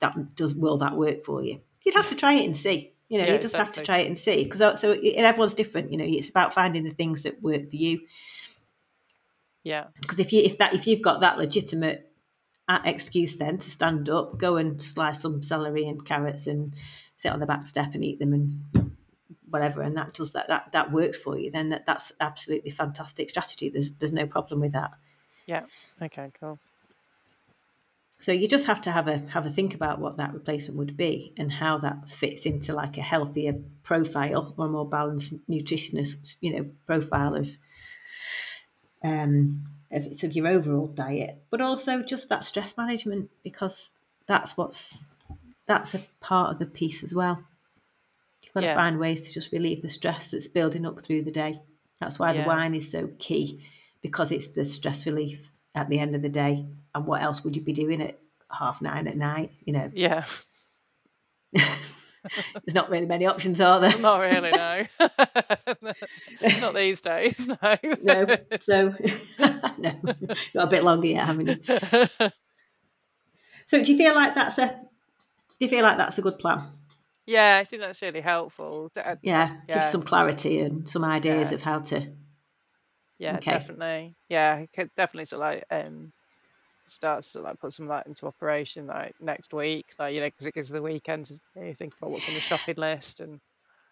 that 0.00 0.34
does 0.34 0.56
will 0.56 0.78
that 0.78 0.96
work 0.96 1.24
for 1.24 1.40
you? 1.40 1.60
You'd 1.84 1.94
have 1.94 2.08
to 2.08 2.16
try 2.16 2.32
it 2.32 2.46
and 2.46 2.56
see. 2.56 2.94
You 3.08 3.18
know, 3.18 3.26
yeah, 3.26 3.34
you 3.34 3.38
just 3.38 3.54
exactly. 3.54 3.64
have 3.66 3.74
to 3.74 3.82
try 3.82 3.98
it 3.98 4.08
and 4.08 4.18
see 4.18 4.42
because 4.42 4.60
uh, 4.60 4.74
so 4.74 4.90
everyone's 4.90 5.54
different. 5.54 5.92
You 5.92 5.98
know, 5.98 6.04
it's 6.04 6.30
about 6.30 6.52
finding 6.52 6.82
the 6.82 6.90
things 6.90 7.22
that 7.22 7.40
work 7.40 7.70
for 7.70 7.76
you. 7.76 8.00
Yeah. 9.64 9.86
Because 10.00 10.20
if 10.20 10.32
you 10.32 10.42
if 10.42 10.58
that 10.58 10.74
if 10.74 10.86
you've 10.86 11.02
got 11.02 11.20
that 11.20 11.38
legitimate 11.38 12.12
uh, 12.68 12.78
excuse 12.84 13.36
then 13.36 13.58
to 13.58 13.70
stand 13.70 14.08
up, 14.08 14.38
go 14.38 14.56
and 14.56 14.80
slice 14.80 15.20
some 15.20 15.42
celery 15.42 15.86
and 15.88 16.04
carrots 16.04 16.46
and 16.46 16.74
sit 17.16 17.32
on 17.32 17.40
the 17.40 17.46
back 17.46 17.66
step 17.66 17.94
and 17.94 18.04
eat 18.04 18.18
them 18.18 18.32
and 18.32 18.96
whatever, 19.48 19.82
and 19.82 19.96
that 19.96 20.12
does 20.14 20.32
that 20.32 20.48
that 20.48 20.70
that 20.72 20.92
works 20.92 21.18
for 21.18 21.38
you, 21.38 21.50
then 21.50 21.70
that, 21.70 21.86
that's 21.86 22.12
absolutely 22.20 22.70
fantastic 22.70 23.30
strategy. 23.30 23.70
There's 23.70 23.90
there's 23.92 24.12
no 24.12 24.26
problem 24.26 24.60
with 24.60 24.72
that. 24.72 24.92
Yeah. 25.46 25.62
Okay. 26.00 26.30
Cool. 26.38 26.58
So 28.20 28.32
you 28.32 28.48
just 28.48 28.66
have 28.66 28.80
to 28.82 28.92
have 28.92 29.08
a 29.08 29.18
have 29.30 29.44
a 29.44 29.50
think 29.50 29.74
about 29.74 29.98
what 29.98 30.18
that 30.18 30.32
replacement 30.32 30.78
would 30.78 30.96
be 30.96 31.34
and 31.36 31.52
how 31.52 31.78
that 31.78 32.08
fits 32.08 32.46
into 32.46 32.72
like 32.72 32.96
a 32.96 33.02
healthier 33.02 33.54
profile 33.82 34.54
or 34.56 34.66
a 34.66 34.68
more 34.68 34.88
balanced 34.88 35.34
nutritionist, 35.48 36.36
you 36.40 36.54
know, 36.54 36.70
profile 36.86 37.34
of 37.34 37.48
um 39.04 39.64
of, 39.94 40.06
of 40.24 40.32
your 40.32 40.48
overall 40.48 40.88
diet, 40.88 41.42
but 41.50 41.60
also 41.60 42.02
just 42.02 42.28
that 42.28 42.44
stress 42.44 42.76
management 42.76 43.30
because 43.42 43.90
that's 44.26 44.56
what's 44.56 45.04
that's 45.66 45.94
a 45.94 46.00
part 46.20 46.52
of 46.52 46.58
the 46.58 46.66
piece 46.66 47.02
as 47.02 47.14
well. 47.14 47.42
You've 48.42 48.52
got 48.52 48.64
yeah. 48.64 48.70
to 48.70 48.76
find 48.76 48.98
ways 48.98 49.22
to 49.22 49.32
just 49.32 49.52
relieve 49.52 49.82
the 49.82 49.88
stress 49.88 50.30
that's 50.30 50.48
building 50.48 50.84
up 50.84 51.00
through 51.00 51.22
the 51.22 51.30
day. 51.30 51.60
That's 52.00 52.18
why 52.18 52.32
yeah. 52.32 52.42
the 52.42 52.48
wine 52.48 52.74
is 52.74 52.90
so 52.90 53.10
key 53.18 53.64
because 54.02 54.32
it's 54.32 54.48
the 54.48 54.64
stress 54.64 55.06
relief 55.06 55.50
at 55.74 55.88
the 55.88 55.98
end 55.98 56.14
of 56.14 56.22
the 56.22 56.28
day. 56.28 56.66
And 56.94 57.06
what 57.06 57.22
else 57.22 57.42
would 57.42 57.56
you 57.56 57.62
be 57.62 57.72
doing 57.72 58.02
at 58.02 58.18
half 58.50 58.82
nine 58.82 59.06
at 59.06 59.16
night? 59.16 59.52
You 59.64 59.72
know. 59.72 59.90
Yeah. 59.94 60.24
There's 62.64 62.74
not 62.74 62.90
really 62.90 63.06
many 63.06 63.26
options, 63.26 63.60
are 63.60 63.80
there? 63.80 63.98
Not 63.98 64.20
really, 64.20 64.50
no. 64.50 64.84
not 66.60 66.74
these 66.74 67.00
days, 67.00 67.48
no. 67.48 67.76
no. 68.02 68.36
So, 68.60 68.94
no, 69.78 69.92
got 70.54 70.64
a 70.64 70.66
bit 70.66 70.84
longer 70.84 71.06
yet, 71.06 71.26
haven't 71.26 71.48
you? 71.48 72.30
So, 73.66 73.82
do 73.82 73.92
you 73.92 73.98
feel 73.98 74.14
like 74.14 74.34
that's 74.34 74.58
a? 74.58 74.66
Do 74.66 75.66
you 75.66 75.68
feel 75.68 75.82
like 75.82 75.96
that's 75.96 76.18
a 76.18 76.22
good 76.22 76.38
plan? 76.38 76.66
Yeah, 77.26 77.58
I 77.58 77.64
think 77.64 77.80
that's 77.80 78.02
really 78.02 78.20
helpful. 78.20 78.90
Yeah, 78.94 79.16
yeah. 79.22 79.56
give 79.68 79.84
some 79.84 80.02
clarity 80.02 80.60
and 80.60 80.88
some 80.88 81.04
ideas 81.04 81.50
yeah. 81.50 81.54
of 81.54 81.62
how 81.62 81.78
to. 81.80 82.12
Yeah, 83.18 83.36
okay. 83.36 83.52
definitely. 83.52 84.16
Yeah, 84.28 84.66
definitely. 84.96 85.24
So, 85.26 85.38
like, 85.38 85.64
um, 85.70 86.12
starts 86.86 87.32
to 87.32 87.40
like 87.40 87.58
put 87.60 87.72
some 87.72 87.86
of 87.86 87.90
that 87.90 88.06
into 88.06 88.26
operation 88.26 88.86
like 88.86 89.14
next 89.20 89.52
week 89.52 89.86
like 89.98 90.14
you 90.14 90.20
know 90.20 90.26
because 90.26 90.46
it 90.46 90.54
gives 90.54 90.68
the 90.68 90.82
weekend 90.82 91.24
to 91.24 91.38
you 91.56 91.64
know, 91.64 91.74
think 91.74 91.94
about 91.96 92.10
what's 92.10 92.28
on 92.28 92.34
the 92.34 92.40
shopping 92.40 92.74
list 92.76 93.20
and 93.20 93.40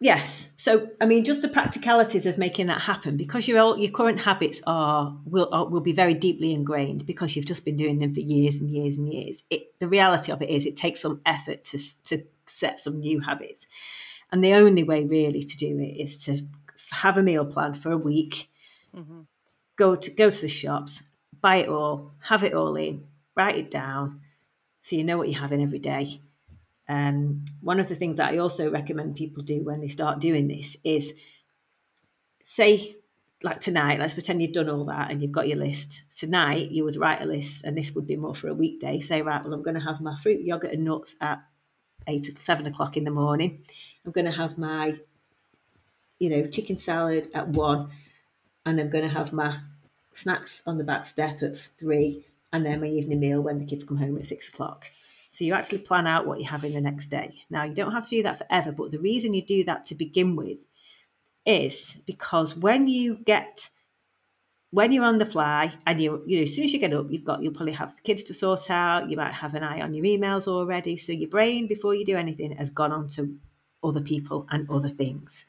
yes. 0.01 0.51
So 0.57 0.89
i 1.01 1.07
mean 1.07 1.25
just 1.25 1.43
the 1.43 1.49
practicalities 1.49 2.27
of 2.27 2.39
making 2.39 2.67
that 2.67 2.83
happen 2.83 3.17
because 3.17 3.49
your 3.49 3.61
all 3.61 3.79
your 3.79 3.91
current 3.91 4.21
habits 4.21 4.61
are 4.67 5.17
will 5.25 5.49
are, 5.53 5.69
will 5.69 5.81
be 5.81 5.93
very 5.93 6.15
deeply 6.15 6.53
ingrained 6.53 7.07
because 7.07 7.35
you've 7.35 7.47
just 7.47 7.65
been 7.65 7.77
doing 7.77 7.99
them 7.99 8.13
for 8.13 8.21
years 8.21 8.61
and 8.61 8.71
years 8.71 8.99
and 8.99 9.09
years. 9.13 9.43
It 9.51 9.79
the 9.79 9.89
reality 9.89 10.33
of 10.33 10.43
it 10.43 10.51
is 10.51 10.67
it 10.67 10.77
takes 10.77 11.01
some 11.01 11.21
effort 11.25 11.63
to 11.65 11.79
to 12.05 12.25
set 12.47 12.79
some 12.79 13.01
new 13.01 13.21
habits. 13.21 13.67
And 14.31 14.43
the 14.43 14.55
only 14.55 14.83
way 14.83 15.05
really 15.05 15.45
to 15.45 15.57
do 15.57 15.79
it 15.79 16.01
is 16.03 16.25
to 16.25 16.47
have 16.91 17.17
a 17.17 17.23
meal 17.23 17.45
plan 17.45 17.75
for 17.75 17.93
a 17.93 17.99
week. 17.99 18.49
Mm-hmm. 18.95 19.21
go 19.77 19.97
to 19.97 20.11
go 20.11 20.29
to 20.29 20.41
the 20.43 20.49
shops 20.49 21.03
buy 21.43 21.57
it 21.57 21.69
all, 21.69 22.13
have 22.21 22.45
it 22.45 22.55
all 22.55 22.75
in, 22.77 23.05
write 23.37 23.57
it 23.57 23.71
down 23.71 24.21
so 24.81 24.97
you 24.97 25.05
know 25.05 25.19
what 25.19 25.29
you're 25.29 25.41
having 25.41 25.63
every 25.63 25.79
day. 25.79 26.21
Um, 26.89 27.45
one 27.61 27.81
of 27.81 27.89
the 27.89 27.95
things 27.95 28.17
that 28.17 28.33
I 28.33 28.39
also 28.39 28.71
recommend 28.71 29.17
people 29.17 29.43
do 29.43 29.63
when 29.63 29.81
they 29.81 29.89
start 29.89 30.21
doing 30.21 30.49
this 30.49 30.77
is 30.85 31.15
say, 32.43 32.97
like 33.43 33.61
tonight, 33.61 33.99
let's 33.99 34.15
pretend 34.15 34.43
you've 34.43 34.53
done 34.53 34.69
all 34.69 34.85
that 34.85 35.11
and 35.11 35.23
you've 35.23 35.33
got 35.33 35.49
your 35.49 35.59
list. 35.59 36.19
Tonight, 36.19 36.71
you 36.71 36.85
would 36.85 36.97
write 36.97 37.23
a 37.23 37.27
list, 37.27 37.65
and 37.65 37.77
this 37.77 37.93
would 37.93 38.07
be 38.07 38.17
more 38.17 38.35
for 38.35 38.49
a 38.49 38.55
weekday. 38.55 39.01
Say, 39.01 39.23
right, 39.23 39.43
well, 39.43 39.55
I'm 39.55 39.63
going 39.63 39.75
to 39.75 39.81
have 39.81 40.01
my 40.01 40.17
fruit, 40.17 40.43
yogurt, 40.43 40.73
and 40.73 40.85
nuts 40.85 41.17
at 41.21 41.43
eight, 42.07 42.37
seven 42.41 42.67
o'clock 42.67 42.97
in 42.97 43.05
the 43.05 43.11
morning. 43.11 43.65
I'm 44.05 44.13
going 44.13 44.27
to 44.27 44.33
have 44.33 44.59
my, 44.59 44.97
you 46.19 46.29
know, 46.29 46.47
chicken 46.47 46.79
salad 46.79 47.29
at 47.35 47.49
one, 47.49 47.91
and 48.67 48.81
I'm 48.81 48.91
going 48.91 49.09
to 49.09 49.15
have 49.15 49.33
my 49.33 49.61
snacks 50.17 50.63
on 50.67 50.79
the 50.79 50.85
back 50.85 51.07
step 51.07 51.43
at 51.43 51.59
three, 51.59 52.25
and 52.53 52.65
then 52.65 52.81
my 52.81 52.87
evening 52.87 53.21
meal 53.21 53.41
when 53.41 53.59
the 53.59 53.65
kids 53.65 53.85
come 53.85 53.97
home 53.97 54.19
at 54.19 54.27
six 54.27 54.49
o'clock. 54.49 54.91
So 55.31 55.45
you 55.45 55.55
actually 55.55 55.79
plan 55.79 56.07
out 56.07 56.27
what 56.27 56.41
you're 56.41 56.51
having 56.51 56.75
the 56.75 56.81
next 56.81 57.07
day. 57.07 57.43
Now, 57.49 57.65
you 57.65 57.75
don't 57.75 57.93
have 57.93 58.05
to 58.05 58.11
do 58.11 58.23
that 58.25 58.39
forever, 58.39 58.71
but 58.71 58.91
the 58.91 58.99
reason 58.99 59.33
you 59.33 59.43
do 59.43 59.65
that 59.65 59.87
to 59.87 59.95
begin 59.95 60.37
with 60.37 60.67
is 61.47 61.97
because 62.07 62.57
when 62.57 62.87
you 62.87 63.17
get 63.17 63.71
when 64.71 64.91
you're 64.91 65.05
on 65.05 65.19
the 65.19 65.27
fly 65.27 65.73
and 65.87 66.01
you 66.01 66.23
you 66.27 66.37
know 66.37 66.43
as 66.45 66.55
soon 66.55 66.65
as 66.65 66.73
you 66.73 66.79
get 66.79 66.95
up 66.95 67.07
you've 67.11 67.25
got 67.25 67.43
you'll 67.43 67.53
probably 67.53 67.73
have 67.73 67.95
the 67.95 68.03
kids 68.03 68.23
to 68.23 68.33
sort 68.33 68.71
out 68.71 69.11
you 69.11 69.17
might 69.17 69.35
have 69.35 69.55
an 69.55 69.63
eye 69.63 69.81
on 69.81 69.93
your 69.93 70.05
emails 70.05 70.47
already 70.47 70.97
so 70.97 71.13
your 71.13 71.29
brain 71.29 71.67
before 71.67 71.95
you 71.95 72.05
do 72.05 72.17
anything 72.17 72.53
has 72.53 72.71
gone 72.71 72.93
on 72.93 73.09
to 73.09 73.37
other 73.83 74.01
people 74.01 74.47
and 74.51 74.71
other 74.71 74.89
things 74.89 75.45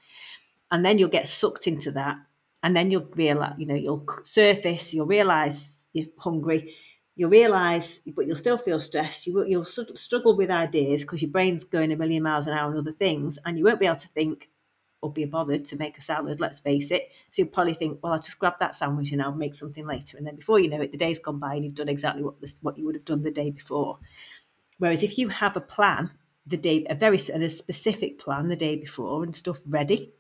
and 0.72 0.84
then 0.84 0.98
you'll 0.98 1.10
get 1.10 1.28
sucked 1.28 1.68
into 1.68 1.92
that 1.92 2.18
and 2.64 2.76
then 2.76 2.90
you'll 2.90 3.08
realize, 3.14 3.54
you 3.58 3.66
know, 3.66 3.76
you'll 3.76 4.06
surface, 4.24 4.94
you'll 4.94 5.06
realize 5.06 5.90
you're 5.94 6.08
hungry, 6.18 6.74
you'll 7.16 7.30
realize, 7.30 8.00
but 8.16 8.26
you'll 8.26 8.38
still 8.38 8.58
feel 8.58 8.80
stressed. 8.80 9.28
You 9.28 9.34
will, 9.34 9.46
you'll 9.46 9.66
struggle 9.66 10.36
with 10.36 10.50
ideas 10.50 11.04
because 11.04 11.22
your 11.22 11.32
brain's 11.32 11.66
going 11.66 11.92
a 11.92 11.98
million 11.98 12.24
miles 12.24 12.48
an 12.48 12.54
hour 12.54 12.72
on 12.72 12.78
other 12.78 12.92
things, 12.92 13.38
and 13.46 13.58
you 13.58 13.66
won't 13.66 13.80
be 13.80 13.86
able 13.86 13.98
to 13.98 14.08
think 14.08 14.50
or 15.02 15.12
be 15.12 15.26
bothered 15.26 15.66
to 15.66 15.76
make 15.76 15.98
a 15.98 16.02
salad. 16.02 16.40
Let's 16.40 16.62
face 16.62 16.90
it. 16.90 17.10
So 17.30 17.42
you'll 17.42 17.52
probably 17.52 17.74
think, 17.74 18.00
well, 18.02 18.14
I'll 18.14 18.22
just 18.22 18.40
grab 18.40 18.54
that 18.62 18.74
sandwich 18.74 19.12
and 19.12 19.22
I'll 19.22 19.36
make 19.36 19.54
something 19.54 19.86
later. 19.86 20.18
And 20.18 20.26
then 20.26 20.38
before 20.38 20.60
you 20.60 20.70
know 20.70 20.80
it, 20.80 20.94
the 20.94 20.98
day's 20.98 21.20
gone 21.20 21.40
by 21.40 21.56
and 21.56 21.66
you've 21.66 21.76
done 21.76 21.90
exactly 21.90 22.24
what 22.24 22.40
this, 22.40 22.58
what 22.62 22.78
you 22.78 22.86
would 22.86 22.96
have 22.96 23.04
done 23.04 23.22
the 23.22 23.30
day 23.30 23.52
before. 23.52 24.00
Whereas 24.78 25.04
if 25.04 25.18
you 25.18 25.28
have 25.28 25.58
a 25.58 25.62
plan, 25.62 26.10
the 26.48 26.56
day 26.56 26.86
a 26.90 26.96
very 26.96 27.18
a 27.18 27.50
specific 27.50 28.18
plan 28.18 28.48
the 28.48 28.56
day 28.56 28.78
before 28.78 29.24
and 29.24 29.36
stuff 29.36 29.60
ready 29.68 30.14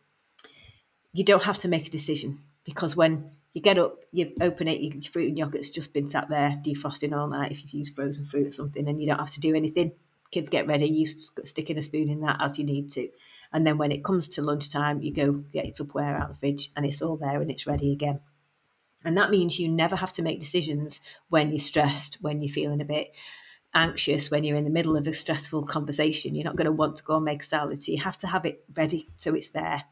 you 1.13 1.23
don't 1.23 1.43
have 1.43 1.59
to 1.59 1.67
make 1.67 1.87
a 1.87 1.91
decision 1.91 2.39
because 2.65 2.95
when 2.95 3.31
you 3.53 3.61
get 3.61 3.77
up, 3.77 4.03
you 4.11 4.33
open 4.41 4.67
it, 4.67 4.81
your 4.81 5.11
fruit 5.11 5.29
and 5.29 5.37
yogurt's 5.37 5.69
just 5.69 5.93
been 5.93 6.09
sat 6.09 6.27
there 6.29 6.59
defrosting 6.65 7.15
all 7.15 7.27
night 7.27 7.51
if 7.51 7.63
you've 7.63 7.73
used 7.73 7.95
frozen 7.95 8.25
fruit 8.25 8.47
or 8.47 8.51
something, 8.51 8.87
and 8.87 8.99
you 8.99 9.07
don't 9.07 9.19
have 9.19 9.29
to 9.29 9.39
do 9.39 9.55
anything. 9.55 9.91
Kids 10.31 10.49
get 10.49 10.65
ready, 10.65 10.87
you 10.87 11.05
stick 11.05 11.69
in 11.69 11.77
a 11.77 11.83
spoon 11.83 12.09
in 12.09 12.21
that 12.21 12.37
as 12.41 12.57
you 12.57 12.65
need 12.65 12.91
to. 12.93 13.09
And 13.51 13.67
then 13.67 13.77
when 13.77 13.91
it 13.91 14.03
comes 14.03 14.27
to 14.29 14.41
lunchtime, 14.41 15.03
you 15.03 15.13
go 15.13 15.31
get 15.31 15.65
your 15.65 15.73
Tupperware 15.75 16.19
out 16.19 16.31
of 16.31 16.35
the 16.35 16.39
fridge 16.39 16.71
and 16.75 16.85
it's 16.85 17.03
all 17.03 17.17
there 17.17 17.39
and 17.39 17.51
it's 17.51 17.67
ready 17.67 17.91
again. 17.91 18.19
And 19.05 19.15
that 19.17 19.29
means 19.29 19.59
you 19.59 19.69
never 19.69 19.95
have 19.97 20.13
to 20.13 20.23
make 20.23 20.39
decisions 20.39 20.99
when 21.29 21.51
you're 21.51 21.59
stressed, 21.59 22.17
when 22.21 22.41
you're 22.41 22.51
feeling 22.51 22.81
a 22.81 22.85
bit 22.85 23.11
anxious, 23.75 24.31
when 24.31 24.43
you're 24.43 24.57
in 24.57 24.63
the 24.63 24.71
middle 24.71 24.97
of 24.97 25.07
a 25.07 25.13
stressful 25.13 25.67
conversation. 25.67 26.33
You're 26.33 26.45
not 26.45 26.55
going 26.55 26.65
to 26.65 26.71
want 26.71 26.95
to 26.95 27.03
go 27.03 27.17
and 27.17 27.25
make 27.25 27.43
salad. 27.43 27.83
So 27.83 27.91
you 27.91 28.01
have 28.01 28.17
to 28.17 28.27
have 28.27 28.45
it 28.45 28.63
ready 28.73 29.07
so 29.17 29.35
it's 29.35 29.49
there. 29.49 29.83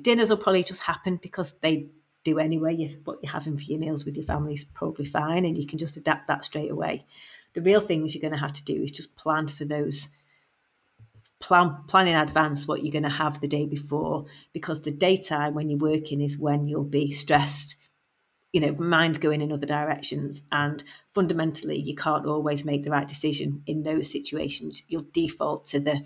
Dinners 0.00 0.30
will 0.30 0.36
probably 0.36 0.64
just 0.64 0.82
happen 0.82 1.18
because 1.22 1.52
they 1.60 1.88
do 2.24 2.38
anyway. 2.38 2.74
You, 2.74 2.96
what 3.04 3.18
you're 3.22 3.32
having 3.32 3.56
for 3.56 3.64
your 3.64 3.78
meals 3.78 4.04
with 4.04 4.16
your 4.16 4.24
family 4.24 4.54
is 4.54 4.64
probably 4.64 5.04
fine, 5.04 5.44
and 5.44 5.56
you 5.58 5.66
can 5.66 5.78
just 5.78 5.96
adapt 5.96 6.28
that 6.28 6.44
straight 6.44 6.70
away. 6.70 7.04
The 7.54 7.62
real 7.62 7.80
things 7.80 8.14
you're 8.14 8.22
going 8.22 8.32
to 8.32 8.38
have 8.38 8.54
to 8.54 8.64
do 8.64 8.82
is 8.82 8.90
just 8.90 9.16
plan 9.16 9.48
for 9.48 9.64
those. 9.64 10.08
Plan, 11.40 11.76
plan 11.88 12.06
in 12.06 12.16
advance 12.16 12.68
what 12.68 12.84
you're 12.84 12.92
going 12.92 13.02
to 13.02 13.08
have 13.08 13.40
the 13.40 13.48
day 13.48 13.66
before 13.66 14.26
because 14.52 14.82
the 14.82 14.92
daytime 14.92 15.54
when 15.54 15.68
you're 15.68 15.78
working 15.78 16.20
is 16.20 16.38
when 16.38 16.68
you'll 16.68 16.84
be 16.84 17.10
stressed 17.10 17.74
you 18.52 18.60
know 18.60 18.72
mind 18.74 19.20
going 19.20 19.40
in 19.40 19.50
other 19.50 19.66
directions 19.66 20.42
and 20.52 20.84
fundamentally 21.10 21.78
you 21.78 21.94
can't 21.94 22.26
always 22.26 22.64
make 22.64 22.84
the 22.84 22.90
right 22.90 23.08
decision 23.08 23.62
in 23.66 23.82
those 23.82 24.10
situations 24.10 24.82
you'll 24.88 25.06
default 25.12 25.66
to 25.66 25.80
the 25.80 26.02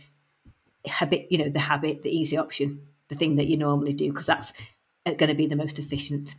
habit 0.86 1.26
you 1.30 1.38
know 1.38 1.48
the 1.48 1.58
habit 1.58 2.02
the 2.02 2.16
easy 2.16 2.36
option 2.36 2.80
the 3.08 3.14
thing 3.14 3.36
that 3.36 3.46
you 3.46 3.56
normally 3.56 3.92
do 3.92 4.10
because 4.10 4.26
that's 4.26 4.52
uh, 5.04 5.12
going 5.12 5.28
to 5.28 5.34
be 5.34 5.46
the 5.46 5.56
most 5.56 5.78
efficient. 5.78 6.34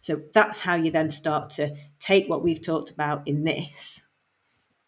So 0.00 0.22
that's 0.32 0.60
how 0.60 0.76
you 0.76 0.90
then 0.90 1.10
start 1.10 1.50
to 1.50 1.74
take 1.98 2.28
what 2.28 2.42
we've 2.42 2.62
talked 2.62 2.90
about 2.90 3.26
in 3.26 3.44
this 3.44 4.02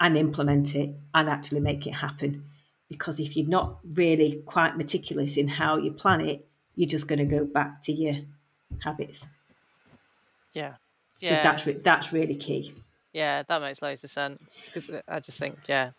and 0.01 0.17
implement 0.17 0.75
it 0.75 0.95
and 1.15 1.29
actually 1.29 1.61
make 1.61 1.87
it 1.87 1.93
happen. 1.95 2.45
Because 2.89 3.21
if 3.21 3.37
you're 3.37 3.49
not 3.49 3.79
really 3.95 4.43
quite 4.47 4.77
meticulous 4.77 5.37
in 5.37 5.49
how 5.49 5.77
you 5.77 5.93
plan 5.93 6.21
it, 6.21 6.47
you're 6.75 6.89
just 6.89 7.07
going 7.07 7.19
to 7.19 7.25
go 7.25 7.45
back 7.45 7.83
to 7.83 7.93
your 7.93 8.17
habits. 8.81 9.29
Yeah. 10.53 10.75
So 11.21 11.29
yeah. 11.29 11.43
that's 11.43 11.67
re- 11.67 11.81
that's 11.83 12.13
really 12.13 12.35
key. 12.35 12.75
Yeah, 13.13 13.43
that 13.47 13.61
makes 13.61 13.83
loads 13.83 14.05
of 14.05 14.11
sense 14.11 14.59
because 14.67 14.91
I 15.07 15.21
just 15.21 15.39
think, 15.39 15.59
yeah, 15.69 15.91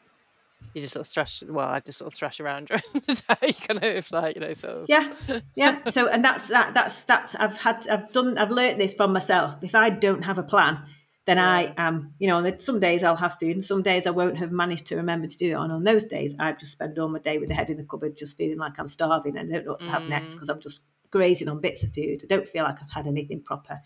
you 0.74 0.82
just 0.82 0.94
sort 0.94 1.06
of 1.06 1.12
thrash 1.12 1.44
well 1.48 1.68
i 1.68 1.80
just 1.80 2.00
sort 2.00 2.12
of 2.12 2.18
thrash 2.18 2.40
around 2.40 2.68
during 2.68 2.82
the 2.94 3.24
day 3.42 3.54
kind 3.54 3.84
of 3.84 4.12
like 4.12 4.36
you 4.36 4.42
know 4.42 4.54
sort 4.54 4.74
of 4.74 4.86
yeah 4.88 5.14
yeah 5.56 5.80
so 5.88 6.08
and 6.08 6.24
that's 6.24 6.48
that 6.48 6.74
that's 6.74 7.02
that's 7.04 7.36
i've 7.36 7.58
had 7.58 7.88
i've 7.90 8.12
done 8.12 8.38
i've 8.38 8.52
learnt 8.52 8.78
this 8.78 8.94
from 8.94 9.14
myself 9.14 9.56
if 9.62 9.76
i 9.76 9.90
don't 9.90 10.24
have 10.24 10.38
a 10.38 10.44
plan 10.44 10.80
then. 11.26 11.40
I 11.40 11.74
am, 11.78 12.14
you 12.20 12.28
know, 12.28 12.58
some 12.58 12.82
days 12.82 13.02
I'll 13.02 13.16
have 13.16 13.38
food 13.40 13.56
and 13.56 13.64
some 13.64 13.82
days 13.82 14.06
I 14.06 14.10
won't 14.10 14.38
have 14.40 14.52
managed 14.52 14.88
to 14.88 14.98
remember 14.98 15.28
to 15.28 15.38
do 15.38 15.52
it 15.52 15.54
on. 15.54 15.72
On 15.72 15.84
those 15.84 16.04
days, 16.04 16.36
i've 16.38 16.58
just 16.58 16.74
spend 16.74 17.00
all 17.00 17.08
my 17.08 17.20
day 17.20 17.38
with 17.38 17.48
the 17.48 17.56
head 17.56 17.70
in 17.70 17.78
the 17.78 17.84
cupboard, 17.84 18.18
just 18.18 18.38
feeling 18.38 18.58
like 18.58 18.78
I'm 18.78 18.90
starving 18.90 19.38
and 19.38 19.50
I 19.50 19.56
don't 19.56 19.66
know 19.66 19.72
what 19.72 19.82
to 19.82 19.90
have 19.90 20.04
next 20.04 20.34
because 20.34 20.50
mm. 20.50 20.56
I'm 20.56 20.60
just 20.60 20.82
grazing 21.12 21.48
on 21.48 21.62
bits 21.62 21.84
of 21.84 21.94
food. 21.94 22.22
I 22.24 22.28
don't 22.28 22.50
feel 22.50 22.64
like 22.64 22.82
I've 22.82 22.92
had 22.92 23.08
anything 23.08 23.42
proper 23.42 23.80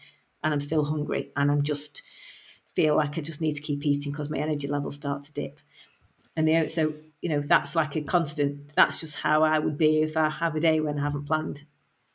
and 0.43 0.53
I'm 0.53 0.61
still 0.61 0.85
hungry 0.85 1.31
and 1.35 1.51
I'm 1.51 1.61
just 1.61 2.01
feel 2.73 2.95
like 2.95 3.17
I 3.17 3.21
just 3.21 3.41
need 3.41 3.53
to 3.53 3.61
keep 3.61 3.85
eating 3.85 4.11
because 4.11 4.29
my 4.29 4.37
energy 4.37 4.67
levels 4.67 4.95
start 4.95 5.23
to 5.25 5.33
dip. 5.33 5.59
And 6.37 6.47
the, 6.47 6.69
so, 6.69 6.93
you 7.19 7.27
know, 7.27 7.41
that's 7.41 7.75
like 7.75 7.97
a 7.97 8.01
constant, 8.01 8.73
that's 8.75 9.01
just 9.01 9.17
how 9.17 9.43
I 9.43 9.59
would 9.59 9.77
be 9.77 10.03
if 10.03 10.15
I 10.15 10.29
have 10.29 10.55
a 10.55 10.61
day 10.61 10.79
when 10.79 10.97
I 10.97 11.01
haven't 11.01 11.25
planned 11.25 11.65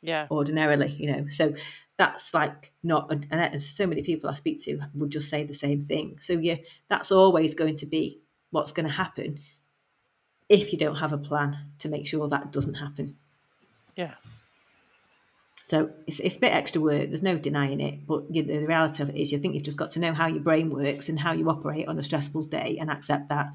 yeah. 0.03 0.27
ordinarily 0.29 0.89
you 0.91 1.11
know? 1.11 1.27
So 1.29 1.55
that's 1.97 2.33
like 2.33 2.71
not 2.81 3.11
and 3.29 3.61
so 3.61 3.85
many 3.85 4.01
people 4.01 4.27
i 4.27 4.33
speak 4.33 4.59
to 4.63 4.81
would 4.95 5.11
just 5.11 5.29
say 5.29 5.43
the 5.43 5.53
same 5.53 5.81
thing. 5.81 6.17
So 6.19 6.33
yeah 6.33 6.57
that's 6.89 7.11
always 7.11 7.53
going 7.53 7.75
to 7.77 7.85
be 7.85 8.19
what's 8.51 8.71
going 8.71 8.87
to 8.87 8.93
happen 8.93 9.39
if 10.49 10.71
you 10.71 10.77
don't 10.77 10.95
have 10.95 11.13
a 11.13 11.17
plan 11.17 11.57
to 11.79 11.89
make 11.89 12.05
sure 12.05 12.27
that 12.27 12.51
doesn't 12.51 12.75
happen. 12.75 13.15
Yeah. 13.95 14.15
So 15.63 15.91
it's, 16.07 16.19
it's 16.19 16.35
a 16.35 16.39
bit 16.39 16.51
extra 16.51 16.81
work 16.81 17.09
there's 17.09 17.23
no 17.23 17.37
denying 17.37 17.79
it 17.79 18.05
but 18.05 18.23
you 18.29 18.43
know, 18.43 18.59
the 18.59 18.67
reality 18.67 19.01
of 19.03 19.09
it 19.09 19.15
is 19.15 19.31
you 19.31 19.37
think 19.37 19.53
you've 19.53 19.63
just 19.63 19.77
got 19.77 19.91
to 19.91 19.99
know 19.99 20.13
how 20.13 20.27
your 20.27 20.41
brain 20.41 20.69
works 20.69 21.09
and 21.09 21.19
how 21.19 21.31
you 21.31 21.49
operate 21.49 21.87
on 21.87 21.99
a 21.99 22.03
stressful 22.03 22.43
day 22.43 22.77
and 22.79 22.89
accept 22.89 23.29
that 23.29 23.53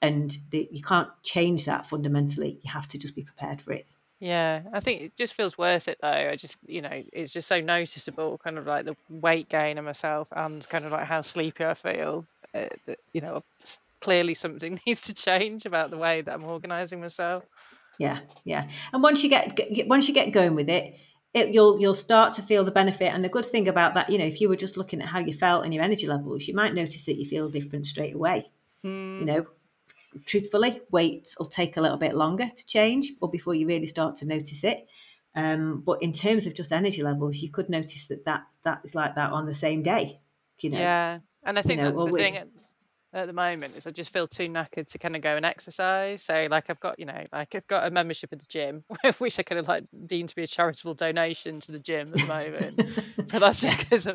and 0.00 0.38
the, 0.50 0.68
you 0.70 0.82
can't 0.82 1.08
change 1.22 1.66
that 1.66 1.86
fundamentally 1.86 2.58
you 2.62 2.70
have 2.70 2.86
to 2.88 2.98
just 2.98 3.14
be 3.14 3.22
prepared 3.22 3.60
for 3.60 3.72
it 3.72 3.86
yeah, 4.20 4.62
I 4.72 4.80
think 4.80 5.02
it 5.02 5.16
just 5.16 5.34
feels 5.34 5.56
worth 5.56 5.86
it 5.86 5.98
though. 6.00 6.08
I 6.08 6.34
just, 6.34 6.56
you 6.66 6.82
know, 6.82 7.04
it's 7.12 7.32
just 7.32 7.46
so 7.46 7.60
noticeable, 7.60 8.38
kind 8.38 8.58
of 8.58 8.66
like 8.66 8.84
the 8.84 8.96
weight 9.08 9.48
gain 9.48 9.78
of 9.78 9.84
myself 9.84 10.28
and 10.34 10.66
kind 10.68 10.84
of 10.84 10.90
like 10.90 11.04
how 11.04 11.20
sleepy 11.20 11.64
I 11.64 11.74
feel. 11.74 12.24
Uh, 12.52 12.66
that, 12.86 12.98
you 13.12 13.20
know, 13.20 13.42
clearly 14.00 14.34
something 14.34 14.80
needs 14.86 15.02
to 15.02 15.14
change 15.14 15.66
about 15.66 15.90
the 15.90 15.98
way 15.98 16.20
that 16.22 16.34
I'm 16.34 16.44
organising 16.44 17.00
myself. 17.00 17.44
Yeah, 17.98 18.20
yeah. 18.44 18.68
And 18.92 19.02
once 19.02 19.22
you 19.22 19.30
get, 19.30 19.54
get 19.54 19.86
once 19.86 20.08
you 20.08 20.14
get 20.14 20.32
going 20.32 20.56
with 20.56 20.68
it, 20.68 20.96
it, 21.32 21.54
you'll 21.54 21.80
you'll 21.80 21.94
start 21.94 22.34
to 22.34 22.42
feel 22.42 22.64
the 22.64 22.70
benefit. 22.72 23.12
And 23.12 23.24
the 23.24 23.28
good 23.28 23.46
thing 23.46 23.68
about 23.68 23.94
that, 23.94 24.10
you 24.10 24.18
know, 24.18 24.24
if 24.24 24.40
you 24.40 24.48
were 24.48 24.56
just 24.56 24.76
looking 24.76 25.00
at 25.00 25.08
how 25.08 25.20
you 25.20 25.32
felt 25.32 25.64
and 25.64 25.72
your 25.72 25.84
energy 25.84 26.08
levels, 26.08 26.48
you 26.48 26.54
might 26.54 26.74
notice 26.74 27.04
that 27.06 27.18
you 27.18 27.26
feel 27.26 27.48
different 27.48 27.86
straight 27.86 28.14
away. 28.14 28.46
Mm. 28.84 29.20
You 29.20 29.24
know, 29.26 29.46
truthfully, 30.24 30.80
weight 30.90 31.34
will 31.38 31.46
take 31.46 31.76
a 31.76 31.80
little 31.80 31.96
bit 31.96 32.14
longer 32.14 32.48
to 32.54 32.66
change 32.66 33.12
or 33.20 33.30
before 33.30 33.54
you 33.54 33.66
really 33.66 33.86
start 33.86 34.16
to 34.16 34.26
notice 34.26 34.64
it. 34.64 34.86
Um, 35.34 35.82
but 35.84 36.02
in 36.02 36.12
terms 36.12 36.46
of 36.46 36.54
just 36.54 36.72
energy 36.72 37.02
levels, 37.02 37.38
you 37.38 37.50
could 37.50 37.68
notice 37.68 38.08
that 38.08 38.24
that, 38.24 38.42
that 38.64 38.80
is 38.84 38.94
like 38.94 39.14
that 39.14 39.32
on 39.32 39.46
the 39.46 39.54
same 39.54 39.82
day. 39.82 40.20
You 40.60 40.70
know? 40.70 40.78
Yeah. 40.78 41.18
And 41.44 41.58
I 41.58 41.62
think 41.62 41.78
you 41.78 41.84
know, 41.84 41.90
that's 41.90 42.04
the 42.04 42.10
thing 42.10 42.50
at 43.18 43.26
the 43.26 43.32
moment 43.32 43.76
is 43.76 43.86
I 43.86 43.90
just 43.90 44.12
feel 44.12 44.26
too 44.26 44.48
knackered 44.48 44.90
to 44.92 44.98
kind 44.98 45.16
of 45.16 45.22
go 45.22 45.36
and 45.36 45.44
exercise. 45.44 46.22
So 46.22 46.48
like 46.50 46.70
I've 46.70 46.80
got, 46.80 46.98
you 46.98 47.06
know, 47.06 47.26
like 47.32 47.54
I've 47.54 47.66
got 47.66 47.86
a 47.86 47.90
membership 47.90 48.32
at 48.32 48.38
the 48.38 48.46
gym, 48.48 48.84
which 49.18 49.38
I 49.38 49.42
kind 49.42 49.58
of 49.58 49.68
like 49.68 49.84
deem 50.06 50.26
to 50.26 50.34
be 50.34 50.42
a 50.42 50.46
charitable 50.46 50.94
donation 50.94 51.60
to 51.60 51.72
the 51.72 51.78
gym 51.78 52.12
at 52.14 52.20
the 52.20 52.26
moment. 52.26 52.76
but 53.16 53.40
that's 53.40 53.60
just 53.60 53.78
because 53.78 54.08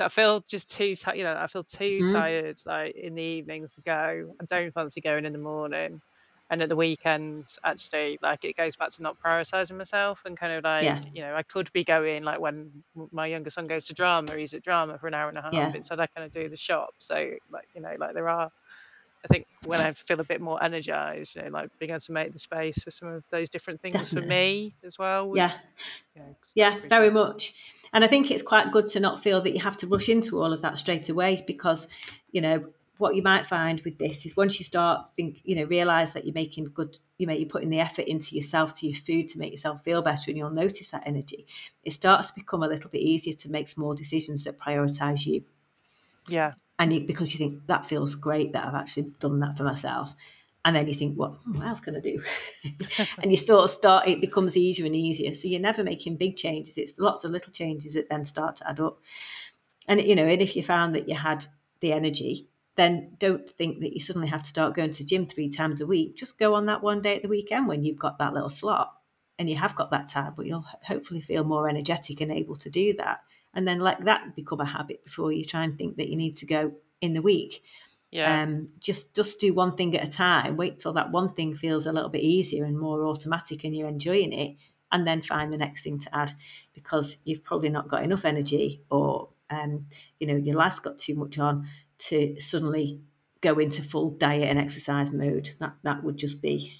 I 0.00 0.08
feel 0.08 0.40
just 0.40 0.70
too 0.70 0.94
tired. 0.94 1.18
You 1.18 1.24
know, 1.24 1.36
I 1.38 1.46
feel 1.46 1.64
too 1.64 2.00
mm. 2.02 2.12
tired 2.12 2.60
like 2.66 2.94
in 2.94 3.14
the 3.14 3.22
evenings 3.22 3.72
to 3.72 3.80
go. 3.80 4.34
I 4.40 4.44
don't 4.44 4.72
fancy 4.72 5.00
going 5.00 5.24
in 5.24 5.32
the 5.32 5.38
morning 5.38 6.00
and 6.50 6.62
at 6.62 6.68
the 6.68 6.76
weekends 6.76 7.58
actually 7.62 8.18
like 8.22 8.44
it 8.44 8.56
goes 8.56 8.76
back 8.76 8.90
to 8.90 9.02
not 9.02 9.16
prioritizing 9.22 9.76
myself 9.76 10.22
and 10.24 10.36
kind 10.36 10.52
of 10.52 10.64
like 10.64 10.84
yeah. 10.84 11.00
you 11.14 11.22
know 11.22 11.34
i 11.34 11.42
could 11.42 11.72
be 11.72 11.84
going 11.84 12.22
like 12.24 12.40
when 12.40 12.70
my 13.12 13.26
younger 13.26 13.50
son 13.50 13.66
goes 13.66 13.86
to 13.86 13.94
drama 13.94 14.36
he's 14.36 14.54
at 14.54 14.62
drama 14.62 14.98
for 14.98 15.08
an 15.08 15.14
hour 15.14 15.28
and 15.28 15.38
a 15.38 15.42
half 15.42 15.52
yeah. 15.52 15.72
instead 15.74 16.00
i 16.00 16.06
kind 16.06 16.26
of 16.26 16.32
do 16.32 16.48
the 16.48 16.56
shop 16.56 16.94
so 16.98 17.14
like 17.50 17.68
you 17.74 17.80
know 17.80 17.94
like 17.98 18.14
there 18.14 18.28
are 18.28 18.50
i 19.24 19.28
think 19.28 19.46
when 19.66 19.80
i 19.80 19.92
feel 19.92 20.20
a 20.20 20.24
bit 20.24 20.40
more 20.40 20.62
energized 20.62 21.36
you 21.36 21.42
know 21.42 21.48
like 21.48 21.70
being 21.78 21.90
able 21.90 22.00
to 22.00 22.12
make 22.12 22.32
the 22.32 22.38
space 22.38 22.82
for 22.82 22.90
some 22.90 23.08
of 23.08 23.24
those 23.30 23.48
different 23.48 23.80
things 23.80 23.94
Definitely. 23.94 24.22
for 24.22 24.28
me 24.28 24.74
as 24.84 24.98
well 24.98 25.28
was, 25.28 25.36
yeah 25.36 25.52
you 26.14 26.22
know, 26.22 26.36
yeah 26.54 26.74
very 26.88 27.10
much 27.10 27.52
and 27.92 28.04
i 28.04 28.06
think 28.06 28.30
it's 28.30 28.42
quite 28.42 28.72
good 28.72 28.88
to 28.88 29.00
not 29.00 29.22
feel 29.22 29.40
that 29.42 29.52
you 29.52 29.60
have 29.60 29.76
to 29.78 29.86
rush 29.86 30.08
into 30.08 30.40
all 30.40 30.52
of 30.52 30.62
that 30.62 30.78
straight 30.78 31.08
away 31.08 31.42
because 31.46 31.88
you 32.32 32.40
know 32.40 32.64
what 32.98 33.14
you 33.14 33.22
might 33.22 33.46
find 33.46 33.80
with 33.82 33.96
this 33.98 34.26
is 34.26 34.36
once 34.36 34.58
you 34.58 34.64
start 34.64 35.02
think 35.16 35.40
you 35.44 35.54
know 35.54 35.64
realize 35.64 36.12
that 36.12 36.24
you're 36.24 36.34
making 36.34 36.64
good 36.74 36.98
you 37.16 37.26
know 37.26 37.32
you're 37.32 37.48
putting 37.48 37.70
the 37.70 37.80
effort 37.80 38.06
into 38.06 38.34
yourself 38.34 38.74
to 38.74 38.86
your 38.86 38.96
food 38.96 39.28
to 39.28 39.38
make 39.38 39.52
yourself 39.52 39.82
feel 39.82 40.02
better 40.02 40.30
and 40.30 40.36
you'll 40.36 40.50
notice 40.50 40.90
that 40.90 41.02
energy 41.06 41.46
it 41.84 41.92
starts 41.92 42.28
to 42.28 42.34
become 42.34 42.62
a 42.62 42.68
little 42.68 42.90
bit 42.90 43.00
easier 43.00 43.32
to 43.32 43.50
make 43.50 43.68
small 43.68 43.94
decisions 43.94 44.44
that 44.44 44.58
prioritize 44.58 45.24
you. 45.24 45.44
Yeah. 46.28 46.52
And 46.78 46.92
you, 46.92 47.00
because 47.06 47.32
you 47.32 47.38
think 47.38 47.66
that 47.66 47.86
feels 47.86 48.14
great 48.14 48.52
that 48.52 48.66
i've 48.66 48.74
actually 48.74 49.12
done 49.20 49.40
that 49.40 49.56
for 49.56 49.64
myself. 49.64 50.14
And 50.64 50.76
then 50.76 50.86
you 50.86 50.94
think 50.94 51.16
what, 51.16 51.30
hmm, 51.44 51.58
what 51.58 51.68
else 51.68 51.80
can 51.80 51.96
i 51.96 52.00
do? 52.00 52.20
And 53.22 53.30
you 53.30 53.36
sort 53.36 53.64
of 53.64 53.70
start 53.70 54.08
it 54.08 54.20
becomes 54.20 54.56
easier 54.56 54.86
and 54.86 54.96
easier. 54.96 55.32
So 55.32 55.48
you're 55.48 55.60
never 55.60 55.84
making 55.84 56.16
big 56.16 56.36
changes. 56.36 56.76
It's 56.76 56.98
lots 56.98 57.24
of 57.24 57.30
little 57.30 57.52
changes 57.52 57.94
that 57.94 58.10
then 58.10 58.24
start 58.24 58.56
to 58.56 58.68
add 58.68 58.80
up. 58.80 58.98
And 59.86 60.00
you 60.00 60.16
know 60.16 60.26
and 60.26 60.42
if 60.42 60.56
you 60.56 60.62
found 60.62 60.94
that 60.94 61.08
you 61.08 61.14
had 61.14 61.46
the 61.80 61.92
energy 61.92 62.48
then 62.78 63.10
don't 63.18 63.50
think 63.50 63.80
that 63.80 63.92
you 63.92 63.98
suddenly 63.98 64.28
have 64.28 64.44
to 64.44 64.48
start 64.48 64.76
going 64.76 64.92
to 64.92 64.98
the 64.98 65.04
gym 65.04 65.26
three 65.26 65.50
times 65.50 65.80
a 65.80 65.86
week. 65.86 66.16
Just 66.16 66.38
go 66.38 66.54
on 66.54 66.66
that 66.66 66.80
one 66.80 67.02
day 67.02 67.16
at 67.16 67.22
the 67.22 67.28
weekend 67.28 67.66
when 67.66 67.82
you've 67.82 67.98
got 67.98 68.18
that 68.18 68.32
little 68.32 68.48
slot 68.48 68.92
and 69.36 69.50
you 69.50 69.56
have 69.56 69.74
got 69.74 69.90
that 69.90 70.06
time, 70.06 70.34
but 70.36 70.46
you'll 70.46 70.64
hopefully 70.84 71.20
feel 71.20 71.42
more 71.42 71.68
energetic 71.68 72.20
and 72.20 72.30
able 72.30 72.54
to 72.54 72.70
do 72.70 72.94
that. 72.94 73.18
And 73.52 73.66
then 73.66 73.80
let 73.80 74.04
that 74.04 74.36
become 74.36 74.60
a 74.60 74.64
habit 74.64 75.04
before 75.04 75.32
you 75.32 75.44
try 75.44 75.64
and 75.64 75.76
think 75.76 75.96
that 75.96 76.08
you 76.08 76.16
need 76.16 76.36
to 76.36 76.46
go 76.46 76.72
in 77.00 77.14
the 77.14 77.22
week. 77.22 77.64
Yeah. 78.12 78.42
Um, 78.42 78.68
just 78.78 79.12
just 79.12 79.40
do 79.40 79.52
one 79.52 79.74
thing 79.74 79.96
at 79.96 80.06
a 80.06 80.10
time. 80.10 80.56
Wait 80.56 80.78
till 80.78 80.92
that 80.92 81.10
one 81.10 81.30
thing 81.30 81.56
feels 81.56 81.84
a 81.84 81.92
little 81.92 82.08
bit 82.08 82.22
easier 82.22 82.64
and 82.64 82.78
more 82.78 83.04
automatic, 83.04 83.64
and 83.64 83.76
you're 83.76 83.88
enjoying 83.88 84.32
it, 84.32 84.56
and 84.92 85.06
then 85.06 85.20
find 85.20 85.52
the 85.52 85.58
next 85.58 85.82
thing 85.82 85.98
to 85.98 86.16
add 86.16 86.32
because 86.74 87.18
you've 87.24 87.44
probably 87.44 87.68
not 87.68 87.88
got 87.88 88.04
enough 88.04 88.24
energy, 88.24 88.82
or 88.88 89.30
um, 89.50 89.86
you 90.20 90.26
know 90.26 90.36
your 90.36 90.54
life's 90.54 90.78
got 90.78 90.96
too 90.96 91.16
much 91.16 91.38
on 91.38 91.66
to 91.98 92.38
suddenly 92.40 93.00
go 93.40 93.58
into 93.58 93.82
full 93.82 94.10
diet 94.10 94.48
and 94.48 94.58
exercise 94.58 95.12
mode. 95.12 95.50
That 95.60 95.74
that 95.82 96.02
would 96.02 96.16
just 96.16 96.40
be, 96.40 96.74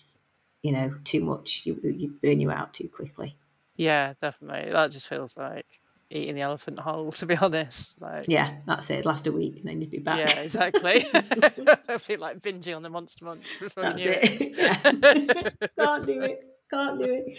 you 0.63 0.73
know, 0.73 0.95
too 1.05 1.21
much. 1.21 1.63
You 1.65 1.81
you 1.83 2.15
burn 2.23 2.41
you 2.41 2.51
out 2.51 2.75
too 2.75 2.89
quickly. 2.89 3.37
Yeah, 3.77 4.15
definitely. 4.21 4.71
That 4.71 4.91
just 4.91 5.09
feels 5.09 5.37
like 5.37 5.67
eating 6.11 6.35
the 6.35 6.41
elephant 6.41 6.79
whole, 6.79 7.13
to 7.13 7.27
be 7.27 7.37
honest. 7.37 8.01
Like 8.01 8.27
yeah, 8.29 8.57
that's 8.67 8.91
it. 8.91 9.05
Last 9.05 9.27
a 9.27 9.33
week 9.33 9.57
and 9.59 9.65
then 9.65 9.81
you'd 9.81 9.91
be 9.91 9.99
back. 9.99 10.19
Yeah, 10.19 10.41
exactly. 10.41 11.07
I 11.13 11.99
feel 11.99 12.21
like 12.21 12.41
binging 12.41 12.77
on 12.77 12.83
the 12.83 12.91
Monster 12.91 13.25
Munch 13.25 13.59
before 13.59 13.85
that's 13.85 14.05
you 14.05 14.13
it. 14.13 14.41
it. 14.41 14.57
Yeah. 14.57 15.69
Can't 15.79 16.07
do 16.07 16.23
it. 16.23 16.45
Can't 16.71 16.99
do 16.99 17.25
it. 17.27 17.39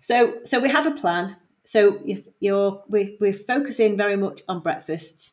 So 0.00 0.34
so 0.44 0.60
we 0.60 0.68
have 0.70 0.86
a 0.86 0.92
plan. 0.92 1.36
So 1.64 2.02
you're 2.40 2.82
we 2.88 3.16
we're 3.20 3.32
focusing 3.32 3.96
very 3.96 4.16
much 4.16 4.42
on 4.48 4.60
breakfasts 4.60 5.32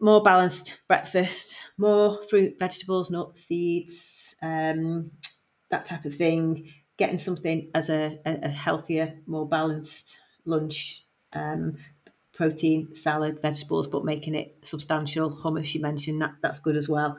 more 0.00 0.22
balanced 0.22 0.86
breakfast, 0.88 1.64
more 1.76 2.22
fruit, 2.24 2.58
vegetables, 2.58 3.10
nuts, 3.10 3.42
seeds, 3.42 4.34
um, 4.42 5.10
that 5.70 5.86
type 5.86 6.04
of 6.04 6.14
thing. 6.14 6.72
Getting 6.96 7.18
something 7.18 7.70
as 7.74 7.90
a, 7.90 8.18
a 8.26 8.48
healthier, 8.48 9.20
more 9.26 9.48
balanced 9.48 10.18
lunch, 10.44 11.06
um, 11.32 11.76
protein, 12.32 12.94
salad, 12.94 13.40
vegetables, 13.40 13.86
but 13.86 14.04
making 14.04 14.34
it 14.34 14.56
substantial. 14.62 15.36
Hummus, 15.36 15.74
you 15.74 15.80
mentioned 15.80 16.22
that 16.22 16.34
that's 16.42 16.58
good 16.58 16.76
as 16.76 16.88
well. 16.88 17.18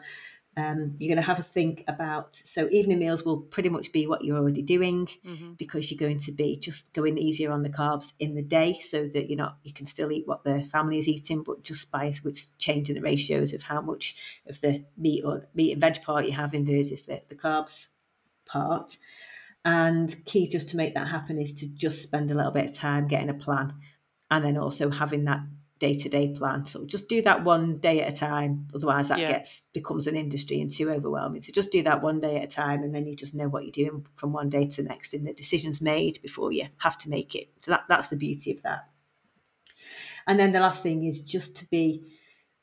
Um, 0.60 0.96
you're 1.00 1.08
going 1.08 1.24
to 1.24 1.28
have 1.28 1.40
a 1.40 1.44
think 1.44 1.86
about 1.88 2.36
so 2.36 2.68
evening 2.70 3.00
meals 3.00 3.24
will 3.24 3.38
pretty 3.38 3.70
much 3.70 3.94
be 3.94 4.08
what 4.08 4.26
you're 4.26 4.38
already 4.38 4.62
doing 4.62 5.06
mm-hmm. 5.06 5.54
because 5.54 5.90
you're 5.90 6.00
going 6.00 6.20
to 6.20 6.34
be 6.34 6.58
just 6.58 6.92
going 6.92 7.18
easier 7.18 7.52
on 7.52 7.64
the 7.64 7.70
carbs 7.70 8.12
in 8.20 8.36
the 8.36 8.42
day 8.42 8.78
so 8.84 9.08
that 9.14 9.30
you're 9.30 9.38
not 9.38 9.58
you 9.64 9.72
can 9.72 9.86
still 9.86 10.12
eat 10.12 10.28
what 10.28 10.44
the 10.44 10.62
family 10.64 11.00
is 11.00 11.08
eating 11.08 11.44
but 11.44 11.64
just 11.64 11.90
by 11.92 12.14
which 12.24 12.58
changing 12.58 12.96
the 12.96 13.02
ratios 13.02 13.54
of 13.54 13.64
how 13.64 13.80
much 13.80 14.16
of 14.48 14.60
the 14.60 14.84
meat 14.98 15.24
or 15.24 15.48
meat 15.54 15.72
and 15.72 15.82
veg 15.82 16.02
part 16.02 16.26
you 16.26 16.34
have 16.34 16.54
in 16.54 16.66
versus 16.66 17.04
the, 17.04 17.22
the 17.30 17.36
carbs 17.36 17.88
part 18.46 18.98
and 19.64 20.26
key 20.26 20.46
just 20.46 20.68
to 20.68 20.78
make 20.78 20.94
that 20.94 21.08
happen 21.08 21.40
is 21.40 21.54
to 21.54 21.68
just 21.68 22.02
spend 22.04 22.32
a 22.32 22.34
little 22.34 22.52
bit 22.52 22.70
of 22.70 22.76
time 22.76 23.08
getting 23.08 23.30
a 23.30 23.34
plan 23.34 23.74
and 24.30 24.44
then 24.44 24.58
also 24.58 24.90
having 24.90 25.24
that 25.24 25.40
day 25.80 25.96
to 25.96 26.10
day 26.10 26.30
plan. 26.30 26.66
So 26.66 26.86
just 26.86 27.08
do 27.08 27.22
that 27.24 27.44
one 27.44 27.78
day 27.78 28.02
at 28.02 28.14
a 28.14 28.16
time. 28.16 28.68
Otherwise, 28.76 29.10
that 29.10 29.20
yeah. 29.20 29.32
gets 29.32 29.64
becomes 29.74 30.08
an 30.08 30.16
industry 30.16 30.60
and 30.60 30.72
too 30.72 30.92
overwhelming. 30.92 31.42
So 31.42 31.52
just 31.52 31.72
do 31.72 31.82
that 31.84 32.02
one 32.02 32.20
day 32.20 32.38
at 32.38 32.44
a 32.44 32.48
time, 32.48 32.84
and 32.84 32.94
then 32.94 33.08
you 33.08 33.16
just 33.16 33.36
know 33.36 33.48
what 33.48 33.64
you're 33.64 33.72
doing 33.72 34.06
from 34.16 34.34
one 34.34 34.50
day 34.50 34.68
to 34.68 34.84
the 34.84 34.90
next, 34.90 35.14
and 35.14 35.26
the 35.26 35.34
decisions 35.34 35.82
made 35.82 36.22
before 36.22 36.52
you 36.52 36.68
have 36.78 36.98
to 37.00 37.10
make 37.10 37.34
it. 37.34 37.50
So 37.62 37.72
that 37.72 37.86
that's 37.90 38.10
the 38.10 38.18
beauty 38.18 38.52
of 38.52 38.62
that. 38.64 38.90
And 40.28 40.40
then 40.40 40.52
the 40.52 40.60
last 40.60 40.84
thing 40.84 41.04
is 41.04 41.22
just 41.22 41.56
to 41.58 41.66
be, 41.70 42.04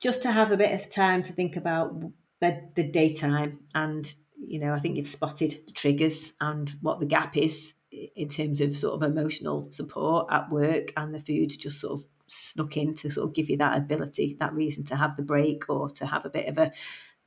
just 0.00 0.22
to 0.22 0.30
have 0.30 0.52
a 0.52 0.56
bit 0.56 0.72
of 0.72 0.88
time 0.90 1.22
to 1.24 1.32
think 1.32 1.56
about 1.56 2.00
the 2.40 2.68
the 2.74 2.84
daytime 2.84 3.60
and 3.74 4.14
you 4.38 4.60
know, 4.60 4.74
I 4.74 4.78
think 4.78 4.96
you've 4.96 5.06
spotted 5.06 5.56
the 5.66 5.72
triggers 5.72 6.34
and 6.40 6.72
what 6.80 7.00
the 7.00 7.06
gap 7.06 7.36
is 7.36 7.74
in 7.90 8.28
terms 8.28 8.60
of 8.60 8.76
sort 8.76 8.94
of 8.94 9.02
emotional 9.02 9.68
support 9.72 10.28
at 10.30 10.50
work 10.50 10.92
and 10.96 11.14
the 11.14 11.20
food 11.20 11.50
just 11.58 11.80
sort 11.80 11.98
of 11.98 12.04
snuck 12.28 12.76
in 12.76 12.94
to 12.94 13.10
sort 13.10 13.28
of 13.28 13.34
give 13.34 13.48
you 13.50 13.56
that 13.58 13.78
ability, 13.78 14.36
that 14.40 14.52
reason 14.52 14.84
to 14.84 14.96
have 14.96 15.16
the 15.16 15.22
break 15.22 15.68
or 15.68 15.90
to 15.90 16.06
have 16.06 16.24
a 16.24 16.30
bit 16.30 16.48
of 16.48 16.58
a, 16.58 16.72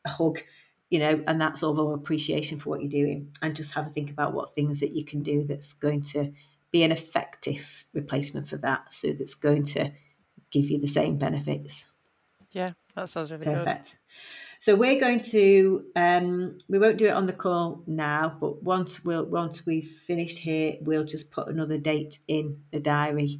a 0.05 0.09
hug, 0.09 0.39
you 0.89 0.99
know, 0.99 1.23
and 1.27 1.39
that 1.41 1.57
sort 1.57 1.77
of 1.77 1.91
appreciation 1.91 2.59
for 2.59 2.69
what 2.69 2.81
you're 2.81 2.89
doing. 2.89 3.31
And 3.41 3.55
just 3.55 3.73
have 3.73 3.87
a 3.87 3.89
think 3.89 4.09
about 4.09 4.33
what 4.33 4.53
things 4.53 4.79
that 4.79 4.95
you 4.95 5.05
can 5.05 5.23
do 5.23 5.43
that's 5.43 5.73
going 5.73 6.01
to 6.03 6.33
be 6.71 6.83
an 6.83 6.91
effective 6.91 7.85
replacement 7.93 8.47
for 8.47 8.57
that. 8.57 8.93
So 8.93 9.13
that's 9.13 9.35
going 9.35 9.63
to 9.65 9.91
give 10.51 10.69
you 10.69 10.79
the 10.79 10.87
same 10.87 11.17
benefits. 11.17 11.87
Yeah, 12.51 12.67
that 12.95 13.09
sounds 13.09 13.31
really 13.31 13.45
Perfect. 13.45 13.91
Good. 13.91 13.97
So 14.61 14.75
we're 14.75 14.99
going 14.99 15.19
to 15.19 15.85
um, 15.95 16.59
we 16.67 16.79
won't 16.79 16.97
do 16.97 17.07
it 17.07 17.13
on 17.13 17.25
the 17.25 17.33
call 17.33 17.81
now, 17.87 18.35
but 18.41 18.61
once 18.61 19.05
we'll 19.05 19.25
once 19.25 19.65
we've 19.65 19.87
finished 19.87 20.37
here, 20.37 20.75
we'll 20.81 21.05
just 21.05 21.31
put 21.31 21.47
another 21.47 21.77
date 21.77 22.19
in 22.27 22.61
the 22.71 22.79
diary 22.79 23.39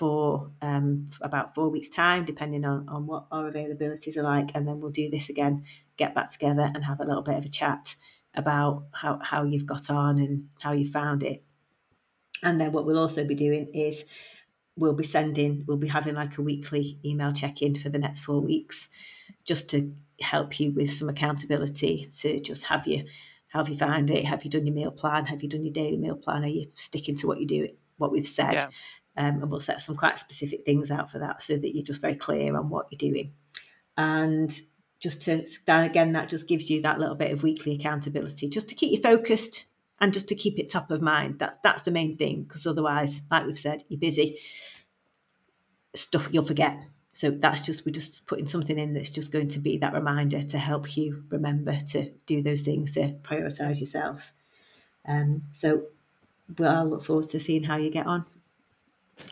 for 0.00 0.50
um, 0.62 1.10
about 1.20 1.54
four 1.54 1.68
weeks' 1.68 1.90
time, 1.90 2.24
depending 2.24 2.64
on, 2.64 2.88
on 2.88 3.06
what 3.06 3.26
our 3.30 3.52
availabilities 3.52 4.16
are 4.16 4.22
like, 4.22 4.50
and 4.54 4.66
then 4.66 4.80
we'll 4.80 4.90
do 4.90 5.10
this 5.10 5.28
again, 5.28 5.62
get 5.98 6.14
back 6.14 6.32
together 6.32 6.70
and 6.74 6.82
have 6.86 7.00
a 7.00 7.04
little 7.04 7.20
bit 7.20 7.36
of 7.36 7.44
a 7.44 7.50
chat 7.50 7.96
about 8.34 8.86
how, 8.92 9.18
how 9.22 9.44
you've 9.44 9.66
got 9.66 9.90
on 9.90 10.18
and 10.18 10.48
how 10.62 10.72
you 10.72 10.90
found 10.90 11.22
it. 11.22 11.44
And 12.42 12.58
then 12.58 12.72
what 12.72 12.86
we'll 12.86 12.98
also 12.98 13.24
be 13.24 13.34
doing 13.34 13.68
is 13.74 14.04
we'll 14.74 14.94
be 14.94 15.04
sending, 15.04 15.64
we'll 15.66 15.76
be 15.76 15.88
having 15.88 16.14
like 16.14 16.38
a 16.38 16.42
weekly 16.42 16.98
email 17.04 17.34
check 17.34 17.60
in 17.60 17.76
for 17.76 17.90
the 17.90 17.98
next 17.98 18.20
four 18.20 18.40
weeks, 18.40 18.88
just 19.44 19.68
to 19.68 19.94
help 20.22 20.58
you 20.58 20.70
with 20.70 20.90
some 20.90 21.10
accountability 21.10 22.08
to 22.20 22.40
just 22.40 22.64
have 22.64 22.86
you 22.86 23.04
have 23.48 23.68
you 23.68 23.76
found 23.76 24.10
it? 24.10 24.24
Have 24.24 24.44
you 24.44 24.50
done 24.50 24.64
your 24.64 24.74
meal 24.74 24.92
plan? 24.92 25.26
Have 25.26 25.42
you 25.42 25.48
done 25.48 25.64
your 25.64 25.72
daily 25.72 25.98
meal 25.98 26.14
plan? 26.14 26.44
Are 26.44 26.48
you 26.48 26.68
sticking 26.74 27.16
to 27.16 27.26
what 27.26 27.40
you 27.40 27.46
do, 27.46 27.68
what 27.98 28.12
we've 28.12 28.26
said? 28.26 28.54
Yeah. 28.54 28.68
Um, 29.16 29.42
and 29.42 29.50
we'll 29.50 29.60
set 29.60 29.80
some 29.80 29.96
quite 29.96 30.18
specific 30.18 30.64
things 30.64 30.90
out 30.90 31.10
for 31.10 31.18
that 31.18 31.42
so 31.42 31.56
that 31.56 31.74
you're 31.74 31.84
just 31.84 32.00
very 32.00 32.14
clear 32.14 32.56
on 32.56 32.70
what 32.70 32.86
you're 32.90 33.10
doing. 33.10 33.32
And 33.96 34.58
just 35.00 35.22
to 35.22 35.44
again, 35.66 36.12
that 36.12 36.28
just 36.28 36.46
gives 36.46 36.70
you 36.70 36.82
that 36.82 36.98
little 36.98 37.16
bit 37.16 37.32
of 37.32 37.42
weekly 37.42 37.74
accountability, 37.74 38.48
just 38.48 38.68
to 38.68 38.74
keep 38.74 38.92
you 38.92 39.02
focused 39.02 39.66
and 40.00 40.14
just 40.14 40.28
to 40.28 40.34
keep 40.34 40.58
it 40.58 40.68
top 40.68 40.90
of 40.90 41.02
mind. 41.02 41.38
That's 41.38 41.58
that's 41.62 41.82
the 41.82 41.90
main 41.90 42.16
thing 42.16 42.44
because 42.44 42.66
otherwise, 42.66 43.22
like 43.30 43.46
we've 43.46 43.58
said, 43.58 43.84
you're 43.88 44.00
busy. 44.00 44.38
Stuff 45.94 46.28
you'll 46.32 46.44
forget. 46.44 46.78
So 47.12 47.30
that's 47.30 47.60
just 47.60 47.84
we're 47.84 47.92
just 47.92 48.26
putting 48.26 48.46
something 48.46 48.78
in 48.78 48.94
that's 48.94 49.10
just 49.10 49.32
going 49.32 49.48
to 49.48 49.58
be 49.58 49.78
that 49.78 49.92
reminder 49.92 50.42
to 50.42 50.58
help 50.58 50.96
you 50.96 51.24
remember 51.28 51.76
to 51.88 52.12
do 52.26 52.40
those 52.40 52.62
things 52.62 52.92
to 52.92 53.14
prioritize 53.22 53.80
yourself. 53.80 54.32
Um, 55.06 55.42
so 55.50 55.82
well, 56.58 56.76
I'll 56.76 56.88
look 56.88 57.02
forward 57.02 57.28
to 57.28 57.40
seeing 57.40 57.64
how 57.64 57.76
you 57.76 57.90
get 57.90 58.06
on 58.06 58.24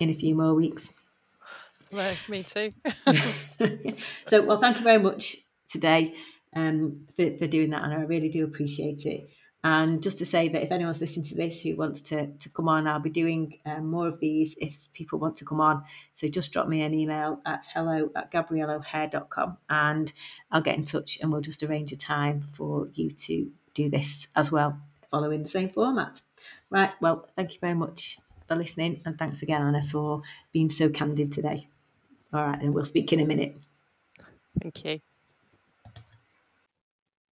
in 0.01 0.11
a 0.11 0.15
few 0.15 0.35
more 0.35 0.55
weeks. 0.55 0.91
Me 2.29 2.43
too. 2.43 2.73
so, 4.27 4.43
well, 4.43 4.59
thank 4.59 4.79
you 4.79 4.85
very 4.85 4.99
much 4.99 5.37
today 5.69 6.15
um, 6.55 7.07
for, 7.17 7.33
for 7.33 7.47
doing 7.47 7.71
that, 7.71 7.83
and 7.83 7.95
I 7.95 8.03
really 8.03 8.29
do 8.29 8.45
appreciate 8.45 9.07
it. 9.07 9.29
And 9.65 10.03
just 10.03 10.19
to 10.19 10.25
say 10.25 10.49
that 10.49 10.63
if 10.63 10.71
anyone's 10.71 11.01
listening 11.01 11.27
to 11.27 11.35
this 11.35 11.61
who 11.61 11.75
wants 11.75 12.01
to, 12.03 12.29
to 12.29 12.49
come 12.51 12.69
on, 12.69 12.87
I'll 12.87 13.01
be 13.01 13.11
doing 13.11 13.59
um, 13.67 13.91
more 13.91 14.07
of 14.07 14.21
these 14.21 14.57
if 14.61 14.93
people 14.93 15.19
want 15.19 15.37
to 15.39 15.45
come 15.45 15.61
on. 15.61 15.83
So 16.15 16.29
just 16.29 16.53
drop 16.53 16.69
me 16.69 16.83
an 16.83 16.95
email 16.95 17.41
at 17.45 17.67
hello 17.75 18.09
at 18.15 18.31
gabrielleohare.com 18.31 19.59
and 19.69 20.13
I'll 20.53 20.61
get 20.61 20.77
in 20.77 20.85
touch 20.85 21.19
and 21.21 21.33
we'll 21.33 21.41
just 21.41 21.65
arrange 21.65 21.91
a 21.91 21.97
time 21.97 22.43
for 22.43 22.87
you 22.95 23.11
to 23.11 23.51
do 23.75 23.91
this 23.91 24.29
as 24.37 24.53
well, 24.53 24.79
following 25.11 25.43
the 25.43 25.49
same 25.49 25.71
format. 25.71 26.23
Right, 26.71 26.93
well, 27.01 27.29
thank 27.35 27.55
you 27.55 27.61
very 27.61 27.75
much 27.75 28.19
for 28.49 28.57
listening 28.57 29.03
and 29.05 29.17
thanks 29.19 29.43
again, 29.43 29.63
Anna, 29.63 29.83
for 29.83 30.23
being 30.53 30.71
so 30.71 30.89
candid 30.89 31.31
today. 31.31 31.69
All 32.33 32.45
right, 32.45 32.61
then 32.61 32.73
we'll 32.73 32.85
speak 32.85 33.13
in 33.13 33.21
a 33.21 33.27
minute. 33.27 33.57
Thank 34.61 34.85
you. 34.85 35.01